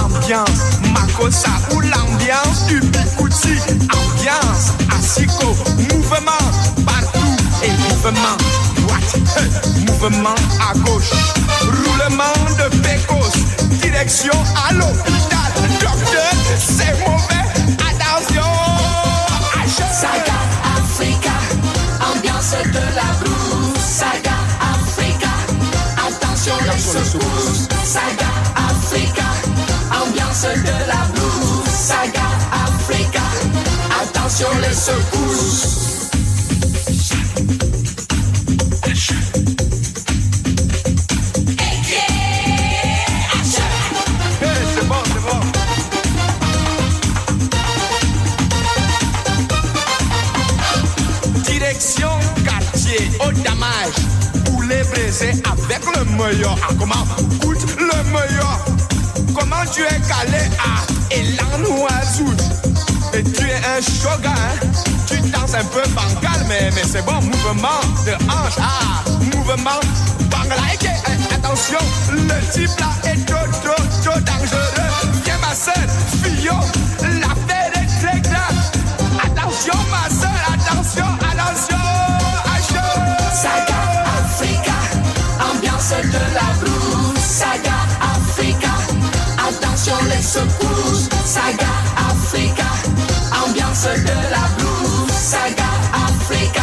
ambiance, 0.00 0.78
Makossa 0.92 1.50
ou 1.72 1.80
l'ambiance 1.80 2.66
du 2.66 2.80
Bikouti, 2.80 3.58
ambiance, 3.92 4.72
Asiko, 4.96 5.54
mouvement, 5.92 6.44
partout 6.86 7.36
et 7.62 7.70
mouvement, 7.70 8.36
droite, 8.76 9.16
hey, 9.36 9.84
mouvement 9.86 10.34
à 10.60 10.76
gauche, 10.78 11.10
roulement 11.60 12.54
de 12.58 12.76
pécos, 12.78 13.38
direction 13.82 14.34
à 14.68 14.72
l'hôpital, 14.72 15.52
docteur, 15.80 16.32
c'est 16.58 16.94
mauvais, 17.00 17.44
attention, 17.78 18.50
Saga 19.92 20.38
Africa, 20.76 21.30
ambiance 22.12 22.56
de 22.72 22.78
la 22.94 23.12
blues. 23.20 23.80
Saga 23.80 24.34
Africa, 24.60 25.28
attention 25.96 26.54
les 26.64 26.78
secousses. 26.80 27.68
Saga 27.84 28.23
Saga 31.84 32.22
Africa, 32.50 33.20
attention 34.00 34.48
les 34.62 34.72
secousses. 34.72 36.08
Direction 51.44 52.08
quartier 52.46 53.10
au 53.20 53.30
damage. 53.42 53.92
Poulet 54.46 54.82
braisé 54.84 55.32
avec 55.44 55.82
le 55.94 56.04
meilleur. 56.16 56.56
Ah, 56.62 56.72
comment? 56.78 57.04
Goûte 57.42 57.76
le 57.78 58.02
meilleur. 58.10 58.58
Comment 59.38 59.66
tu 59.70 59.82
es 59.82 60.00
calé 60.08 60.48
à 60.58 60.93
Elan 61.10 61.64
Ouazout 61.70 62.36
Et 63.12 63.22
tu 63.22 63.44
es 63.48 63.54
un 63.56 63.80
shogun. 63.80 64.30
hein? 64.30 64.68
Tu 65.06 65.20
danses 65.30 65.54
un 65.54 65.64
peu 65.64 65.82
bancal, 65.90 66.44
mais, 66.48 66.70
mais 66.74 66.82
c'est 66.84 67.04
bon. 67.04 67.20
Mouvement 67.20 67.80
de 68.06 68.12
hanche. 68.30 68.58
Ah, 68.58 69.02
mouvement 69.20 69.80
banglaïque. 70.30 70.88
Eh, 70.88 71.34
Attention, 71.34 71.78
le 72.10 72.52
type 72.52 72.70
là 72.80 73.10
est 73.10 73.24
trop, 73.26 73.46
trop, 73.62 73.82
trop 74.02 74.20
dangereux. 74.20 74.82
Viens 75.24 75.38
ma 75.38 75.54
soeur, 75.54 75.74
Fillon, 76.22 76.58
l'affaire 77.20 77.70
est 77.74 78.00
très 78.06 78.20
grave. 78.20 78.58
Attention 79.22 79.78
ma 79.90 80.08
soeur, 80.10 80.40
attention, 80.54 81.04
attention. 81.20 81.76
Saga 83.32 83.80
Africa, 84.18 84.78
ambiance 85.52 85.90
de 85.90 86.34
la 86.34 86.48
blues. 86.60 87.20
Saga 87.22 87.73
attention 89.84 90.08
les 90.08 90.22
secousses. 90.22 91.08
Saga 91.24 91.66
Africa, 92.10 92.64
ambiance 93.44 93.84
de 93.84 94.30
la 94.30 94.48
blues. 94.56 95.12
Saga 95.12 95.64
Africa, 95.92 96.62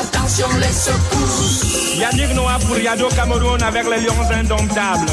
attention 0.00 0.48
les 0.58 0.72
secousses. 0.72 1.96
Yannick 1.98 2.34
Noah 2.34 2.58
pour 2.66 2.78
Yado 2.78 3.08
Cameroun 3.08 3.62
avec 3.62 3.84
les 3.88 4.00
Lions 4.00 4.30
indomptables. 4.34 5.06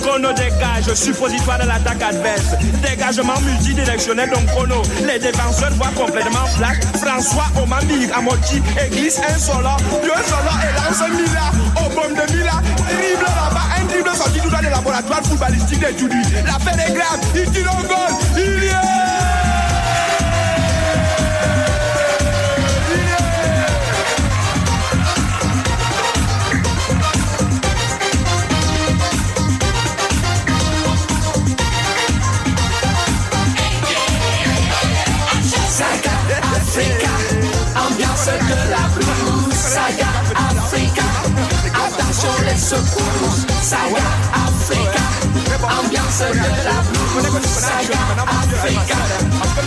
Chrono 0.00 0.32
dégage, 0.32 0.94
suppositoire 0.94 1.58
de 1.58 1.66
l'attaque 1.66 2.02
adverse. 2.02 2.56
Dégagement 2.82 3.38
multidirectionnel 3.40 4.30
donc. 4.30 4.68
Les 5.06 5.18
défenseurs 5.18 5.72
voient 5.74 5.92
complètement 5.94 6.46
flash. 6.56 6.78
François 7.00 7.46
Omambi, 7.62 8.08
Amoti, 8.14 8.62
église 8.86 9.20
insolent. 9.28 9.76
Dieu 10.02 10.12
solo 10.26 10.52
et 10.62 10.72
lance 10.76 11.10
Mila. 11.10 11.50
Au 11.76 11.88
bombe 11.90 12.16
de 12.16 12.32
Mila. 12.32 12.62
Dribble 12.76 13.26
un 13.26 13.50
dribble 13.50 13.51
sorti 14.22 14.40
tout 14.40 14.50
dans 14.50 14.60
les 14.60 14.70
laboratoires 14.70 15.22
footballistiques 15.24 15.80
des 15.80 15.98
Judy. 15.98 16.22
L'affaire 16.46 16.86
est 16.86 16.92
grave, 16.92 17.20
il 17.34 17.50
tire 17.50 17.70
un 17.70 17.82
goal. 17.82 18.12
Il 18.36 18.64
y 18.64 18.66
est. 18.66 18.81
attention 42.22 42.44
les 42.44 42.56
secousses. 42.56 43.46
Saga 43.62 44.02
Africa, 44.32 45.02
ambiance 45.80 46.20
de 46.20 46.38
la 46.38 46.78
blues. 46.86 47.24
Saga 47.42 47.98
Africa, 48.22 48.96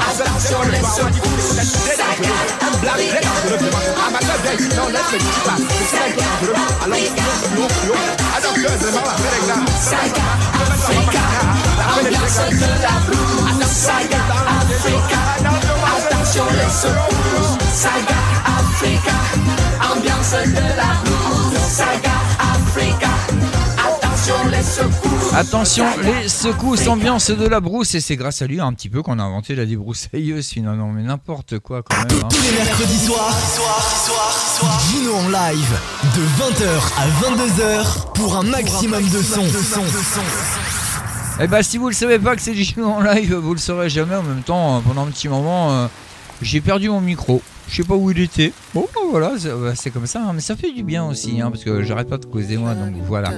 attention 0.10 0.64
les 0.72 0.80
secousses. 0.80 1.72
Saga 1.96 2.32
Africa, 2.62 3.30
ambiance 11.98 12.46
de 12.52 12.70
la 12.80 12.96
blues. 13.08 13.56
Saga 13.76 14.20
Africa, 14.60 15.20
attention 15.98 16.48
les 16.58 16.72
secousses. 16.72 17.58
Saga 17.74 18.20
Africa, 18.46 19.16
ambiance 19.92 20.40
de 20.48 20.62
la 20.76 20.92
blues. 21.04 21.60
Saga 21.70 22.15
attention 25.34 25.86
les 26.02 26.28
secousses. 26.28 26.88
Ambiance 26.88 27.30
de 27.32 27.48
la 27.48 27.60
brousse, 27.60 27.96
et 27.96 28.02
c'est 28.02 28.16
grâce 28.16 28.42
à 28.42 28.48
lui 28.48 28.60
un 28.60 28.74
petit 28.74 28.90
peu 28.90 29.02
qu'on 29.02 29.20
a 29.20 29.24
inventé 29.24 29.56
la 29.56 29.66
débroussailleuse, 29.66 30.46
sinon 30.46 30.76
non 30.76 30.88
mais 30.92 31.04
n'importe 31.04 31.60
quoi 31.60 31.84
quand 31.84 31.96
même. 31.98 32.08
hein. 32.24 32.28
Tous 32.30 32.42
les 32.42 32.52
mercredis 32.58 33.06
soirs, 33.06 33.36
Gino 34.90 35.14
en 35.16 35.30
live 35.30 35.80
de 36.16 36.22
20h 36.22 36.68
à 36.98 37.08
22h 37.30 38.14
pour 38.14 38.38
un 38.38 38.44
maximum 38.44 39.04
de 39.10 39.22
son. 39.22 39.42
Eh 41.42 41.48
bah 41.48 41.64
si 41.64 41.78
vous 41.78 41.88
le 41.90 41.94
savez 41.94 42.18
pas 42.20 42.36
que 42.36 42.42
c'est 42.42 42.56
Gino 42.56 42.86
en 42.88 43.02
live, 43.02 43.36
vous 43.36 43.54
le 43.54 43.60
saurez 43.60 43.90
jamais 43.90 44.16
en 44.16 44.24
même 44.24 44.42
temps, 44.44 44.78
euh, 44.78 44.80
pendant 44.80 45.04
un 45.06 45.12
petit 45.12 45.28
moment, 45.28 45.72
euh, 45.72 45.88
j'ai 46.42 46.62
perdu 46.62 46.90
mon 46.90 47.02
micro. 47.02 47.42
Je 47.68 47.78
sais 47.78 47.84
pas 47.84 47.96
où 47.96 48.12
il 48.12 48.20
était. 48.20 48.54
Bon 48.76 48.88
bah, 48.94 49.02
voilà, 49.10 49.32
c'est 49.40 49.50
bah, 49.50 49.74
c'est 49.76 49.90
comme 49.90 50.06
ça, 50.06 50.22
hein, 50.22 50.32
mais 50.34 50.42
ça 50.42 50.56
fait 50.56 50.72
du 50.72 50.84
bien 50.84 51.04
aussi, 51.06 51.42
hein, 51.42 51.50
parce 51.52 51.64
que 51.64 51.82
j'arrête 51.84 52.08
pas 52.10 52.18
de 52.20 52.26
causer 52.26 52.58
moi, 52.58 52.76
donc 52.76 52.94
voilà. 53.08 53.32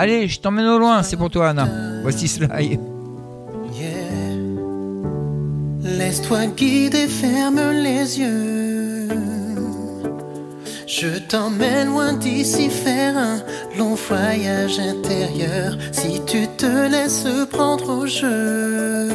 Allez, 0.00 0.28
je 0.28 0.38
t'emmène 0.38 0.66
au 0.66 0.78
loin, 0.78 1.02
c'est 1.02 1.16
pour 1.16 1.28
toi 1.28 1.48
Anna. 1.48 1.68
Voici 2.02 2.28
Sly. 2.28 2.78
Laisse-toi 5.82 6.46
guider, 6.56 7.08
ferme 7.08 7.72
les 7.72 8.20
yeux. 8.20 9.08
Je 10.86 11.18
t'emmène 11.28 11.88
loin 11.88 12.12
d'ici 12.12 12.70
faire 12.70 13.18
un 13.18 13.38
long 13.76 13.96
voyage 13.96 14.78
intérieur. 14.78 15.76
Si 15.90 16.22
tu 16.24 16.46
te 16.56 16.88
laisses 16.88 17.26
prendre 17.50 17.90
au 17.90 18.06
jeu, 18.06 19.08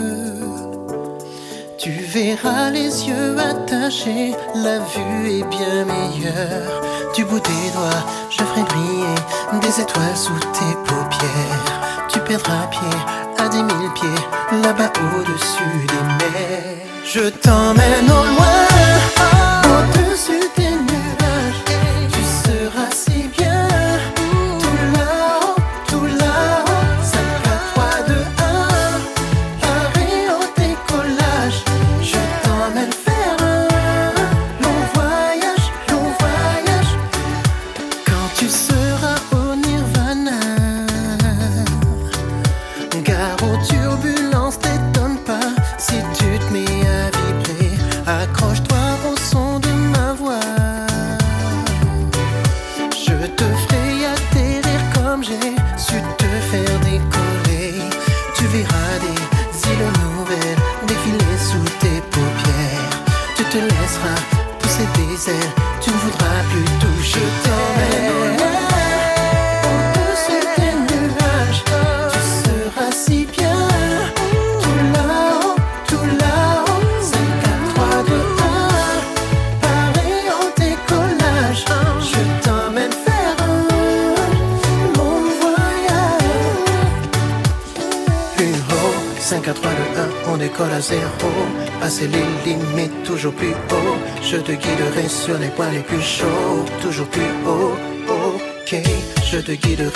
tu 1.84 1.92
verras 1.92 2.70
les 2.70 3.10
yeux 3.10 3.36
attachés. 3.38 4.34
La 4.56 4.80
vue 4.80 5.40
est 5.40 5.48
bien 5.50 5.84
meilleure. 5.84 6.82
Du 7.14 7.26
bout 7.26 7.42
des 7.42 7.70
doigts, 7.76 8.06
je 8.30 8.38
ferai 8.38 8.62
briller 8.62 9.16
des 9.62 9.82
étoiles 9.82 10.16
sous 10.16 10.40
tes 10.58 10.74
paupières. 10.88 12.08
Tu 12.08 12.20
perdras 12.22 12.68
pied 12.72 12.98
à 13.38 13.50
dix 13.50 13.64
mille 13.64 13.92
pieds 13.96 14.24
là-bas 14.64 14.94
au-dessus 15.18 15.86
des 15.92 16.04
mers. 16.20 16.78
Je 17.04 17.28
t'emmène 17.28 18.10
au 18.10 18.24
loin, 18.32 18.60
au-dessus 19.74 20.33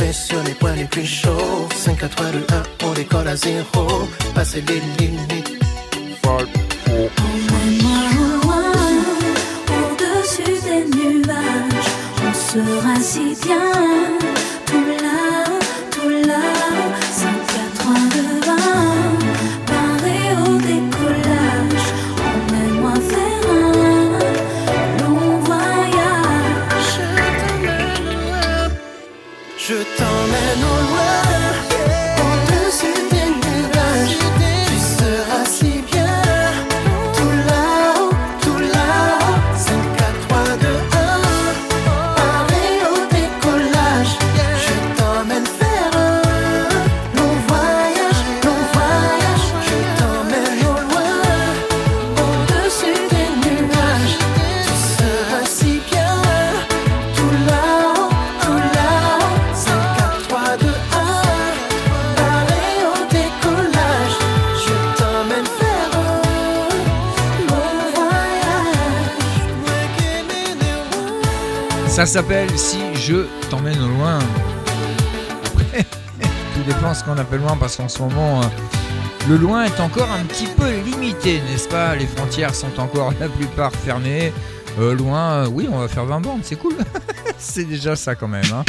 guiderai 0.08 0.14
sur 0.14 0.44
les 0.44 0.54
points 0.54 0.76
les 0.76 0.86
plus 0.86 1.06
chauds. 1.06 1.68
5 1.76 2.04
à 2.04 2.10
3, 2.10 2.26
2, 2.32 2.46
1, 2.84 2.86
on 2.88 2.94
décolle 2.94 3.28
à 3.28 3.36
zéro. 3.36 3.88
Passer 4.34 4.64
les 4.68 5.06
limites. 5.06 5.37
Je 73.08 73.26
t'emmène 73.50 73.80
loin. 73.80 74.20
Tout 76.54 76.64
dépend 76.68 76.94
ce 76.94 77.04
qu'on 77.06 77.18
appelle 77.18 77.40
loin 77.40 77.56
parce 77.58 77.78
qu'en 77.78 77.88
ce 77.88 78.00
moment, 78.00 78.42
euh, 78.42 78.46
le 79.30 79.38
loin 79.38 79.64
est 79.64 79.80
encore 79.80 80.10
un 80.12 80.26
petit 80.26 80.48
peu 80.48 80.70
limité, 80.84 81.40
n'est-ce 81.50 81.70
pas? 81.70 81.96
Les 81.96 82.06
frontières 82.08 82.54
sont 82.54 82.78
encore 82.80 83.14
la 83.20 83.30
plupart 83.30 83.72
fermées. 83.72 84.34
Euh, 84.80 84.94
loin, 84.94 85.44
euh, 85.44 85.48
oui, 85.50 85.70
on 85.72 85.78
va 85.78 85.88
faire 85.88 86.04
20 86.04 86.20
bandes, 86.20 86.42
c'est 86.44 86.58
cool. 86.58 86.76
c'est 87.38 87.64
déjà 87.64 87.96
ça 87.96 88.16
quand 88.16 88.28
même. 88.28 88.44
hein. 88.54 88.66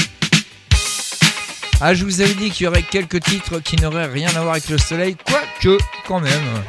Ah, 1.81 1.95
je 1.95 2.05
vous 2.05 2.21
avais 2.21 2.35
dit 2.35 2.51
qu'il 2.51 2.65
y 2.65 2.69
aurait 2.69 2.83
quelques 2.83 3.21
titres 3.21 3.59
qui 3.59 3.75
n'auraient 3.77 4.07
rien 4.07 4.29
à 4.37 4.41
voir 4.41 4.53
avec 4.53 4.69
le 4.69 4.79
soleil, 4.79 5.17
quoique 5.25 5.83
quand 6.07 6.21
même. 6.21 6.63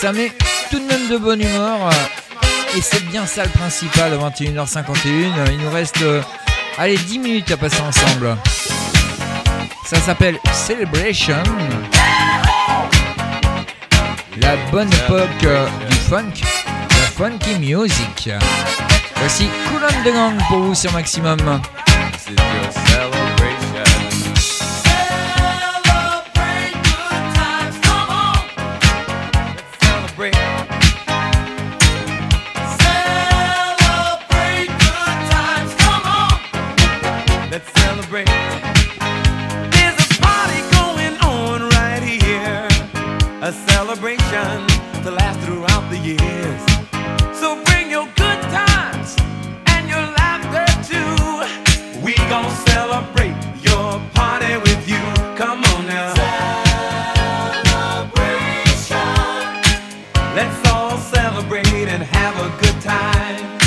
Ça 0.00 0.12
met 0.12 0.30
tout 0.70 0.78
de 0.78 0.84
même 0.84 1.08
de 1.08 1.16
bonne 1.16 1.40
humeur. 1.40 1.88
Et 2.74 2.80
c'est 2.80 3.04
bien 3.06 3.26
ça 3.26 3.44
le 3.44 3.50
principal 3.50 4.12
à 4.12 4.16
21h51. 4.16 5.52
Il 5.52 5.58
nous 5.58 5.70
reste 5.70 6.02
euh, 6.02 6.22
allez, 6.78 6.96
10 6.96 7.18
minutes 7.18 7.50
à 7.50 7.56
passer 7.56 7.80
ensemble. 7.80 8.36
Ça 9.84 9.96
s'appelle 9.96 10.38
Celebration. 10.52 11.42
La 14.38 14.56
bonne 14.70 14.92
époque 14.92 15.44
euh, 15.44 15.66
du 15.88 15.96
funk, 15.96 16.32
la 16.66 17.28
funky 17.28 17.58
music. 17.58 18.30
Voici 19.16 19.48
Cool 19.68 19.84
and 19.84 20.04
the 20.04 20.12
Gang 20.12 20.38
pour 20.48 20.58
vous 20.58 20.74
sur 20.74 20.92
Maximum. 20.92 21.60
Let's 60.36 60.68
all 60.68 60.98
celebrate 60.98 61.66
and 61.88 62.02
have 62.02 62.36
a 62.36 62.50
good 62.60 62.82
time. 62.82 63.65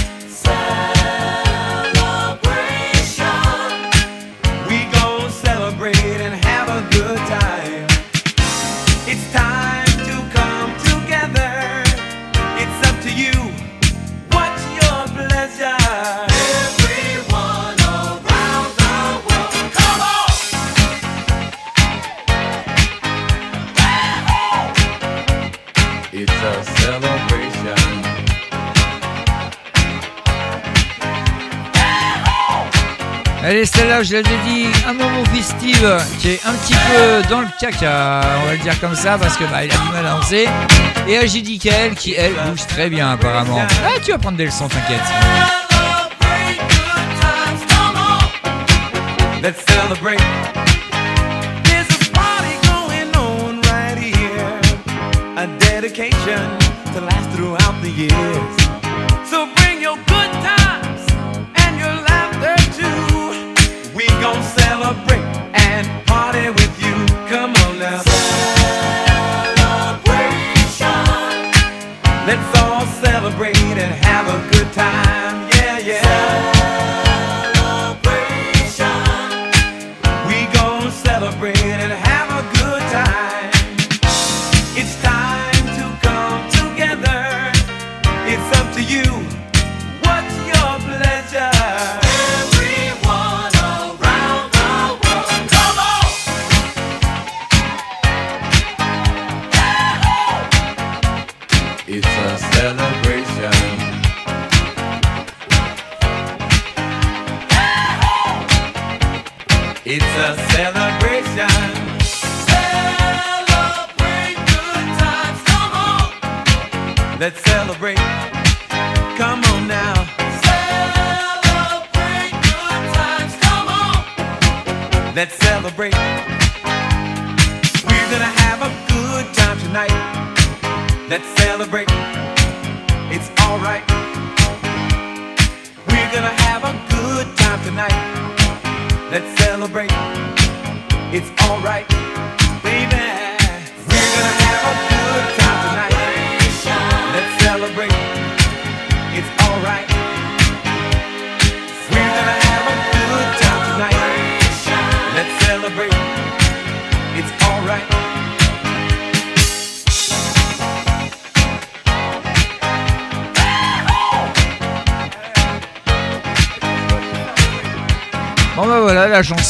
Allez, 33.49 33.65
celle-là, 33.65 34.03
je 34.03 34.13
l'avais 34.13 34.37
dit, 34.45 34.67
un 34.87 34.93
moment 34.93 35.25
festive 35.25 35.97
qui 36.19 36.33
est 36.33 36.45
un 36.45 36.53
petit 36.53 36.75
peu 36.75 37.27
dans 37.29 37.41
le 37.41 37.47
caca, 37.59 38.21
on 38.43 38.45
va 38.45 38.51
le 38.51 38.59
dire 38.59 38.79
comme 38.79 38.93
ça, 38.93 39.17
parce 39.17 39.37
que 39.37 39.43
bah, 39.45 39.65
il 39.65 39.71
a 39.71 39.75
du 39.75 39.89
mal 39.91 40.05
à 40.05 40.11
lancer. 40.17 40.47
Et 41.07 41.17
Agidi 41.17 41.57
Kael 41.57 41.95
qui, 41.95 42.13
elle, 42.13 42.33
bouge 42.45 42.67
très 42.67 42.91
bien 42.91 43.09
apparemment. 43.09 43.59
Ah, 43.83 43.99
tu 44.05 44.11
vas 44.11 44.19
prendre 44.19 44.37
des 44.37 44.45
leçons, 44.45 44.67
t'inquiète. 44.67 45.01
Let's 49.41 49.65
celebrate. 49.67 50.21
There's 51.63 51.87
a 51.89 52.11
going 52.67 53.15
on 53.15 53.61
right 53.61 53.97
here. 53.97 54.59
A 55.37 55.47
dedication 55.57 56.59
to 56.93 57.01
last 57.01 57.31
throughout 57.31 57.81
the 57.81 57.89
years. 57.89 58.58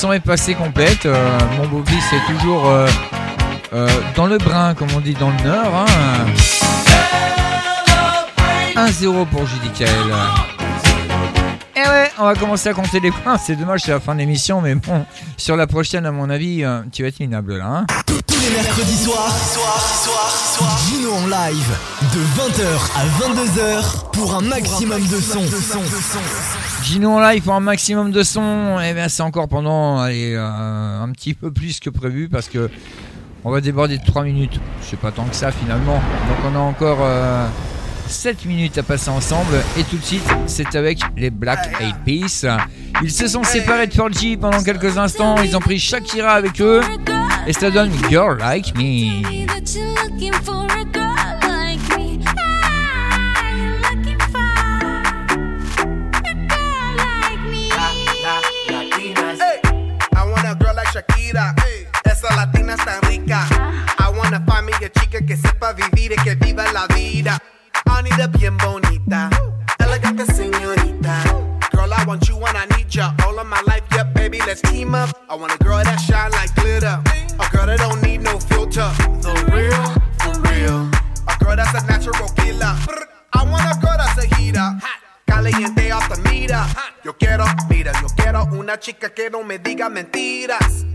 est 0.07 0.19
passée 0.21 0.55
complète. 0.55 1.05
Euh, 1.05 1.37
mon 1.57 1.67
Bobby, 1.67 1.95
c'est 2.09 2.33
toujours 2.33 2.67
euh, 2.67 2.87
euh, 3.73 3.87
dans 4.15 4.27
le 4.27 4.37
brin, 4.37 4.73
comme 4.73 4.87
on 4.95 5.01
dit 5.01 5.13
dans 5.13 5.29
le 5.29 5.43
Nord. 5.43 5.73
Hein. 5.75 6.25
1-0 8.75 9.25
pour 9.27 9.45
Judicael. 9.45 9.89
Et 11.75 11.81
eh 11.85 11.89
ouais, 11.89 12.11
on 12.17 12.23
va 12.23 12.35
commencer 12.35 12.69
à 12.69 12.73
compter 12.73 12.99
les 12.99 13.11
points. 13.11 13.37
C'est 13.37 13.55
dommage, 13.55 13.81
c'est 13.83 13.91
la 13.91 13.99
fin 13.99 14.13
de 14.13 14.19
l'émission, 14.19 14.61
mais 14.61 14.75
bon, 14.75 15.05
sur 15.37 15.57
la 15.57 15.67
prochaine, 15.67 16.05
à 16.05 16.11
mon 16.11 16.29
avis, 16.29 16.63
euh, 16.63 16.81
tu 16.91 17.01
vas 17.03 17.09
être 17.09 17.19
minable 17.19 17.57
là. 17.57 17.65
Hein. 17.65 17.85
Tous 18.05 18.39
les 18.41 18.49
mercredis 18.51 18.97
soirs, 18.97 19.37
soir, 19.37 19.79
soir, 20.03 20.29
soir, 20.57 20.79
Gino 20.87 21.13
en 21.13 21.27
live, 21.27 21.77
de 22.13 22.19
20h 22.19 22.65
à 22.95 23.05
22h, 23.27 24.11
pour 24.13 24.35
un 24.35 24.41
maximum, 24.41 25.01
de 25.07 25.19
sons. 25.19 25.45
Son, 25.45 25.61
son, 25.61 25.83
son. 25.83 26.68
Gino 26.89 27.11
en 27.11 27.19
live 27.19 27.43
pour 27.43 27.53
un 27.53 27.59
maximum 27.59 28.09
de 28.09 28.23
son, 28.23 28.79
et 28.79 28.95
bien 28.95 29.09
c'est 29.09 29.21
encore 29.21 29.47
pendant 29.47 30.03
euh, 30.07 31.03
un 31.03 31.11
petit 31.11 31.35
peu 31.35 31.51
plus 31.51 31.79
que 31.79 31.91
prévu 31.91 32.29
parce 32.29 32.49
que 32.49 32.67
on 33.43 33.51
va 33.51 33.61
déborder 33.61 33.99
de 33.99 34.03
3 34.03 34.23
minutes. 34.23 34.59
C'est 34.81 34.99
pas 34.99 35.11
tant 35.11 35.25
que 35.25 35.35
ça 35.35 35.51
finalement. 35.51 35.93
Donc 35.93 36.51
on 36.51 36.55
a 36.55 36.59
encore 36.59 37.07
7 38.07 38.43
minutes 38.45 38.79
à 38.79 38.83
passer 38.83 39.11
ensemble 39.11 39.53
et 39.77 39.83
tout 39.83 39.97
de 39.97 40.03
suite 40.03 40.27
c'est 40.47 40.73
avec 40.73 40.97
les 41.15 41.29
Black 41.29 41.59
Eyed 41.79 41.95
Peas. 42.03 42.47
Ils 43.03 43.11
se 43.11 43.27
sont 43.27 43.43
séparés 43.43 43.85
de 43.85 43.93
4G 43.93 44.39
pendant 44.39 44.63
quelques 44.63 44.97
instants, 44.97 45.35
ils 45.43 45.55
ont 45.55 45.59
pris 45.61 45.77
Shakira 45.77 46.31
avec 46.31 46.59
eux 46.59 46.81
et 47.45 47.53
ça 47.53 47.69
donne 47.69 47.91
Girl 48.09 48.39
Like 48.39 48.75
Me. 48.75 49.21
Shakira. 61.29 61.55
Esa 62.05 62.35
latina 62.35 62.73
es 62.73 62.85
tan 62.85 63.01
rica. 63.03 63.45
I 63.99 64.09
wanna 64.09 64.43
find 64.45 64.65
me 64.65 64.73
a 64.73 64.89
chica 64.89 65.21
que 65.25 65.37
sepa 65.37 65.73
vivir 65.73 66.13
y 66.13 66.15
que 66.23 66.35
viva 66.35 66.71
la 66.73 66.87
vida. 66.87 67.37
Anita 67.85 68.27
bien 68.27 68.57
bonita. 68.57 69.29
Elegante 69.79 70.25
señorita. 70.25 71.23
Girl, 71.71 71.93
I 71.93 72.03
want 72.05 72.27
you 72.27 72.37
and 72.45 72.57
I 72.57 72.65
need 72.77 72.89
ya. 72.89 73.13
All 73.25 73.37
of 73.39 73.47
my 73.47 73.61
life, 73.67 73.83
yep, 73.91 74.13
baby, 74.13 74.39
let's 74.45 74.61
team 74.61 74.95
up. 74.95 75.09
I 75.29 75.35
want 75.35 75.53
a 75.53 75.63
girl 75.63 75.83
that 75.83 75.99
shine 75.99 76.31
like 76.31 76.53
glitter. 76.55 77.01
A 77.39 77.49
girl 77.51 77.65
that 77.67 77.79
don't 77.79 78.01
need 78.01 78.21
no 78.21 78.39
filter. 78.39 78.89
The 79.21 79.33
real, 79.53 79.83
for 80.19 80.33
real. 80.49 80.89
A 81.27 81.43
girl 81.43 81.55
that's 81.55 81.73
a 81.81 81.85
natural 81.85 82.29
killer. 82.35 82.75
I 83.33 83.43
want 83.43 83.63
a 83.63 83.79
girl 83.79 83.97
that's 83.97 84.17
a 84.23 84.35
heater. 84.35 84.79
Caliente 85.27 85.91
off 85.91 86.09
the 86.09 86.17
meter. 86.29 86.65
Yo 87.03 87.13
quiero, 87.13 87.45
mira, 87.69 87.93
yo 88.01 88.07
quiero 88.15 88.43
una 88.51 88.77
chica 88.79 89.09
que 89.09 89.29
no 89.29 89.43
me 89.43 89.59
diga 89.59 89.89
mentiras. 89.89 90.85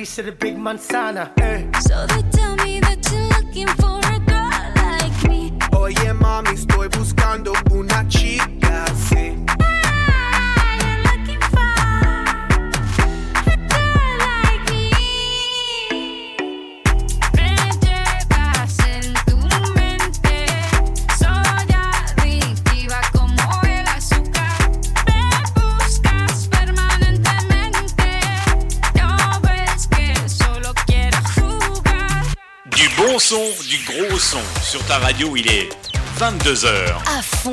trees 0.00 0.16
to 0.16 0.22
the 0.22 0.32
big 0.32 0.56
manzana. 0.56 1.39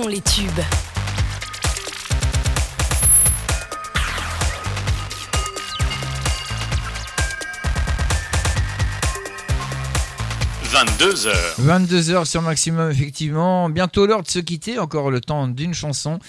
Fond 0.07 0.13
les 0.13 0.21
tubes.– 0.21 0.47
22h. 10.71 11.31
22h 11.59 12.25
sur 12.25 12.41
Maximum, 12.41 12.89
effectivement. 12.91 13.69
Bientôt 13.69 14.05
l'heure 14.05 14.23
de 14.23 14.29
se 14.29 14.39
quitter, 14.39 14.79
encore 14.79 15.11
le 15.11 15.19
temps 15.19 15.47
d'une 15.47 15.73
chanson. 15.73 16.19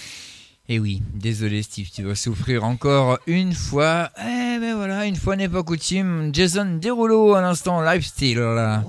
Et 0.67 0.79
oui, 0.79 1.01
désolé 1.13 1.63
Steve, 1.63 1.87
tu 1.93 2.03
vas 2.03 2.15
souffrir 2.15 2.65
encore 2.65 3.19
une 3.27 3.53
fois. 3.53 4.09
Eh 4.19 4.57
ben 4.59 4.75
voilà, 4.75 5.05
une 5.05 5.15
fois 5.15 5.37
n'est 5.37 5.47
pas 5.49 5.63
coutume. 5.63 6.31
Jason 6.33 6.79
Derulo 6.81 7.33
à 7.35 7.41
l'instant, 7.41 7.81
Lifestyle. 7.81 8.37
Da 8.37 8.83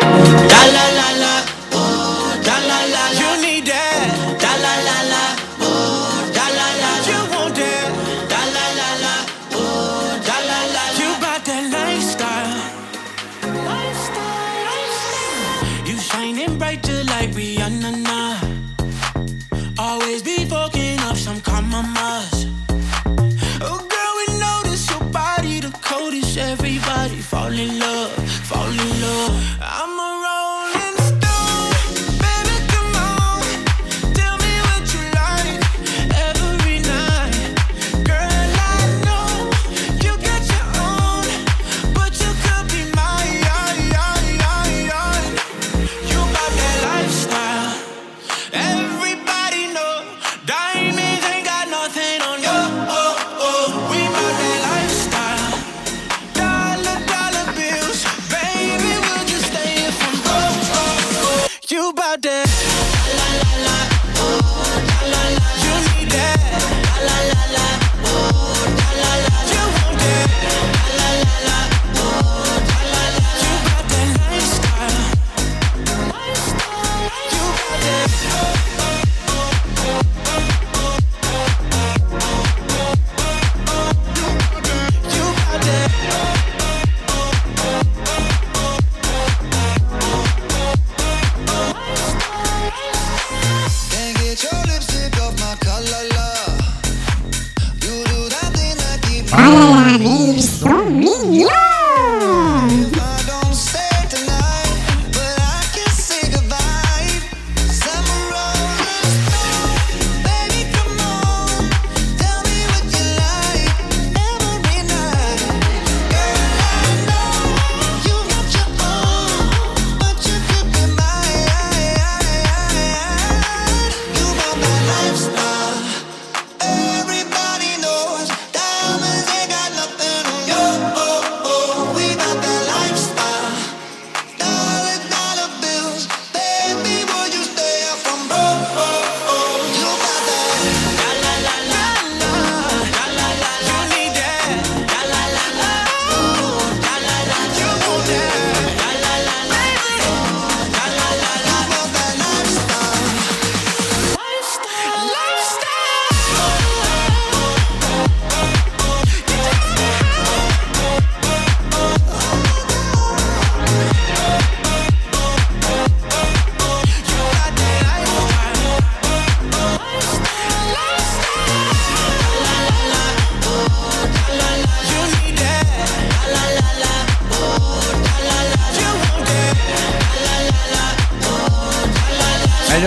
la 0.00 0.86
la 0.92 1.18
la, 1.18 1.35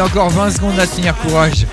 encore 0.10 0.30
20 0.30 0.52
secondes 0.52 0.80
à 0.80 0.88
tenir 0.88 1.16
courage. 1.18 1.68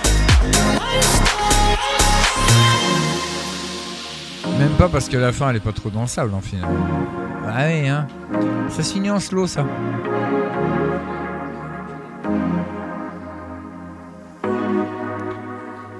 Même 4.58 4.72
pas 4.76 4.88
parce 4.88 5.08
que 5.08 5.16
la 5.16 5.32
fin 5.32 5.50
elle 5.50 5.56
est 5.56 5.60
pas 5.60 5.72
trop 5.72 5.88
dansable 5.88 6.34
en 6.34 6.40
final. 6.40 6.68
Ah 7.46 7.64
oui, 7.66 7.88
hein. 7.88 8.06
Ça 8.68 8.82
se 8.82 8.92
finit 8.92 9.10
en 9.10 9.20
slow 9.20 9.46
ça. 9.46 9.64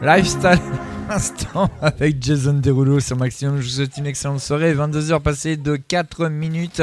Lifestyle 0.02 0.60
instant 1.08 1.70
avec 1.80 2.22
Jason 2.22 2.54
Derulo 2.54 3.00
sur 3.00 3.16
Maximum. 3.16 3.60
Je 3.60 3.66
vous 3.66 3.76
souhaite 3.76 3.96
une 3.96 4.06
excellente 4.06 4.40
soirée. 4.40 4.74
22h 4.74 5.20
passées 5.20 5.56
de 5.56 5.76
4 5.76 6.28
minutes. 6.28 6.82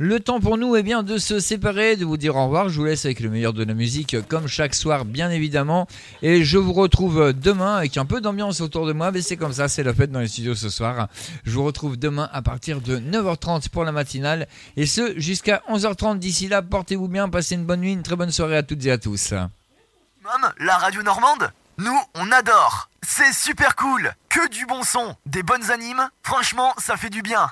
Le 0.00 0.20
temps 0.20 0.38
pour 0.38 0.58
nous 0.58 0.76
est 0.76 0.84
bien 0.84 1.02
de 1.02 1.18
se 1.18 1.40
séparer, 1.40 1.96
de 1.96 2.04
vous 2.04 2.16
dire 2.16 2.36
au 2.36 2.44
revoir. 2.44 2.68
Je 2.68 2.78
vous 2.78 2.84
laisse 2.84 3.04
avec 3.04 3.18
le 3.18 3.30
meilleur 3.30 3.52
de 3.52 3.64
la 3.64 3.74
musique, 3.74 4.16
comme 4.28 4.46
chaque 4.46 4.76
soir, 4.76 5.04
bien 5.04 5.28
évidemment. 5.28 5.88
Et 6.22 6.44
je 6.44 6.56
vous 6.56 6.72
retrouve 6.72 7.32
demain 7.32 7.78
avec 7.78 7.96
un 7.96 8.04
peu 8.04 8.20
d'ambiance 8.20 8.60
autour 8.60 8.86
de 8.86 8.92
moi. 8.92 9.10
Mais 9.10 9.22
c'est 9.22 9.36
comme 9.36 9.52
ça, 9.52 9.66
c'est 9.66 9.82
la 9.82 9.92
fête 9.92 10.12
dans 10.12 10.20
les 10.20 10.28
studios 10.28 10.54
ce 10.54 10.68
soir. 10.68 11.08
Je 11.42 11.50
vous 11.50 11.64
retrouve 11.64 11.96
demain 11.96 12.30
à 12.32 12.42
partir 12.42 12.80
de 12.80 12.96
9h30 12.96 13.70
pour 13.70 13.82
la 13.82 13.90
matinale. 13.90 14.46
Et 14.76 14.86
ce, 14.86 15.18
jusqu'à 15.18 15.62
11h30. 15.68 16.20
D'ici 16.20 16.46
là, 16.46 16.62
portez-vous 16.62 17.08
bien, 17.08 17.28
passez 17.28 17.56
une 17.56 17.64
bonne 17.64 17.80
nuit, 17.80 17.92
une 17.92 18.04
très 18.04 18.14
bonne 18.14 18.30
soirée 18.30 18.58
à 18.58 18.62
toutes 18.62 18.86
et 18.86 18.92
à 18.92 18.98
tous. 18.98 19.32
Mom, 19.32 20.52
la 20.60 20.76
radio 20.76 21.02
normande 21.02 21.50
Nous, 21.78 21.98
on 22.14 22.30
adore 22.30 22.88
C'est 23.02 23.32
super 23.32 23.74
cool 23.74 24.12
Que 24.28 24.48
du 24.48 24.64
bon 24.64 24.84
son, 24.84 25.16
des 25.26 25.42
bonnes 25.42 25.72
animes, 25.72 26.08
franchement, 26.22 26.72
ça 26.78 26.96
fait 26.96 27.10
du 27.10 27.22
bien 27.22 27.50